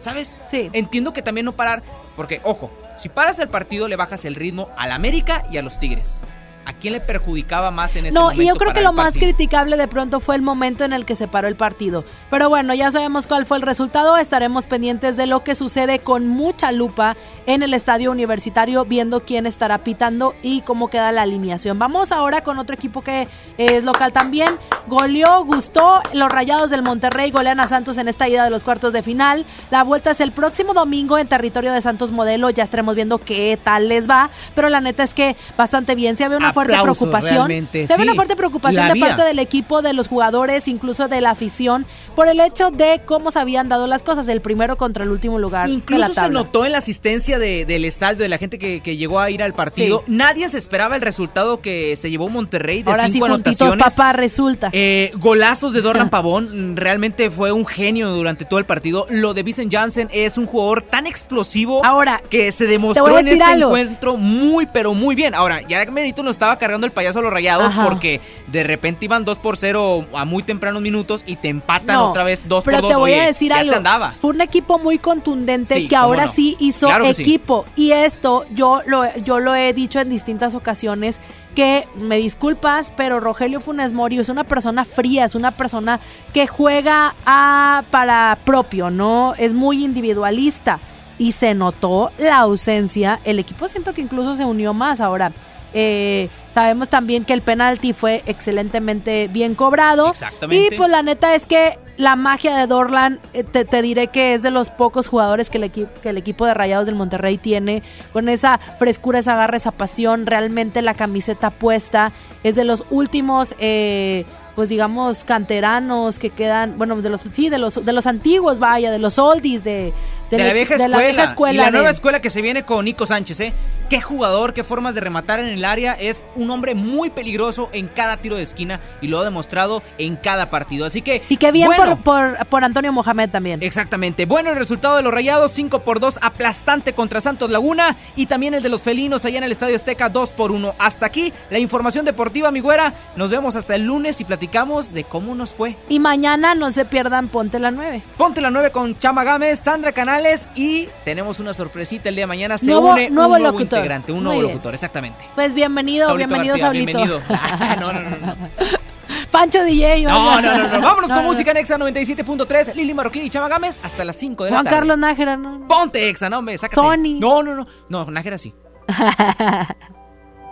¿Sabes? 0.00 0.36
Sí. 0.50 0.70
Entiendo 0.72 1.12
que 1.12 1.22
también 1.22 1.44
no 1.44 1.52
parar, 1.52 1.82
porque, 2.16 2.40
ojo, 2.44 2.70
si 2.96 3.08
paras 3.08 3.38
el 3.38 3.48
partido 3.48 3.88
le 3.88 3.96
bajas 3.96 4.24
el 4.24 4.34
ritmo 4.34 4.68
al 4.76 4.92
América 4.92 5.44
y 5.50 5.58
a 5.58 5.62
los 5.62 5.78
Tigres. 5.78 6.24
¿A 6.70 6.72
quién 6.72 6.92
le 6.92 7.00
perjudicaba 7.00 7.72
más 7.72 7.96
en 7.96 8.06
ese 8.06 8.14
No, 8.14 8.26
momento? 8.26 8.42
y 8.42 8.46
yo 8.46 8.54
creo 8.54 8.72
que 8.72 8.80
lo 8.80 8.92
más 8.92 9.14
criticable 9.14 9.76
de 9.76 9.88
pronto 9.88 10.20
fue 10.20 10.36
el 10.36 10.42
momento 10.42 10.84
en 10.84 10.92
el 10.92 11.04
que 11.04 11.16
se 11.16 11.26
paró 11.26 11.48
el 11.48 11.56
partido. 11.56 12.04
Pero 12.30 12.48
bueno, 12.48 12.74
ya 12.74 12.92
sabemos 12.92 13.26
cuál 13.26 13.44
fue 13.44 13.56
el 13.56 13.64
resultado. 13.64 14.16
Estaremos 14.16 14.66
pendientes 14.66 15.16
de 15.16 15.26
lo 15.26 15.42
que 15.42 15.56
sucede 15.56 15.98
con 15.98 16.28
mucha 16.28 16.70
lupa 16.70 17.16
en 17.46 17.64
el 17.64 17.74
estadio 17.74 18.12
universitario, 18.12 18.84
viendo 18.84 19.20
quién 19.24 19.46
estará 19.46 19.78
pitando 19.78 20.32
y 20.44 20.60
cómo 20.60 20.88
queda 20.88 21.10
la 21.10 21.22
alineación. 21.22 21.76
Vamos 21.80 22.12
ahora 22.12 22.42
con 22.42 22.60
otro 22.60 22.74
equipo 22.76 23.02
que 23.02 23.26
es 23.58 23.82
local 23.82 24.12
también. 24.12 24.50
Goleó, 24.86 25.44
gustó. 25.44 26.00
Los 26.12 26.30
rayados 26.30 26.70
del 26.70 26.82
Monterrey 26.82 27.32
golean 27.32 27.58
a 27.58 27.66
Santos 27.66 27.98
en 27.98 28.06
esta 28.06 28.28
ida 28.28 28.44
de 28.44 28.50
los 28.50 28.62
cuartos 28.62 28.92
de 28.92 29.02
final. 29.02 29.44
La 29.72 29.82
vuelta 29.82 30.12
es 30.12 30.20
el 30.20 30.30
próximo 30.30 30.72
domingo 30.72 31.18
en 31.18 31.26
territorio 31.26 31.72
de 31.72 31.80
Santos 31.80 32.12
Modelo. 32.12 32.48
Ya 32.50 32.62
estaremos 32.62 32.94
viendo 32.94 33.18
qué 33.18 33.58
tal 33.64 33.88
les 33.88 34.08
va. 34.08 34.30
Pero 34.54 34.68
la 34.68 34.80
neta 34.80 35.02
es 35.02 35.14
que 35.14 35.34
bastante 35.58 35.96
bien. 35.96 36.16
Se 36.16 36.24
había 36.24 36.36
una 36.38 36.52
fuerte 36.66 36.82
preocupación. 36.82 37.68
Se 37.72 37.92
había 37.92 38.02
una 38.04 38.12
sí. 38.12 38.16
fuerte 38.16 38.36
preocupación 38.36 38.80
La 38.80 38.86
de 38.86 38.90
había. 38.92 39.06
parte 39.08 39.22
del 39.24 39.38
equipo, 39.38 39.82
de 39.82 39.92
los 39.92 40.08
jugadores, 40.08 40.68
incluso 40.68 41.08
de 41.08 41.20
la 41.20 41.30
afición, 41.30 41.86
por 42.14 42.28
el 42.28 42.40
hecho 42.40 42.70
de 42.70 43.00
cómo 43.04 43.30
se 43.30 43.38
habían 43.38 43.68
dado 43.68 43.86
las 43.86 44.02
cosas, 44.02 44.28
el 44.28 44.40
primero 44.40 44.76
contra 44.76 45.04
el 45.04 45.10
último 45.10 45.38
lugar. 45.38 45.66
de 45.66 45.72
la 45.72 45.74
Incluso 45.74 46.12
se 46.14 46.28
notó 46.28 46.64
en 46.64 46.72
la 46.72 46.78
asistencia 46.78 47.38
de- 47.38 47.64
del 47.64 47.84
estadio, 47.84 48.18
de 48.22 48.28
la 48.28 48.38
gente 48.38 48.58
que, 48.58 48.80
que 48.80 48.96
llegó 48.96 49.20
a 49.20 49.30
ir 49.30 49.42
al 49.42 49.54
partido. 49.54 50.04
Sí. 50.06 50.12
Nadie 50.12 50.48
se 50.48 50.58
esperaba 50.58 50.96
el 50.96 51.02
resultado 51.02 51.60
que 51.60 51.96
se 51.96 52.10
llevó 52.10 52.28
Monterrey 52.28 52.82
de 52.82 52.90
Ahora 52.90 53.06
sí, 53.06 53.14
cinco 53.14 53.28
juntitos, 53.28 53.60
anotaciones. 53.62 53.94
papá, 53.96 54.12
resulta. 54.12 54.70
Eh, 54.72 55.12
golazos 55.16 55.72
de 55.72 55.80
Dorlan 55.82 56.10
Pavón, 56.10 56.76
realmente 56.76 57.30
fue 57.30 57.52
un 57.52 57.66
genio 57.66 58.10
durante 58.10 58.44
todo 58.44 58.58
el 58.58 58.64
partido. 58.64 59.06
Lo 59.10 59.34
de 59.34 59.42
Vincent 59.42 59.72
Janssen 59.72 60.08
es 60.12 60.36
un 60.38 60.46
jugador 60.46 60.82
tan 60.82 61.06
explosivo 61.06 61.84
Ahora, 61.84 62.20
que 62.30 62.52
se 62.52 62.66
demostró 62.66 63.18
en 63.18 63.28
este 63.28 63.42
algo. 63.42 63.68
encuentro 63.68 64.16
muy, 64.16 64.66
pero 64.66 64.94
muy 64.94 65.14
bien. 65.14 65.34
Ahora, 65.34 65.60
ya 65.62 65.84
Merito 65.90 66.22
nos 66.22 66.36
estaba 66.36 66.49
cargando 66.58 66.86
el 66.86 66.92
payaso 66.92 67.18
a 67.18 67.22
los 67.22 67.32
rayados 67.32 67.72
Ajá. 67.72 67.84
porque 67.84 68.20
de 68.46 68.62
repente 68.62 69.04
iban 69.04 69.24
2 69.24 69.38
por 69.38 69.56
0 69.56 70.06
a 70.14 70.24
muy 70.24 70.42
tempranos 70.42 70.82
minutos 70.82 71.22
y 71.26 71.36
te 71.36 71.48
empatan 71.48 71.96
No, 71.96 72.10
otra 72.10 72.24
vez 72.24 72.42
2 72.46 72.64
por 72.64 72.72
pero 72.72 72.82
2. 72.82 72.90
te 72.90 72.96
voy 72.96 73.12
Oye, 73.12 73.20
a 73.22 73.26
decir 73.26 73.52
algo. 73.52 73.74
Fue 74.20 74.30
un 74.30 74.40
equipo 74.40 74.78
muy 74.78 74.98
contundente 74.98 75.74
Sí, 75.74 75.88
que 75.88 75.96
ahora 75.96 76.26
no. 76.26 76.32
sí 76.32 76.56
hizo 76.60 76.86
Claro 76.86 77.04
que 77.06 77.14
sí. 77.14 77.22
equipo. 77.22 77.64
Y 77.76 77.92
esto 77.92 78.44
yo 78.54 78.82
lo, 78.86 79.04
yo 79.18 79.38
lo 79.40 79.54
he 79.54 79.72
dicho 79.72 80.00
en 80.00 80.10
distintas 80.10 80.54
ocasiones 80.54 81.20
que 81.54 81.84
me 81.96 82.16
disculpas, 82.16 82.92
pero 82.96 83.18
Rogelio 83.18 83.60
Funes 83.60 83.92
Mori 83.92 84.18
es 84.20 84.28
una 84.28 84.44
persona 84.44 84.84
fría, 84.84 85.24
es 85.24 85.34
una 85.34 85.50
persona 85.50 85.98
que 86.32 86.46
juega 86.46 87.14
a 87.26 87.82
para 87.90 88.38
propio, 88.44 88.90
¿no? 88.90 89.34
Es 89.36 89.52
muy 89.54 89.84
individualista. 89.84 90.78
y 91.18 91.32
se 91.32 91.52
notó 91.52 92.12
la 92.18 92.38
ausencia. 92.38 93.20
El 93.24 93.38
equipo 93.38 93.68
siento 93.68 93.92
que 93.92 94.00
incluso 94.00 94.36
se 94.36 94.44
unió 94.46 94.72
más 94.72 95.02
ahora. 95.02 95.32
Eh, 95.72 96.28
sabemos 96.52 96.88
también 96.88 97.24
que 97.24 97.32
el 97.32 97.42
penalti 97.42 97.92
fue 97.92 98.22
excelentemente 98.26 99.28
bien 99.28 99.54
cobrado. 99.54 100.10
Exactamente. 100.10 100.74
Y 100.74 100.76
pues 100.76 100.90
la 100.90 101.02
neta 101.02 101.34
es 101.34 101.46
que 101.46 101.78
la 101.96 102.16
magia 102.16 102.56
de 102.56 102.66
Dorlan, 102.66 103.20
eh, 103.32 103.44
te, 103.44 103.64
te 103.64 103.82
diré 103.82 104.08
que 104.08 104.34
es 104.34 104.42
de 104.42 104.50
los 104.50 104.70
pocos 104.70 105.06
jugadores 105.06 105.50
que 105.50 105.58
el, 105.58 105.70
que 105.70 105.88
el 106.02 106.16
equipo 106.16 106.46
de 106.46 106.54
Rayados 106.54 106.86
del 106.86 106.94
Monterrey 106.94 107.38
tiene, 107.38 107.82
con 108.12 108.28
esa 108.28 108.58
frescura, 108.78 109.18
esa 109.18 109.36
garra, 109.36 109.56
esa 109.56 109.70
pasión, 109.70 110.26
realmente 110.26 110.82
la 110.82 110.94
camiseta 110.94 111.50
puesta. 111.50 112.12
Es 112.42 112.54
de 112.54 112.64
los 112.64 112.84
últimos, 112.90 113.54
eh, 113.58 114.24
pues 114.56 114.70
digamos, 114.70 115.24
canteranos 115.24 116.18
que 116.18 116.30
quedan, 116.30 116.78
bueno, 116.78 117.00
de 117.00 117.10
los, 117.10 117.20
sí, 117.32 117.50
de 117.50 117.58
los, 117.58 117.84
de 117.84 117.92
los 117.92 118.06
antiguos, 118.06 118.58
vaya, 118.58 118.90
de 118.90 118.98
los 118.98 119.18
oldies, 119.18 119.62
de, 119.62 119.92
De, 120.30 120.38
la 120.38 120.52
vieja 120.52 120.76
de 120.76 120.84
escuela. 120.84 120.96
la 120.98 121.02
vieja 121.04 121.24
escuela 121.24 121.52
y 121.54 121.56
la 121.56 121.64
de- 121.66 121.70
nueva 121.72 121.90
escuela 121.90 122.20
que 122.20 122.30
se 122.30 122.40
viene 122.40 122.62
con 122.64 122.84
Nico 122.84 123.06
Sánchez, 123.06 123.40
¿eh? 123.40 123.52
Qué 123.88 124.00
jugador, 124.00 124.54
qué 124.54 124.62
formas 124.62 124.94
de 124.94 125.00
rematar 125.00 125.40
en 125.40 125.48
el 125.48 125.64
área. 125.64 125.94
Es 125.94 126.22
un 126.36 126.50
hombre 126.50 126.74
muy 126.76 127.10
peligroso 127.10 127.68
en 127.72 127.88
cada 127.88 128.18
tiro 128.18 128.36
de 128.36 128.42
esquina 128.42 128.78
y 129.00 129.08
lo 129.08 129.18
ha 129.18 129.24
demostrado 129.24 129.82
en 129.98 130.14
cada 130.16 130.48
partido. 130.48 130.86
Así 130.86 131.02
que. 131.02 131.22
Y 131.28 131.36
qué 131.38 131.50
bien 131.50 131.66
bueno, 131.66 132.00
por, 132.02 132.36
por, 132.36 132.46
por 132.46 132.64
Antonio 132.64 132.92
Mohamed 132.92 133.30
también. 133.30 133.62
Exactamente. 133.62 134.26
Bueno, 134.26 134.50
el 134.50 134.56
resultado 134.56 134.96
de 134.96 135.02
los 135.02 135.12
Rayados 135.12 135.50
5 135.52 135.80
por 135.80 135.98
2 135.98 136.20
aplastante 136.22 136.92
contra 136.92 137.20
Santos 137.20 137.50
Laguna 137.50 137.96
y 138.14 138.26
también 138.26 138.54
el 138.54 138.62
de 138.62 138.68
los 138.68 138.82
felinos 138.82 139.24
allá 139.24 139.38
en 139.38 139.44
el 139.44 139.52
Estadio 139.52 139.74
Azteca 139.74 140.08
2 140.08 140.30
por 140.30 140.52
1. 140.52 140.74
Hasta 140.78 141.06
aquí 141.06 141.32
la 141.50 141.58
información 141.58 142.04
deportiva, 142.04 142.50
mi 142.52 142.60
güera. 142.60 142.94
Nos 143.16 143.30
vemos 143.30 143.56
hasta 143.56 143.74
el 143.74 143.84
lunes 143.84 144.20
y 144.20 144.24
platicamos 144.24 144.92
de 144.92 145.04
cómo 145.04 145.34
nos 145.34 145.52
fue. 145.52 145.76
Y 145.88 145.98
mañana 145.98 146.54
no 146.54 146.70
se 146.70 146.84
pierdan 146.84 147.28
Ponte 147.28 147.58
la 147.58 147.70
9. 147.72 148.02
Ponte 148.16 148.40
la 148.40 148.50
9 148.50 148.70
con 148.70 148.98
Chama 148.98 149.24
Gámez, 149.24 149.58
Sandra 149.58 149.92
Canales 150.20 150.48
y 150.54 150.88
tenemos 151.04 151.40
una 151.40 151.54
sorpresita 151.54 152.08
el 152.10 152.14
día 152.14 152.24
de 152.24 152.26
mañana. 152.28 152.58
Se 152.58 152.66
Nuevo- 152.66 152.92
une 152.92 153.08
nuevo 153.10 153.34
un 153.34 153.40
nuevo 153.40 153.52
locutor. 153.52 153.78
integrante, 153.78 154.12
un 154.12 154.22
nuevo 154.24 154.42
locutor, 154.42 154.74
exactamente. 154.74 155.24
Pues 155.34 155.54
bienvenido, 155.54 156.06
Saulito 156.06 156.28
bienvenido, 156.28 156.54
García, 156.58 156.66
Saulito. 156.66 156.98
bienvenido. 156.98 157.22
Ah, 157.30 157.76
no, 157.80 157.92
no, 157.92 158.00
no, 158.02 158.10
no. 158.18 158.36
Pancho 159.30 159.64
DJ. 159.64 160.02
No, 160.04 160.40
no, 160.40 160.56
no, 160.56 160.68
no. 160.68 160.80
Vámonos 160.82 161.08
No, 161.10 161.14
con 161.16 161.24
no, 161.24 161.28
música 161.30 161.50
en 161.52 161.56
Exa 161.58 161.78
97.3. 161.78 162.74
Lili 162.74 162.92
Marroquín 162.94 163.24
y 163.24 163.30
Chama 163.30 163.48
Gámez 163.48 163.80
hasta 163.82 164.04
las 164.04 164.16
5 164.16 164.44
de 164.44 164.50
la 164.50 164.56
Juan 164.56 164.64
tarde. 164.64 164.76
Carlos 164.78 164.98
Nájera, 164.98 165.36
no. 165.36 165.66
Ponte 165.66 166.08
Exa, 166.08 166.28
no, 166.28 166.38
hombre, 166.38 166.58
sácate. 166.58 166.74
Sony. 166.76 167.18
No, 167.20 167.42
no, 167.42 167.54
no. 167.54 167.66
No, 167.88 168.04
Nájera 168.10 168.36
sí. 168.38 168.52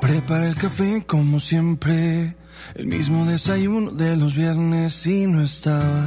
Prepara 0.01 0.47
el 0.49 0.55
café 0.55 1.05
como 1.07 1.41
siempre, 1.41 2.37
el 2.75 2.87
mismo 2.87 3.27
desayuno 3.27 3.91
de 3.91 4.17
los 4.17 4.35
viernes 4.35 5.07
y 5.07 5.27
no 5.27 5.43
estabas. 5.43 6.07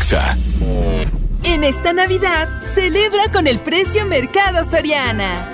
Exa. 0.00 0.34
En 1.44 1.62
esta 1.62 1.92
Navidad, 1.92 2.48
celebra 2.64 3.30
con 3.30 3.46
el 3.46 3.58
precio 3.58 4.06
Mercado 4.06 4.64
Soriana. 4.64 5.46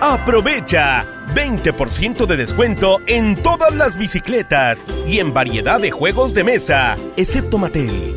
Aprovecha 0.00 1.04
20% 1.34 2.24
de 2.24 2.36
descuento 2.38 3.02
en 3.06 3.36
todas 3.36 3.74
las 3.74 3.98
bicicletas 3.98 4.78
y 5.06 5.18
en 5.18 5.34
variedad 5.34 5.80
de 5.80 5.90
juegos 5.90 6.32
de 6.32 6.44
mesa, 6.44 6.96
excepto 7.18 7.58
Mattel. 7.58 8.13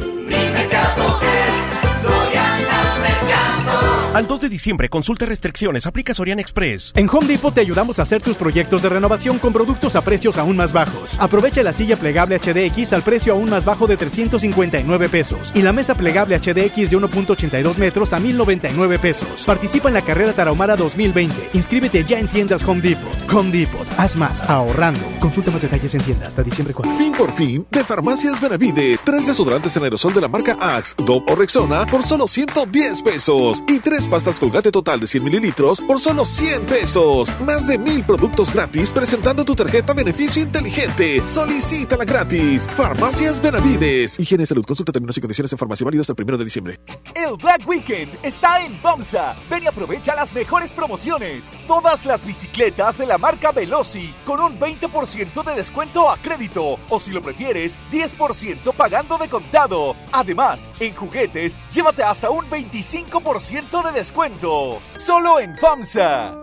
Al 4.18 4.26
2 4.26 4.40
de 4.40 4.50
diciembre, 4.50 4.90
consulta 4.90 5.28
restricciones, 5.28 5.86
aplica 5.86 6.12
Sorian 6.12 6.40
Express. 6.40 6.92
En 6.96 7.08
Home 7.08 7.28
Depot 7.28 7.54
te 7.54 7.62
ayudamos 7.62 8.00
a 8.00 8.02
hacer 8.02 8.20
tus 8.20 8.36
proyectos 8.36 8.82
de 8.82 8.90
renovación 8.90 9.38
con 9.38 9.54
productos 9.54 9.96
a 9.96 10.02
precios 10.02 10.40
aún 10.40 10.58
más 10.58 10.74
bajos. 10.74 11.20
Aprovecha 11.20 11.62
la 11.62 11.72
silla 11.72 11.98
plegable 11.98 12.40
HDX 12.40 12.94
al 12.94 13.04
precio 13.04 13.34
aún 13.34 13.48
más 13.48 13.64
bajo 13.64 13.86
de 13.86 13.96
359 13.96 15.10
pesos 15.10 15.52
y 15.54 15.62
la 15.62 15.72
mesa 15.72 15.94
plegable 15.94 16.36
HDX 16.36 16.90
de 16.90 16.98
1.82 16.98 17.78
metros 17.78 18.12
a 18.12 18.20
1099 18.20 18.98
pesos. 18.98 19.44
Participa 19.46 19.90
en 19.90 19.94
la 19.94 20.02
carrera 20.02 20.34
Tarahumara 20.34 20.76
2020. 20.76 21.52
Inscríbete 21.54 22.04
ya 22.04 22.18
en 22.18 22.28
tiendas 22.28 22.64
Home 22.64 22.82
Depot. 22.82 23.32
Home 23.32 23.52
Depot, 23.52 23.88
haz 23.98 24.16
más 24.16 24.42
ahorrando. 24.50 25.06
Consulta 25.20 25.52
más 25.52 25.62
detalles 25.62 25.94
en 25.94 26.02
tienda 26.02 26.26
hasta 26.26 26.42
diciembre 26.42 26.74
4. 26.74 26.98
Fin 26.98 27.12
por 27.14 27.32
fin, 27.34 27.68
de 27.70 27.84
Farmacias 27.84 28.42
Benavides. 28.42 29.00
Tres 29.04 29.28
desodorantes 29.28 29.78
en 29.78 29.84
aerosol 29.84 30.16
de 30.16 30.22
la 30.22 30.28
marca 30.28 30.58
Axe, 30.60 30.96
Dove 31.06 31.32
o 31.32 31.36
Rexona 31.36 31.86
por 31.86 32.02
solo 32.02 32.28
110 32.28 33.04
pesos. 33.04 33.62
Y 33.68 33.78
tres 33.78 34.07
pastas 34.08 34.40
Colgate 34.40 34.72
total 34.72 35.00
de 35.00 35.08
100 35.08 35.24
mililitros 35.24 35.82
por 35.82 36.00
solo 36.00 36.26
100 36.26 36.62
pesos. 36.64 37.32
Más 37.42 37.68
de 37.68 37.78
mil 37.78 38.04
productos 38.04 38.54
gratis 38.54 38.92
presentando 38.92 39.46
tu 39.46 39.56
tarjeta 39.56 39.94
beneficio 39.94 40.42
inteligente. 40.42 41.22
Solicítala 41.28 42.06
gratis. 42.06 42.68
Farmacias 42.76 43.42
Benavides. 43.42 44.20
Higiene 44.20 44.46
salud. 44.46 44.66
Consulta 44.66 44.92
términos 44.92 45.18
y 45.18 45.22
condiciones 45.22 45.52
en 45.52 45.58
farmacia 45.58 45.86
válidos 45.86 46.10
el 46.10 46.16
primero 46.16 46.38
de 46.38 46.44
diciembre. 46.44 46.80
El 47.16 47.36
Black 47.38 47.68
Weekend 47.68 48.18
está 48.24 48.64
en 48.64 48.78
FAMSA. 48.80 49.36
Ven 49.50 49.64
y 49.64 49.68
aprovecha 49.68 50.16
las 50.16 50.34
mejores 50.34 50.74
promociones. 50.74 51.56
Todas 51.68 52.06
las 52.06 52.26
bicicletas 52.26 52.98
de 52.98 53.06
la 53.06 53.18
marca 53.18 53.52
Veloci 53.52 54.14
con 54.26 54.40
un 54.40 54.60
20% 54.60 55.44
de 55.44 55.56
descuento 55.56 56.10
a 56.10 56.18
crédito. 56.18 56.80
O 56.90 57.00
si 57.00 57.12
lo 57.12 57.22
prefieres, 57.22 57.78
10% 57.92 58.74
pagando 58.74 59.18
de 59.18 59.30
contado. 59.30 59.96
Además, 60.12 60.70
en 60.80 60.96
juguetes, 60.96 61.58
llévate 61.72 62.04
hasta 62.04 62.30
un 62.30 62.46
25% 62.50 63.84
de 63.84 63.87
descuento. 63.92 64.82
Solo 64.98 65.40
en 65.40 65.56
FAMSA. 65.58 66.36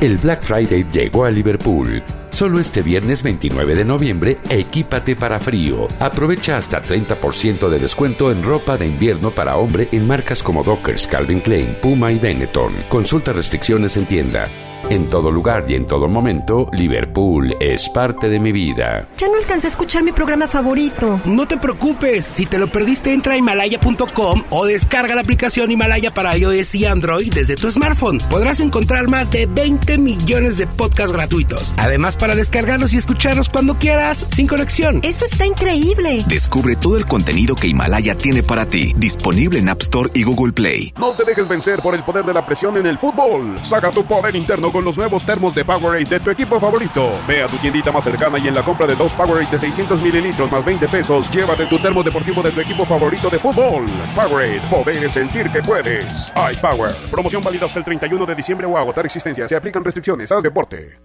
El 0.00 0.18
Black 0.18 0.42
Friday 0.42 0.84
llegó 0.92 1.24
a 1.24 1.30
Liverpool. 1.30 2.02
Solo 2.30 2.60
este 2.60 2.82
viernes 2.82 3.22
29 3.22 3.74
de 3.74 3.84
noviembre, 3.86 4.36
equípate 4.50 5.16
para 5.16 5.40
frío. 5.40 5.88
Aprovecha 6.00 6.58
hasta 6.58 6.82
30% 6.82 7.70
de 7.70 7.78
descuento 7.78 8.30
en 8.30 8.42
ropa 8.42 8.76
de 8.76 8.86
invierno 8.86 9.30
para 9.30 9.56
hombre 9.56 9.88
en 9.92 10.06
marcas 10.06 10.42
como 10.42 10.62
Dockers, 10.62 11.06
Calvin 11.06 11.40
Klein, 11.40 11.78
Puma 11.80 12.12
y 12.12 12.18
Benetton. 12.18 12.74
Consulta 12.90 13.32
restricciones 13.32 13.96
en 13.96 14.04
tienda. 14.04 14.48
En 14.88 15.10
todo 15.10 15.32
lugar 15.32 15.64
y 15.66 15.74
en 15.74 15.84
todo 15.84 16.06
momento, 16.06 16.68
Liverpool 16.72 17.56
es 17.58 17.88
parte 17.88 18.28
de 18.28 18.38
mi 18.38 18.52
vida. 18.52 19.08
Ya 19.16 19.26
no 19.26 19.34
alcancé 19.34 19.66
a 19.66 19.70
escuchar 19.70 20.04
mi 20.04 20.12
programa 20.12 20.46
favorito. 20.46 21.20
No 21.24 21.48
te 21.48 21.56
preocupes, 21.56 22.24
si 22.24 22.46
te 22.46 22.56
lo 22.56 22.70
perdiste 22.70 23.12
entra 23.12 23.34
a 23.34 23.36
himalaya.com 23.36 24.44
o 24.48 24.64
descarga 24.64 25.16
la 25.16 25.22
aplicación 25.22 25.72
Himalaya 25.72 26.14
para 26.14 26.36
iOS 26.36 26.76
y 26.76 26.86
Android 26.86 27.34
desde 27.34 27.56
tu 27.56 27.68
smartphone. 27.68 28.18
Podrás 28.30 28.60
encontrar 28.60 29.08
más 29.08 29.32
de 29.32 29.46
20 29.46 29.98
millones 29.98 30.56
de 30.56 30.68
podcasts 30.68 31.12
gratuitos. 31.12 31.74
Además 31.78 32.16
para 32.16 32.36
descargarlos 32.36 32.94
y 32.94 32.98
escucharlos 32.98 33.48
cuando 33.48 33.78
quieras, 33.78 34.24
sin 34.30 34.46
conexión. 34.46 35.00
Eso 35.02 35.24
está 35.24 35.46
increíble. 35.46 36.18
Descubre 36.28 36.76
todo 36.76 36.96
el 36.96 37.06
contenido 37.06 37.56
que 37.56 37.66
Himalaya 37.66 38.16
tiene 38.16 38.44
para 38.44 38.66
ti, 38.66 38.94
disponible 38.96 39.58
en 39.58 39.68
App 39.68 39.82
Store 39.82 40.10
y 40.14 40.22
Google 40.22 40.52
Play. 40.52 40.94
No 40.96 41.16
te 41.16 41.24
dejes 41.24 41.48
vencer 41.48 41.82
por 41.82 41.96
el 41.96 42.04
poder 42.04 42.24
de 42.24 42.32
la 42.32 42.46
presión 42.46 42.76
en 42.76 42.86
el 42.86 42.98
fútbol. 42.98 43.58
Saca 43.64 43.90
tu 43.90 44.04
poder 44.04 44.36
interno 44.36 44.75
con 44.76 44.84
los 44.84 44.98
nuevos 44.98 45.24
termos 45.24 45.54
de 45.54 45.64
Powerade 45.64 46.04
de 46.04 46.20
tu 46.20 46.30
equipo 46.30 46.60
favorito. 46.60 47.18
Ve 47.26 47.42
a 47.42 47.46
tu 47.46 47.56
tiendita 47.56 47.90
más 47.90 48.04
cercana 48.04 48.36
y 48.36 48.46
en 48.46 48.54
la 48.54 48.62
compra 48.62 48.86
de 48.86 48.94
dos 48.94 49.10
Powerade 49.14 49.50
de 49.50 49.58
600 49.58 50.02
mililitros 50.02 50.52
más 50.52 50.62
20 50.66 50.86
pesos, 50.88 51.30
llévate 51.30 51.64
tu 51.64 51.78
termo 51.78 52.02
deportivo 52.02 52.42
de 52.42 52.50
tu 52.50 52.60
equipo 52.60 52.84
favorito 52.84 53.30
de 53.30 53.38
fútbol. 53.38 53.86
Powerade, 54.14 54.60
poder 54.68 55.10
sentir 55.10 55.50
que 55.50 55.62
puedes. 55.62 56.04
iPower, 56.52 56.94
promoción 57.10 57.42
válida 57.42 57.64
hasta 57.64 57.78
el 57.78 57.86
31 57.86 58.26
de 58.26 58.34
diciembre 58.34 58.66
o 58.66 58.76
agotar 58.76 59.06
existencia. 59.06 59.48
Se 59.48 59.56
aplican 59.56 59.82
restricciones. 59.82 60.30
Haz 60.30 60.42
deporte. 60.42 60.98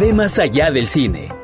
Ve 0.00 0.14
más 0.14 0.38
allá 0.38 0.70
del 0.70 0.86
cine. 0.86 1.43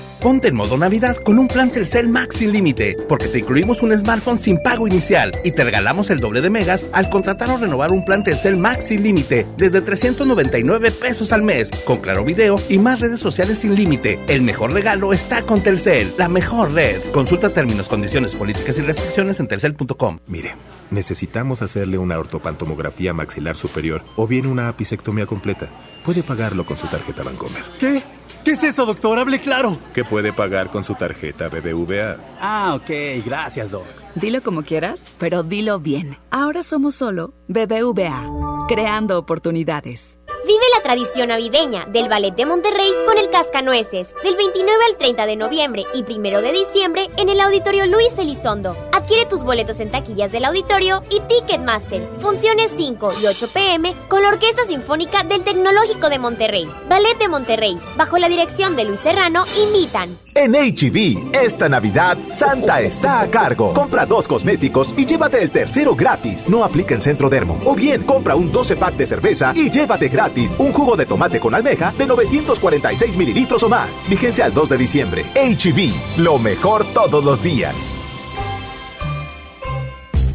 Ponte 0.21 0.49
en 0.49 0.55
modo 0.55 0.77
Navidad 0.77 1.15
con 1.15 1.39
un 1.39 1.47
plan 1.47 1.71
Telcel 1.71 2.07
Max 2.07 2.35
sin 2.35 2.51
límite, 2.51 2.95
porque 3.09 3.27
te 3.27 3.39
incluimos 3.39 3.81
un 3.81 3.97
smartphone 3.97 4.37
sin 4.37 4.61
pago 4.61 4.85
inicial 4.85 5.31
y 5.43 5.49
te 5.49 5.63
regalamos 5.63 6.11
el 6.11 6.19
doble 6.19 6.41
de 6.41 6.51
megas 6.51 6.85
al 6.91 7.09
contratar 7.09 7.49
o 7.49 7.57
renovar 7.57 7.91
un 7.91 8.05
plan 8.05 8.23
Telcel 8.23 8.55
Max 8.55 8.85
sin 8.85 9.01
límite 9.01 9.47
desde 9.57 9.81
399 9.81 10.91
pesos 10.91 11.31
al 11.33 11.41
mes, 11.41 11.71
con 11.85 12.01
claro 12.01 12.23
video 12.23 12.59
y 12.69 12.77
más 12.77 12.99
redes 12.99 13.19
sociales 13.19 13.57
sin 13.57 13.73
límite. 13.73 14.19
El 14.27 14.43
mejor 14.43 14.73
regalo 14.73 15.11
está 15.11 15.41
con 15.41 15.63
Telcel, 15.63 16.13
la 16.19 16.27
mejor 16.27 16.71
red. 16.71 17.01
Consulta 17.11 17.49
términos, 17.49 17.89
condiciones, 17.89 18.35
políticas 18.35 18.77
y 18.77 18.81
restricciones 18.81 19.39
en 19.39 19.47
telcel.com. 19.47 20.19
Mire, 20.27 20.53
necesitamos 20.91 21.63
hacerle 21.63 21.97
una 21.97 22.19
ortopantomografía 22.19 23.11
maxilar 23.11 23.57
superior 23.57 24.03
o 24.17 24.27
bien 24.27 24.45
una 24.45 24.67
apicectomía 24.67 25.25
completa. 25.25 25.67
Puede 26.05 26.21
pagarlo 26.21 26.63
con 26.63 26.77
su 26.77 26.85
tarjeta 26.85 27.23
Bancomer. 27.23 27.63
¿Qué? 27.79 28.03
¿Qué 28.43 28.51
es 28.51 28.63
eso, 28.63 28.85
doctor? 28.85 29.19
Hable 29.19 29.39
claro. 29.39 29.77
Que 29.93 30.03
puede 30.03 30.33
pagar 30.33 30.69
con 30.71 30.83
su 30.83 30.95
tarjeta 30.95 31.47
BBVA. 31.49 32.17
Ah, 32.39 32.73
ok. 32.75 33.23
Gracias, 33.25 33.69
doc. 33.71 33.85
Dilo 34.15 34.41
como 34.41 34.63
quieras, 34.63 35.11
pero 35.19 35.43
dilo 35.43 35.79
bien. 35.79 36.17
Ahora 36.31 36.63
somos 36.63 36.95
solo 36.95 37.33
BBVA, 37.47 38.65
creando 38.67 39.17
oportunidades. 39.17 40.17
Vive 40.43 40.63
la 40.75 40.81
tradición 40.81 41.29
navideña 41.29 41.85
del 41.85 42.09
Ballet 42.09 42.33
de 42.33 42.47
Monterrey 42.47 42.91
con 43.05 43.15
el 43.19 43.29
Cascanueces, 43.29 44.15
del 44.23 44.35
29 44.35 44.85
al 44.89 44.97
30 44.97 45.27
de 45.27 45.35
noviembre 45.35 45.85
y 45.93 46.01
1 46.01 46.41
de 46.41 46.51
diciembre 46.51 47.09
en 47.17 47.29
el 47.29 47.39
Auditorio 47.39 47.85
Luis 47.85 48.17
Elizondo. 48.17 48.75
Adquiere 48.91 49.27
tus 49.27 49.43
boletos 49.43 49.79
en 49.79 49.91
taquillas 49.91 50.31
del 50.31 50.45
auditorio 50.45 51.03
y 51.11 51.19
Ticketmaster. 51.19 52.09
Funciones 52.17 52.73
5 52.75 53.13
y 53.21 53.27
8 53.27 53.49
pm 53.53 53.93
con 54.09 54.23
la 54.23 54.29
Orquesta 54.29 54.63
Sinfónica 54.65 55.23
del 55.23 55.43
Tecnológico 55.43 56.09
de 56.09 56.17
Monterrey. 56.17 56.67
Ballet 56.89 57.19
de 57.19 57.27
Monterrey, 57.27 57.79
bajo 57.95 58.17
la 58.17 58.27
dirección 58.27 58.75
de 58.75 58.85
Luis 58.85 58.99
Serrano, 58.99 59.45
invitan. 59.63 60.17
En 60.33 60.53
HB, 60.53 61.35
esta 61.35 61.69
Navidad, 61.69 62.17
Santa 62.31 62.81
está 62.81 63.21
a 63.21 63.29
cargo. 63.29 63.73
Compra 63.73 64.07
dos 64.07 64.27
cosméticos 64.27 64.95
y 64.97 65.05
llévate 65.05 65.39
el 65.39 65.51
tercero 65.51 65.95
gratis. 65.95 66.49
No 66.49 66.63
aplica 66.63 66.95
en 66.95 67.01
Centro 67.01 67.29
Dermo. 67.29 67.59
O 67.63 67.75
bien, 67.75 68.03
compra 68.03 68.35
un 68.35 68.51
12 68.51 68.75
pack 68.75 68.95
de 68.95 69.05
cerveza 69.05 69.53
y 69.55 69.69
llévate 69.69 70.09
gratis 70.09 70.30
un 70.57 70.71
jugo 70.73 70.95
de 70.95 71.05
tomate 71.05 71.39
con 71.39 71.53
almeja 71.53 71.93
de 71.97 72.05
946 72.05 73.17
mililitros 73.17 73.63
o 73.63 73.69
más. 73.69 73.89
Vigencia 74.09 74.45
al 74.45 74.53
2 74.53 74.69
de 74.69 74.77
diciembre. 74.77 75.25
HB, 75.35 76.19
lo 76.21 76.39
mejor 76.39 76.85
todos 76.93 77.23
los 77.23 77.41
días. 77.43 77.95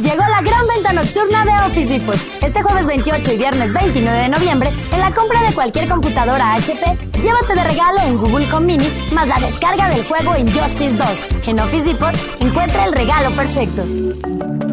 Llegó 0.00 0.24
la 0.28 0.42
gran 0.42 0.66
venta 0.66 0.92
nocturna 0.92 1.44
de 1.44 1.52
Office 1.66 1.92
Depot. 1.92 2.16
Este 2.42 2.62
jueves 2.62 2.86
28 2.86 3.32
y 3.32 3.36
viernes 3.38 3.72
29 3.72 4.18
de 4.18 4.28
noviembre, 4.28 4.70
en 4.92 5.00
la 5.00 5.12
compra 5.12 5.42
de 5.42 5.52
cualquier 5.52 5.88
computadora 5.88 6.54
HP, 6.54 6.80
llévate 7.22 7.54
de 7.54 7.64
regalo 7.64 8.00
un 8.08 8.18
Google 8.18 8.48
Com 8.50 8.64
Mini 8.64 8.86
más 9.12 9.28
la 9.28 9.38
descarga 9.38 9.88
del 9.90 10.04
juego 10.04 10.36
Injustice 10.36 10.94
2. 10.94 11.08
En 11.46 11.60
Office 11.60 11.84
Depot 11.84 12.14
encuentra 12.40 12.86
el 12.86 12.92
regalo 12.92 13.30
perfecto. 13.30 14.63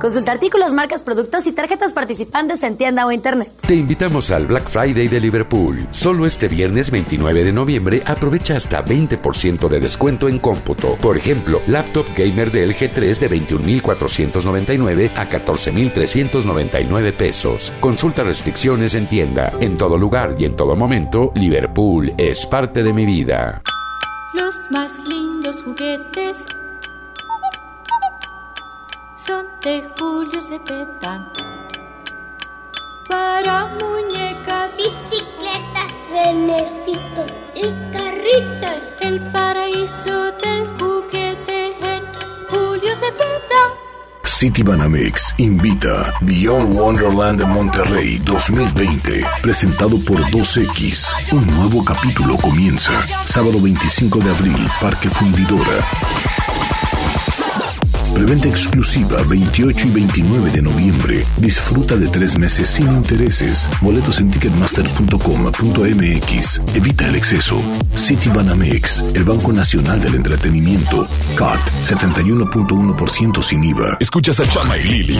Consulta 0.00 0.32
artículos, 0.32 0.72
marcas, 0.72 1.02
productos 1.02 1.46
y 1.46 1.52
tarjetas 1.52 1.92
participantes 1.92 2.62
en 2.62 2.78
tienda 2.78 3.04
o 3.04 3.12
internet. 3.12 3.52
Te 3.66 3.74
invitamos 3.74 4.30
al 4.30 4.46
Black 4.46 4.66
Friday 4.66 5.08
de 5.08 5.20
Liverpool. 5.20 5.86
Solo 5.90 6.24
este 6.24 6.48
viernes 6.48 6.90
29 6.90 7.44
de 7.44 7.52
noviembre 7.52 8.02
aprovecha 8.06 8.56
hasta 8.56 8.82
20% 8.82 9.68
de 9.68 9.78
descuento 9.78 10.26
en 10.28 10.38
cómputo. 10.38 10.96
Por 10.96 11.18
ejemplo, 11.18 11.60
laptop 11.66 12.06
gamer 12.16 12.50
de 12.50 12.66
LG 12.68 12.94
3 12.94 13.20
de 13.20 13.30
21.499 13.30 15.10
a 15.14 15.28
14.399 15.28 17.12
pesos. 17.12 17.70
Consulta 17.80 18.24
restricciones 18.24 18.94
en 18.94 19.06
tienda. 19.06 19.52
En 19.60 19.76
todo 19.76 19.98
lugar 19.98 20.34
y 20.38 20.46
en 20.46 20.56
todo 20.56 20.76
momento, 20.76 21.30
Liverpool 21.34 22.14
es 22.16 22.46
parte 22.46 22.82
de 22.82 22.94
mi 22.94 23.04
vida. 23.04 23.60
Los 24.32 24.54
más 24.70 24.92
lindos 25.06 25.62
juguetes 25.62 26.38
son 29.26 29.44
de 29.62 29.84
Julio 29.98 30.40
Cepeda. 30.40 31.30
Para 33.08 33.66
muñecas, 33.66 34.70
bicicletas, 34.76 35.90
renecitos 36.10 37.30
y 37.54 37.66
carritos. 37.92 38.78
El 39.00 39.20
paraíso 39.32 40.32
del 40.42 40.66
juguete 40.78 41.66
en 41.82 42.02
Julio 42.48 42.94
Cepeda. 42.94 43.62
City 44.24 44.62
Banamex 44.62 45.34
invita 45.36 46.14
Beyond 46.22 46.72
Wonderland 46.74 47.40
de 47.40 47.46
Monterrey 47.46 48.18
2020, 48.24 49.26
presentado 49.42 50.02
por 50.02 50.20
2X. 50.30 51.32
Un 51.32 51.46
nuevo 51.46 51.84
capítulo 51.84 52.36
comienza. 52.36 52.92
Sábado 53.26 53.60
25 53.60 54.18
de 54.20 54.30
abril, 54.30 54.66
Parque 54.80 55.10
Fundidora. 55.10 55.84
Preventa 58.20 58.48
exclusiva 58.48 59.22
28 59.22 59.88
y 59.88 59.90
29 59.92 60.50
de 60.50 60.60
noviembre. 60.60 61.24
Disfruta 61.38 61.96
de 61.96 62.06
tres 62.08 62.36
meses 62.36 62.68
sin 62.68 62.88
intereses. 62.88 63.66
Boletos 63.80 64.20
en 64.20 64.30
ticketmaster.com.mx. 64.30 66.60
Evita 66.74 67.08
el 67.08 67.16
exceso. 67.16 67.56
City 67.94 68.28
Banamex, 68.28 69.02
el 69.14 69.24
Banco 69.24 69.54
Nacional 69.54 70.02
del 70.02 70.16
Entretenimiento. 70.16 71.08
CAT 71.34 71.60
71.1% 71.82 73.42
sin 73.42 73.64
IVA. 73.64 73.96
Escuchas 73.98 74.38
a 74.40 74.46
Chama 74.46 74.76
y 74.76 74.82
Lili 74.82 75.18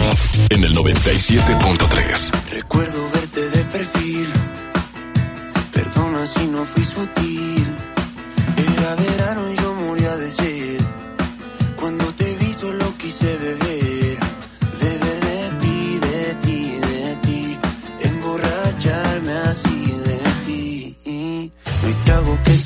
en 0.50 0.62
el 0.62 0.76
97.3. 0.76 2.52
Recuerdo 2.52 3.10
verte 3.14 3.48
de 3.48 3.64
perfil. 3.64 4.26
Perdona 5.72 6.26
si 6.26 6.46
no 6.48 6.66
fui 6.66 6.84
sutil. 6.84 7.29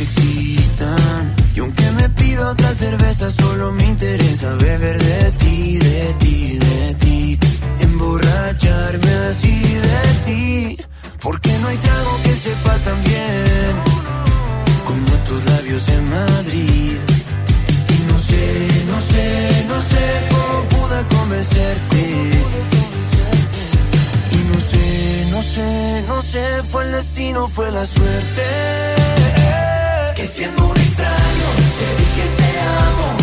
Que 0.00 0.04
existan. 0.04 1.34
Y 1.54 1.60
aunque 1.60 1.90
me 1.92 2.08
pido 2.10 2.48
otra 2.48 2.72
cerveza, 2.74 3.30
solo 3.30 3.72
me 3.72 3.84
interesa 3.84 4.54
beber 4.54 4.98
de 4.98 5.32
ti, 5.32 5.78
de 5.78 6.14
ti, 6.14 6.58
de 6.58 6.94
ti. 6.94 7.38
Emborracharme 7.80 9.12
así 9.30 9.60
de 9.88 10.02
ti. 10.24 10.76
Porque 11.20 11.50
no 11.60 11.68
hay 11.68 11.76
trago 11.76 12.12
que 12.22 12.34
sepa 12.34 12.74
tan 12.86 13.02
bien 13.04 13.72
como 14.86 15.12
tus 15.28 15.44
labios 15.44 15.88
en 15.88 16.10
Madrid. 16.10 16.98
Y 17.94 18.12
no 18.12 18.18
sé, 18.18 18.44
no 18.92 19.00
sé, 19.12 19.66
no 19.68 19.78
sé 19.92 20.04
cómo 20.30 20.68
pude 20.74 20.98
convencerte. 21.16 22.02
Y 24.32 24.40
no 24.50 24.60
sé, 24.70 25.26
no 25.30 25.42
sé, 25.42 26.04
no 26.08 26.22
sé, 26.22 26.62
fue 26.70 26.84
el 26.84 26.92
destino, 26.92 27.48
fue 27.48 27.70
la 27.70 27.84
suerte. 27.84 29.19
Que 30.20 30.26
siendo 30.26 30.66
un 30.66 30.76
extraño, 30.76 31.46
te 31.78 32.02
dije 32.02 32.28
te 32.36 32.60
amo. 32.60 33.19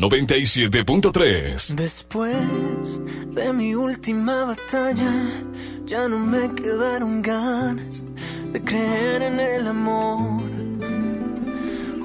97.3. 0.00 1.74
Después 1.74 3.00
de 3.34 3.52
mi 3.52 3.74
última 3.74 4.46
batalla, 4.46 5.12
ya 5.84 6.08
no 6.08 6.18
me 6.18 6.54
quedaron 6.54 7.20
ganas 7.20 8.02
de 8.50 8.62
creer 8.62 9.20
en 9.20 9.38
el 9.38 9.66
amor. 9.66 10.40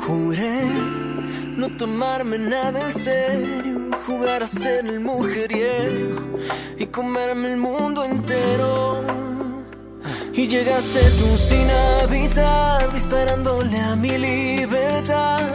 Juré 0.06 0.66
no 1.56 1.70
tomarme 1.78 2.38
nada 2.38 2.82
en 2.82 2.94
serio, 2.94 3.92
jugar 4.06 4.44
a 4.44 4.48
ser 4.48 4.86
el 4.86 5.00
mujeriego 5.00 6.38
y 6.78 6.86
comerme 6.88 7.54
el 7.54 7.58
mundo 7.58 8.04
entero. 8.04 9.06
Y 10.34 10.48
llegaste 10.48 11.00
tú 11.00 11.38
sin 11.38 11.70
avisar, 12.04 12.92
disparándole 12.92 13.80
a 13.80 13.96
mi 13.96 14.18
libertad. 14.18 15.48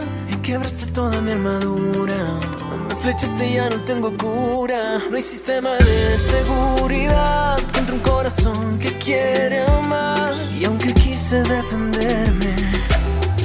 Quebraste 0.43 0.87
toda 0.87 1.21
mi 1.21 1.31
armadura. 1.31 2.39
Me 2.87 2.95
flechaste 2.95 3.47
y 3.47 3.53
ya 3.53 3.69
no 3.69 3.75
tengo 3.81 4.11
cura. 4.17 4.99
No 5.09 5.15
hay 5.15 5.21
sistema 5.21 5.75
de 5.75 6.17
seguridad 6.17 7.59
contra 7.73 7.93
un 7.95 8.01
corazón 8.01 8.79
que 8.79 8.91
quiere 8.97 9.63
amar. 9.63 10.33
Y 10.59 10.65
aunque 10.65 10.93
quise 10.93 11.43
defenderme, 11.43 12.55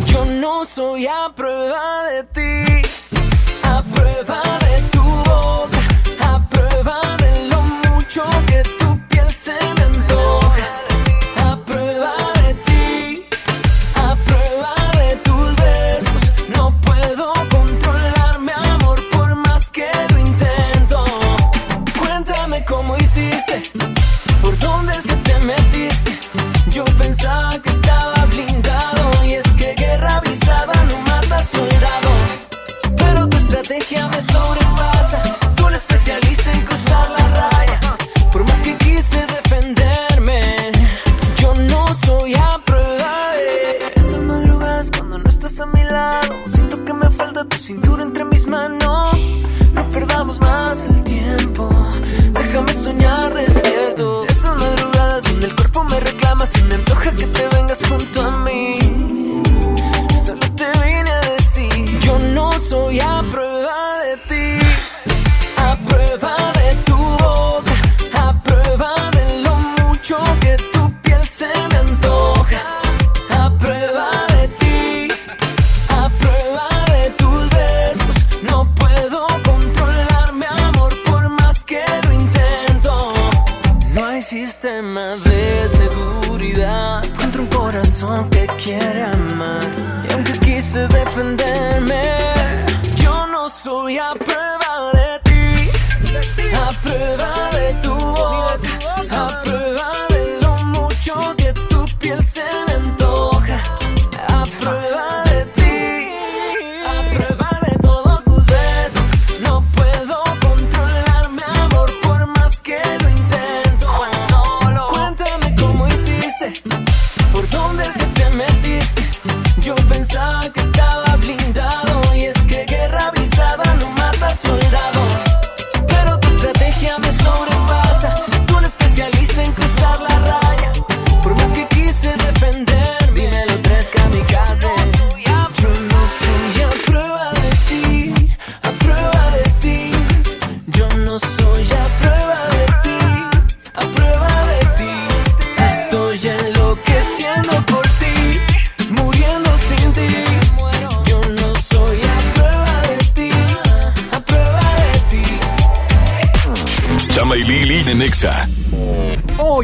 yo 0.07 0.25
no 0.25 0.65
soy 0.65 1.07
a 1.07 1.33
prueba 1.35 2.05
de 2.05 2.25
ti. 2.25 2.89
A 3.65 3.83
prueba 3.83 4.43
de 4.67 4.83
tu 4.91 4.96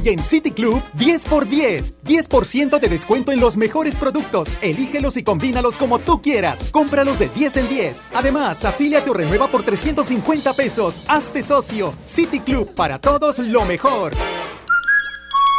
Hoy 0.03 0.09
en 0.09 0.19
City 0.23 0.51
Club, 0.51 0.83
10 0.95 1.27
por 1.27 1.49
10. 1.49 1.95
10% 2.05 2.81
de 2.81 2.89
descuento 2.89 3.31
en 3.31 3.41
los 3.41 3.57
mejores 3.57 3.97
productos. 3.97 4.49
Elígelos 4.61 5.17
y 5.17 5.23
combínalos 5.23 5.79
como 5.79 6.01
tú 6.01 6.21
quieras. 6.21 6.71
Cómpralos 6.73 7.19
de 7.21 7.29
10 7.29 7.57
en 7.59 7.69
10. 7.69 8.03
Además, 8.15 8.65
afíliate 8.65 9.11
o 9.11 9.15
renueva 9.15 9.47
por 9.47 9.63
350 9.63 10.55
pesos. 10.55 11.01
Hazte 11.07 11.43
socio. 11.43 11.95
City 12.03 12.41
Club, 12.41 12.75
para 12.75 12.99
todos 12.99 13.39
lo 13.39 13.65
mejor. 13.65 14.13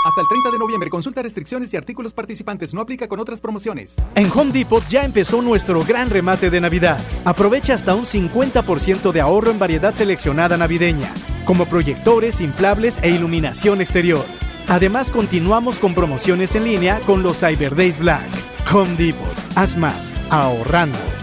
Hasta 0.06 0.20
el 0.20 0.28
30 0.28 0.52
de 0.52 0.60
noviembre, 0.60 0.90
consulta 0.90 1.22
restricciones 1.22 1.74
y 1.74 1.78
artículos 1.78 2.14
participantes. 2.14 2.74
No 2.74 2.82
aplica 2.82 3.08
con 3.08 3.22
otras 3.22 3.40
promociones. 3.40 3.96
En 4.16 4.30
Home 4.36 4.52
Depot 4.52 4.86
ya 4.90 5.06
empezó 5.06 5.42
nuestro 5.42 5.86
gran 5.86 6.10
remate 6.10 6.50
de 6.50 6.60
Navidad. 6.60 7.00
Aprovecha 7.24 7.76
hasta 7.76 7.96
un 7.96 8.04
50% 8.04 9.14
de 9.14 9.22
ahorro 9.22 9.52
en 9.52 9.60
variedad 9.60 9.94
seleccionada 9.94 10.58
navideña, 10.58 11.14
como 11.44 11.66
proyectores, 11.66 12.42
inflables 12.42 13.00
e 13.02 13.10
iluminación 13.10 13.82
exterior. 13.82 14.26
Además, 14.68 15.12
continuamos 15.12 15.80
con 15.80 15.94
promociones 15.94 16.56
en 16.56 16.64
línea 16.64 17.00
con 17.02 17.24
los 17.24 17.40
Cyber 17.40 17.76
Days 17.76 18.00
Black. 18.00 18.30
Home 18.74 18.96
Depot, 18.96 19.38
haz 19.56 19.76
más, 19.76 20.14
ahorrando. 20.30 21.23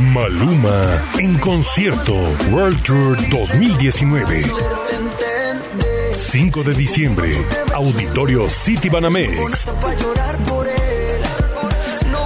Maluma 0.00 1.04
en 1.18 1.36
concierto 1.38 2.14
World 2.50 2.82
Tour 2.82 3.16
2019. 3.28 4.42
5 6.14 6.62
de 6.62 6.74
diciembre, 6.74 7.44
Auditorio 7.74 8.48
City 8.48 8.88
Banamex. 8.88 9.68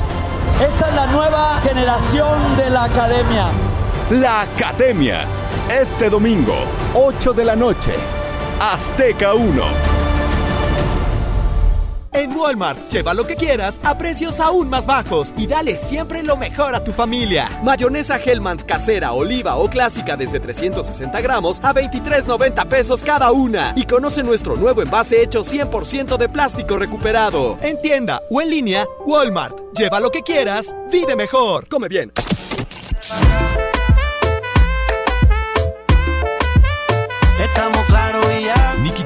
Esta 0.61 0.89
es 0.89 0.95
la 0.95 1.07
nueva 1.07 1.61
generación 1.63 2.57
de 2.57 2.71
la 2.71 2.85
academia. 2.85 3.47
La 4.11 4.41
Academia. 4.41 5.25
Este 5.71 6.11
domingo, 6.11 6.55
8 6.95 7.33
de 7.33 7.45
la 7.45 7.55
noche. 7.55 7.93
Azteca 8.61 9.35
1. 9.35 10.00
En 12.13 12.37
Walmart, 12.37 12.91
lleva 12.91 13.15
lo 13.15 13.27
que 13.27 13.37
quieras 13.37 13.81
a 13.85 13.97
precios 13.97 14.41
aún 14.41 14.69
más 14.69 14.87
bajos 14.87 15.33
y 15.37 15.47
dale 15.47 15.77
siempre 15.77 16.23
lo 16.23 16.37
mejor 16.37 16.75
a 16.75 16.83
tu 16.83 16.93
familia. 16.93 17.49
Mayonesa 17.63 18.19
Hellmann's 18.19 18.65
casera, 18.65 19.13
oliva 19.13 19.57
o 19.57 19.69
clásica 19.69 20.17
desde 20.17 20.41
360 20.41 21.21
gramos 21.21 21.61
a 21.63 21.73
23.90 21.73 22.67
pesos 22.67 23.03
cada 23.03 23.31
una. 23.31 23.73
Y 23.77 23.85
conoce 23.85 24.23
nuestro 24.23 24.57
nuevo 24.57 24.83
envase 24.83 25.23
hecho 25.23 25.43
100% 25.43 26.17
de 26.17 26.29
plástico 26.29 26.77
recuperado. 26.79 27.59
En 27.63 27.81
tienda 27.81 28.23
o 28.29 28.43
en 28.43 28.51
línea, 28.51 28.87
Walmart. 29.07 29.57
Lleva 29.77 30.01
lo 30.01 30.11
que 30.11 30.23
quieras, 30.23 30.75
vive 30.91 31.15
mejor. 31.15 31.69
Come 31.69 31.89
bien. 31.89 32.13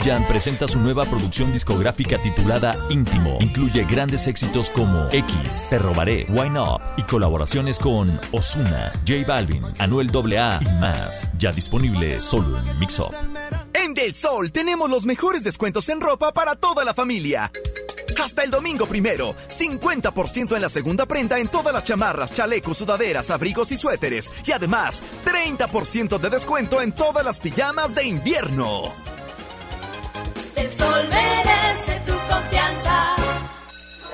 Jam 0.04 0.26
presenta 0.28 0.68
su 0.68 0.78
nueva 0.78 1.08
producción 1.08 1.50
discográfica 1.50 2.20
titulada 2.20 2.76
Íntimo. 2.90 3.38
Incluye 3.40 3.84
grandes 3.84 4.26
éxitos 4.26 4.68
como 4.68 5.08
X, 5.10 5.68
Te 5.70 5.78
Robaré, 5.78 6.26
Wine 6.28 6.60
Up 6.60 6.82
y 6.98 7.04
colaboraciones 7.04 7.78
con 7.78 8.20
Osuna, 8.30 8.92
J 9.08 9.24
Balvin, 9.26 9.64
Anuel 9.78 10.10
AA 10.14 10.60
y 10.60 10.72
más. 10.78 11.30
Ya 11.38 11.52
disponible 11.52 12.18
solo 12.18 12.58
en 12.58 12.78
Mix. 12.78 13.00
En 13.72 13.94
Del 13.94 14.14
Sol 14.14 14.52
tenemos 14.52 14.90
los 14.90 15.06
mejores 15.06 15.42
descuentos 15.42 15.88
en 15.88 16.02
ropa 16.02 16.34
para 16.34 16.54
toda 16.54 16.84
la 16.84 16.92
familia. 16.92 17.50
Hasta 18.22 18.42
el 18.42 18.50
domingo 18.50 18.84
primero, 18.84 19.34
50% 19.48 20.54
en 20.54 20.60
la 20.60 20.68
segunda 20.68 21.06
prenda 21.06 21.38
en 21.38 21.48
todas 21.48 21.72
las 21.72 21.84
chamarras, 21.84 22.34
chalecos, 22.34 22.76
sudaderas, 22.76 23.30
abrigos 23.30 23.72
y 23.72 23.78
suéteres. 23.78 24.34
Y 24.44 24.52
además, 24.52 25.02
30% 25.24 26.18
de 26.18 26.28
descuento 26.28 26.82
en 26.82 26.92
todas 26.92 27.24
las 27.24 27.40
pijamas 27.40 27.94
de 27.94 28.06
invierno. 28.06 29.13
El 30.64 30.72
sol 30.72 31.04
confianza. 31.04 31.33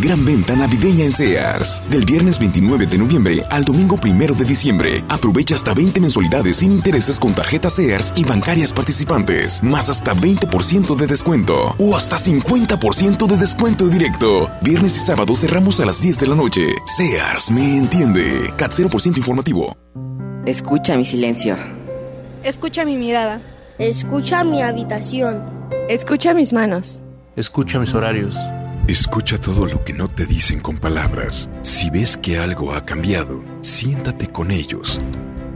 Gran 0.00 0.24
venta 0.24 0.54
navideña 0.54 1.06
en 1.06 1.12
Sears. 1.12 1.82
Del 1.90 2.04
viernes 2.04 2.38
29 2.38 2.86
de 2.86 2.98
noviembre 2.98 3.42
al 3.50 3.64
domingo 3.64 3.98
1 4.00 4.34
de 4.34 4.44
diciembre. 4.44 5.04
Aprovecha 5.08 5.56
hasta 5.56 5.74
20 5.74 6.00
mensualidades 6.00 6.58
sin 6.58 6.70
intereses 6.70 7.18
con 7.18 7.34
tarjetas 7.34 7.72
Sears 7.72 8.12
y 8.14 8.24
bancarias 8.24 8.72
participantes. 8.72 9.60
Más 9.60 9.88
hasta 9.88 10.14
20% 10.14 10.94
de 10.94 11.06
descuento. 11.08 11.74
O 11.80 11.96
hasta 11.96 12.16
50% 12.16 13.26
de 13.26 13.36
descuento 13.36 13.88
directo. 13.88 14.48
Viernes 14.62 14.94
y 14.96 15.00
sábado 15.00 15.34
cerramos 15.34 15.80
a 15.80 15.86
las 15.86 16.00
10 16.00 16.20
de 16.20 16.26
la 16.28 16.36
noche. 16.36 16.62
Sears 16.96 17.50
me 17.50 17.78
entiende. 17.78 18.52
CAT 18.56 18.70
0% 18.70 19.16
informativo. 19.16 19.76
Escucha 20.46 20.96
mi 20.96 21.04
silencio. 21.04 21.56
Escucha 22.44 22.84
mi 22.84 22.96
mirada. 22.96 23.40
Escucha 23.80 24.44
mi 24.44 24.62
habitación. 24.62 25.42
Escucha 25.88 26.34
mis 26.34 26.52
manos. 26.52 27.00
Escucha 27.34 27.80
mis 27.80 27.92
horarios. 27.94 28.36
Escucha 28.88 29.36
todo 29.36 29.66
lo 29.66 29.84
que 29.84 29.92
no 29.92 30.08
te 30.08 30.24
dicen 30.24 30.60
con 30.60 30.78
palabras. 30.78 31.50
Si 31.60 31.90
ves 31.90 32.16
que 32.16 32.38
algo 32.38 32.72
ha 32.72 32.86
cambiado, 32.86 33.44
siéntate 33.60 34.28
con 34.28 34.50
ellos. 34.50 34.98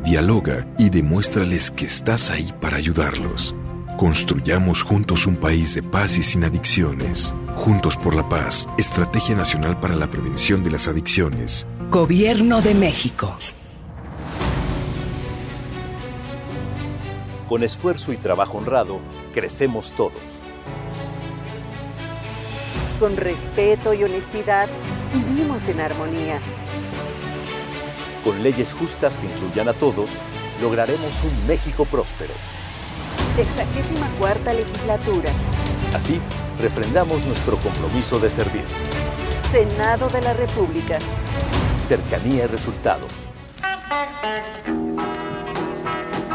Dialoga 0.05 0.67
y 0.79 0.91
demuéstrales 0.91 1.71
que 1.71 1.87
estás 1.87 2.31
ahí 2.31 2.53
para 2.61 2.77
ayudarlos. 2.77 3.55
Construyamos 3.97 4.83
juntos 4.83 5.27
un 5.27 5.37
país 5.37 5.75
de 5.75 5.83
paz 5.83 6.19
y 6.19 6.23
sin 6.23 6.45
adicciones. 6.45 7.35
Juntos 7.57 7.97
por 7.97 8.15
la 8.15 8.29
paz, 8.29 8.69
Estrategia 8.77 9.35
Nacional 9.35 9.81
para 9.81 9.97
la 9.97 10.11
Prevención 10.11 10.63
de 10.63 10.71
las 10.73 10.87
Adicciones. 10.87 11.67
Gobierno 11.91 12.61
de 12.61 12.75
México. 12.75 13.35
Con 17.49 17.63
esfuerzo 17.63 18.13
y 18.13 18.19
trabajo 18.19 18.59
honrado, 18.59 19.01
crecemos 19.33 19.91
todos. 19.97 20.21
Con 23.03 23.17
respeto 23.17 23.95
y 23.95 24.05
honestidad, 24.05 24.69
vivimos 25.13 25.67
en 25.67 25.81
armonía. 25.81 26.39
Con 28.23 28.41
leyes 28.45 28.73
justas 28.73 29.19
que 29.19 29.27
incluyan 29.27 29.69
a 29.69 29.73
todos, 29.73 30.09
lograremos 30.61 31.11
un 31.25 31.49
México 31.49 31.85
próspero. 31.85 32.33
Sexagésima 33.35 34.07
cuarta 34.21 34.53
legislatura. 34.53 35.31
Así, 35.93 36.21
refrendamos 36.61 37.27
nuestro 37.27 37.57
compromiso 37.57 38.21
de 38.21 38.31
servir. 38.31 38.63
Senado 39.51 40.09
de 40.09 40.23
la 40.23 40.35
República. 40.35 40.99
Cercanía 41.89 42.45
y 42.45 42.47
resultados. 42.47 43.11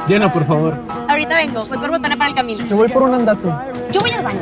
Llena, 0.05 0.33
por 0.33 0.43
favor. 0.43 0.77
Ahorita 1.07 1.37
vengo, 1.37 1.63
voy 1.65 1.77
por 1.77 1.91
botana 1.91 2.17
para 2.17 2.29
el 2.29 2.35
camino. 2.35 2.67
Te 2.67 2.73
voy 2.73 2.89
por 2.89 3.03
un 3.03 3.13
andate. 3.13 3.47
Yo 3.89 4.01
voy 4.01 4.11
al 4.11 4.21
baño. 4.21 4.41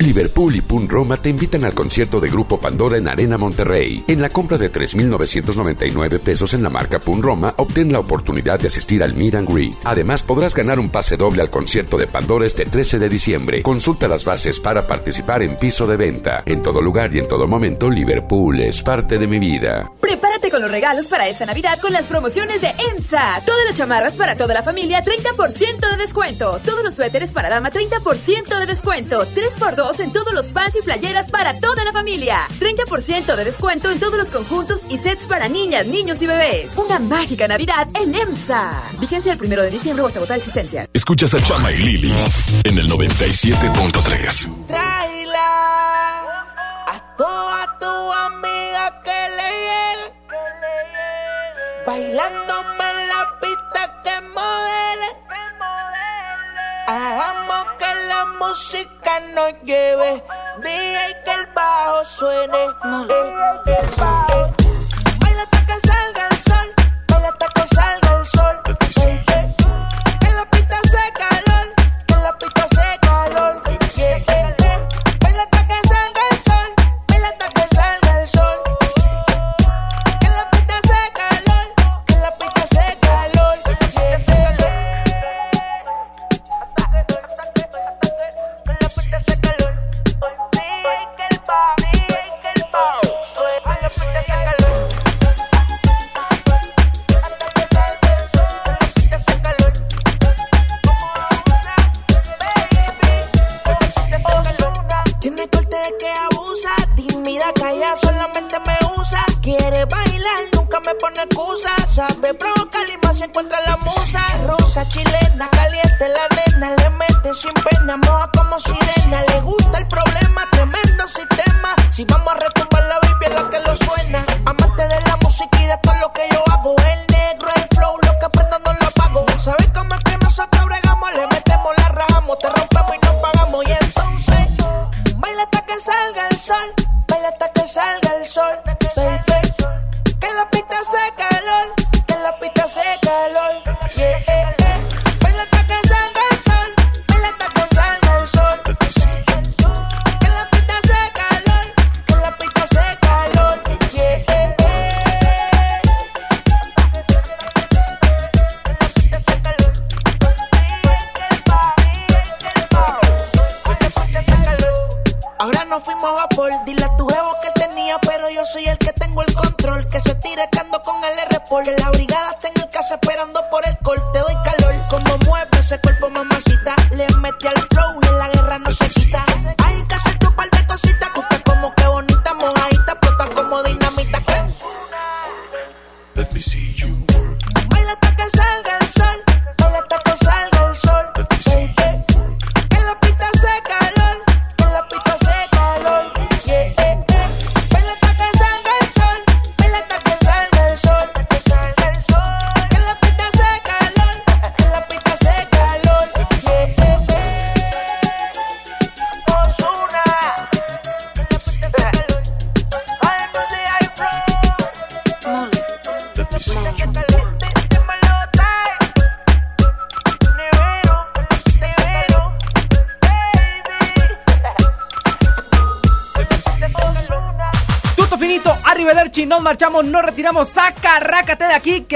Liverpool 0.00 0.54
y 0.54 0.60
Pun 0.60 0.88
Roma 0.88 1.16
te 1.16 1.28
invitan 1.28 1.64
al 1.64 1.74
concierto 1.74 2.20
de 2.20 2.28
Grupo 2.28 2.60
Pandora 2.60 2.98
en 2.98 3.08
Arena 3.08 3.36
Monterrey. 3.36 4.04
En 4.06 4.22
la 4.22 4.28
compra 4.28 4.56
de 4.56 4.70
3.999 4.70 6.20
pesos 6.20 6.54
en 6.54 6.62
la 6.62 6.70
marca 6.70 7.00
Pun 7.00 7.20
Roma, 7.20 7.52
obtén 7.56 7.90
la 7.90 7.98
oportunidad 7.98 8.60
de 8.60 8.68
asistir 8.68 9.02
al 9.02 9.14
Meet 9.14 9.34
and 9.34 9.52
Greet. 9.52 9.74
Además, 9.82 10.22
podrás 10.22 10.54
ganar 10.54 10.78
un 10.78 10.90
pase 10.90 11.16
doble 11.16 11.42
al 11.42 11.50
concierto 11.50 11.96
de 11.96 12.06
Pandora 12.06 12.46
este 12.46 12.64
13 12.64 13.00
de 13.00 13.08
diciembre. 13.08 13.62
Consulta 13.62 14.06
las 14.06 14.24
bases 14.24 14.60
para 14.60 14.86
participar 14.86 15.42
en 15.42 15.56
piso 15.56 15.84
de 15.88 15.96
venta. 15.96 16.44
En 16.46 16.62
todo 16.62 16.80
lugar 16.80 17.12
y 17.12 17.18
en 17.18 17.26
todo 17.26 17.48
momento, 17.48 17.90
Liverpool 17.90 18.60
es 18.60 18.80
parte 18.84 19.18
de 19.18 19.26
mi 19.26 19.40
vida. 19.40 19.90
Prepárate 20.00 20.48
con 20.48 20.62
los 20.62 20.70
regalos 20.70 21.08
para 21.08 21.26
esta 21.26 21.44
Navidad 21.44 21.76
con 21.80 21.92
las 21.92 22.06
promociones 22.06 22.60
de 22.60 22.68
EMSA. 22.68 23.40
Todas 23.44 23.66
las 23.66 23.74
chamarras 23.74 24.14
para 24.14 24.36
toda 24.36 24.54
la 24.54 24.62
familia, 24.62 25.02
30% 25.02 25.90
de 25.90 25.96
descuento. 25.96 26.60
Todos 26.64 26.84
los 26.84 26.94
suéteres 26.94 27.32
para 27.32 27.48
dama, 27.48 27.72
30% 27.72 28.58
de 28.60 28.66
descuento. 28.66 29.26
3x2 29.26 29.87
en 29.98 30.12
todos 30.12 30.34
los 30.34 30.48
pants 30.48 30.76
y 30.76 30.82
playeras 30.82 31.30
para 31.30 31.58
toda 31.58 31.82
la 31.82 31.92
familia. 31.92 32.46
30% 32.60 33.34
de 33.34 33.44
descuento 33.44 33.90
en 33.90 33.98
todos 33.98 34.18
los 34.18 34.28
conjuntos 34.28 34.84
y 34.90 34.98
sets 34.98 35.26
para 35.26 35.48
niñas, 35.48 35.86
niños 35.86 36.20
y 36.20 36.26
bebés. 36.26 36.70
Una 36.76 36.98
mágica 36.98 37.48
Navidad 37.48 37.88
en 38.00 38.14
EMSA. 38.14 38.82
Vigencia 39.00 39.32
el 39.32 39.38
primero 39.38 39.62
de 39.62 39.70
diciembre 39.70 40.04
o 40.04 40.06
hasta 40.06 40.20
votar 40.20 40.36
existencia. 40.36 40.86
Escuchas 40.92 41.32
a 41.32 41.42
Chama 41.42 41.72
y 41.72 41.78
Lili 41.78 42.12
en 42.64 42.78
el 42.78 42.90
97.3. 42.90 44.48
A 46.90 47.16
toda 47.16 47.78
tu 47.78 47.86
amiga 47.86 49.00
que 49.02 49.28
le 49.36 49.48
llegue. 49.68 50.12
Bailándome 51.86 52.90
en 52.92 53.08
la 53.08 53.38
pista 53.40 54.00
que 54.04 54.20
modele. 54.28 55.27
Hagamos 56.90 57.66
que 57.78 57.94
la 58.08 58.24
música 58.40 59.20
nos 59.34 59.52
lleve. 59.62 60.24
DJ 60.62 61.22
que 61.22 61.34
el 61.34 61.46
bajo 61.54 62.02
suene. 62.06 62.64
Eh, 62.64 63.34
eh, 63.66 63.76
eh. 63.76 64.77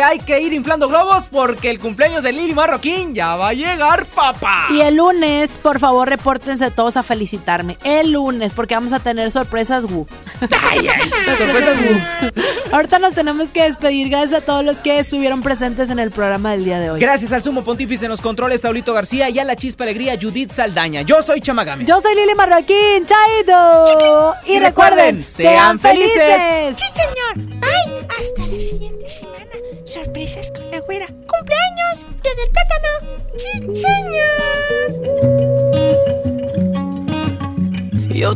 Que 0.03 0.05
hay 0.05 0.19
que 0.19 0.41
ir 0.41 0.53
inflando 0.53 0.89
globos 0.89 1.29
porque 1.31 1.71
el 1.71 1.79
cumpleaños 1.79 2.25
de 2.25 2.33
Lili 2.33 2.55
Marroquín 2.55 3.15
ya 3.15 3.37
va 3.37 3.51
a 3.51 3.53
llegar, 3.53 4.05
papá. 4.07 4.67
Y 4.71 4.81
el 4.81 4.97
lunes, 4.97 5.59
por 5.63 5.79
favor, 5.79 6.09
repórtense 6.09 6.73
todos 6.73 6.97
a 6.97 7.05
felicitarme. 7.05 7.77
El 7.85 8.11
lunes, 8.11 8.53
porque 8.53 8.75
vamos 8.75 8.93
a 8.93 8.99
tener 8.99 9.31
sorpresas, 9.31 9.85
Wu. 9.85 10.07
Ay, 10.41 10.89
ay, 10.89 11.11
sorpresas, 11.39 11.79
Wu. 11.79 12.33
Ahorita 12.73 12.99
nos 12.99 13.15
tenemos 13.15 13.51
que 13.51 13.63
despedir. 13.63 14.09
Gracias 14.09 14.43
a 14.43 14.45
todos 14.45 14.65
los 14.65 14.79
que 14.79 14.99
estuvieron 14.99 15.41
presentes 15.41 15.89
en 15.89 16.01
el 16.01 16.11
programa 16.11 16.51
del 16.51 16.65
día 16.65 16.81
de 16.81 16.91
hoy. 16.91 17.01
Gracias 17.01 17.31
al 17.31 17.45
sumo 17.45 17.63
pontífice 17.63 18.07
en 18.07 18.11
los 18.11 18.21
controles, 18.21 18.63
Saulito 18.63 18.95
García, 18.95 19.31
y 19.31 19.39
a 19.39 19.45
la 19.45 19.55
chispa 19.55 19.85
alegría, 19.85 20.19
Judith 20.21 20.51
Saldaña. 20.51 21.03
Yo 21.03 21.23
soy 21.23 21.41
Chamagames. 21.41 21.87
Yo 21.87 22.01
soy 22.01 22.17
Lili 22.17 22.35
Marroquín, 22.35 23.07
Chaito. 23.07 24.35
Y 24.47 24.59
recuerden, 24.59 25.25
sean 25.25 25.79
felices. 25.79 26.43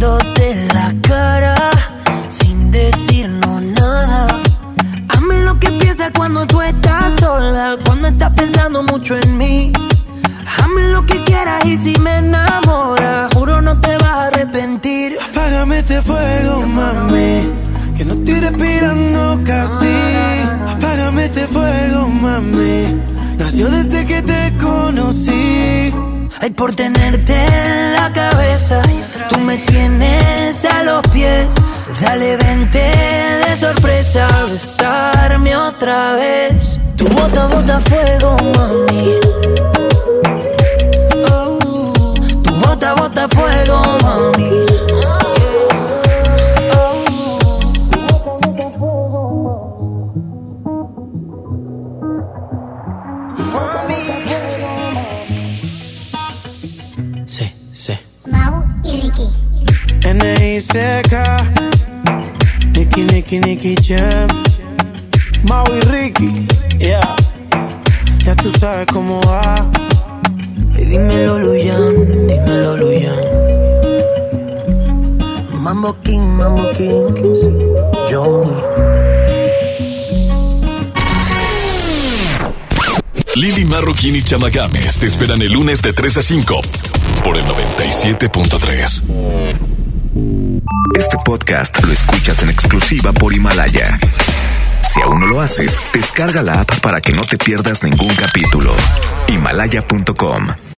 viéndote 0.00 0.50
en 0.52 0.68
la 0.68 0.94
cara 1.02 1.70
sin 2.28 2.70
decirnos 2.70 3.62
nada. 3.62 4.28
Hazme 5.08 5.42
lo 5.42 5.58
que 5.58 5.70
piensas 5.72 6.10
cuando 6.16 6.46
tú 6.46 6.62
estás 6.62 7.20
sola, 7.20 7.76
cuando 7.84 8.08
estás 8.08 8.30
pensando 8.30 8.82
mucho 8.82 9.16
en 9.16 9.36
mí. 9.36 9.72
Hazme 10.58 10.88
lo 10.88 11.04
que 11.04 11.22
quieras 11.24 11.64
y 11.66 11.76
si 11.76 11.98
me 12.00 12.16
enamoras, 12.16 13.32
juro 13.34 13.60
no 13.60 13.78
te 13.78 13.94
vas 13.98 14.04
a 14.04 14.26
arrepentir. 14.28 15.18
este 15.74 16.02
fuego, 16.02 16.66
mami. 16.66 17.50
Que 17.96 18.04
no 18.06 18.14
estoy 18.14 18.40
respirando 18.40 19.40
casi. 19.44 19.94
Apágame 20.66 21.26
este 21.26 21.46
fuego, 21.46 22.08
mami. 22.08 22.98
Nació 23.36 23.68
desde 23.68 24.06
que 24.06 24.22
te 24.22 24.56
conocí. 24.58 25.92
Ay, 26.42 26.50
por 26.56 26.74
tenerte 26.74 27.34
en 27.34 27.92
la 27.92 28.10
cabeza, 28.14 28.80
Dale, 32.10 32.36
vente 32.38 32.80
de 32.80 33.56
sorpresa, 33.56 34.26
a 34.26 34.46
besarme 34.46 35.56
otra 35.56 36.16
vez. 36.16 36.80
Tu 36.96 37.04
bota, 37.08 37.46
bota 37.46 37.80
fuego, 37.82 38.36
mami. 38.56 39.20
Oh, 41.30 42.12
tu 42.42 42.50
bota, 42.66 42.94
bota 42.96 43.28
fuego, 43.28 43.80
mami. 44.02 44.59
Marroquín 84.38 84.40
y 84.40 84.50
Chama 84.50 84.50
Games 84.50 84.98
te 84.98 85.06
esperan 85.06 85.42
el 85.42 85.52
lunes 85.52 85.82
de 85.82 85.92
3 85.92 86.18
a 86.18 86.22
5 86.22 86.60
por 87.24 87.36
el 87.36 87.44
97.3. 87.44 89.02
Este 90.96 91.16
podcast 91.24 91.84
lo 91.84 91.92
escuchas 91.92 92.42
en 92.42 92.50
exclusiva 92.50 93.12
por 93.12 93.34
Himalaya. 93.34 93.98
Si 94.82 95.00
aún 95.00 95.20
no 95.20 95.26
lo 95.26 95.40
haces, 95.40 95.80
descarga 95.92 96.42
la 96.42 96.60
app 96.60 96.80
para 96.80 97.00
que 97.00 97.12
no 97.12 97.22
te 97.22 97.38
pierdas 97.38 97.82
ningún 97.82 98.14
capítulo. 98.14 98.72
Himalaya.com 99.28 100.48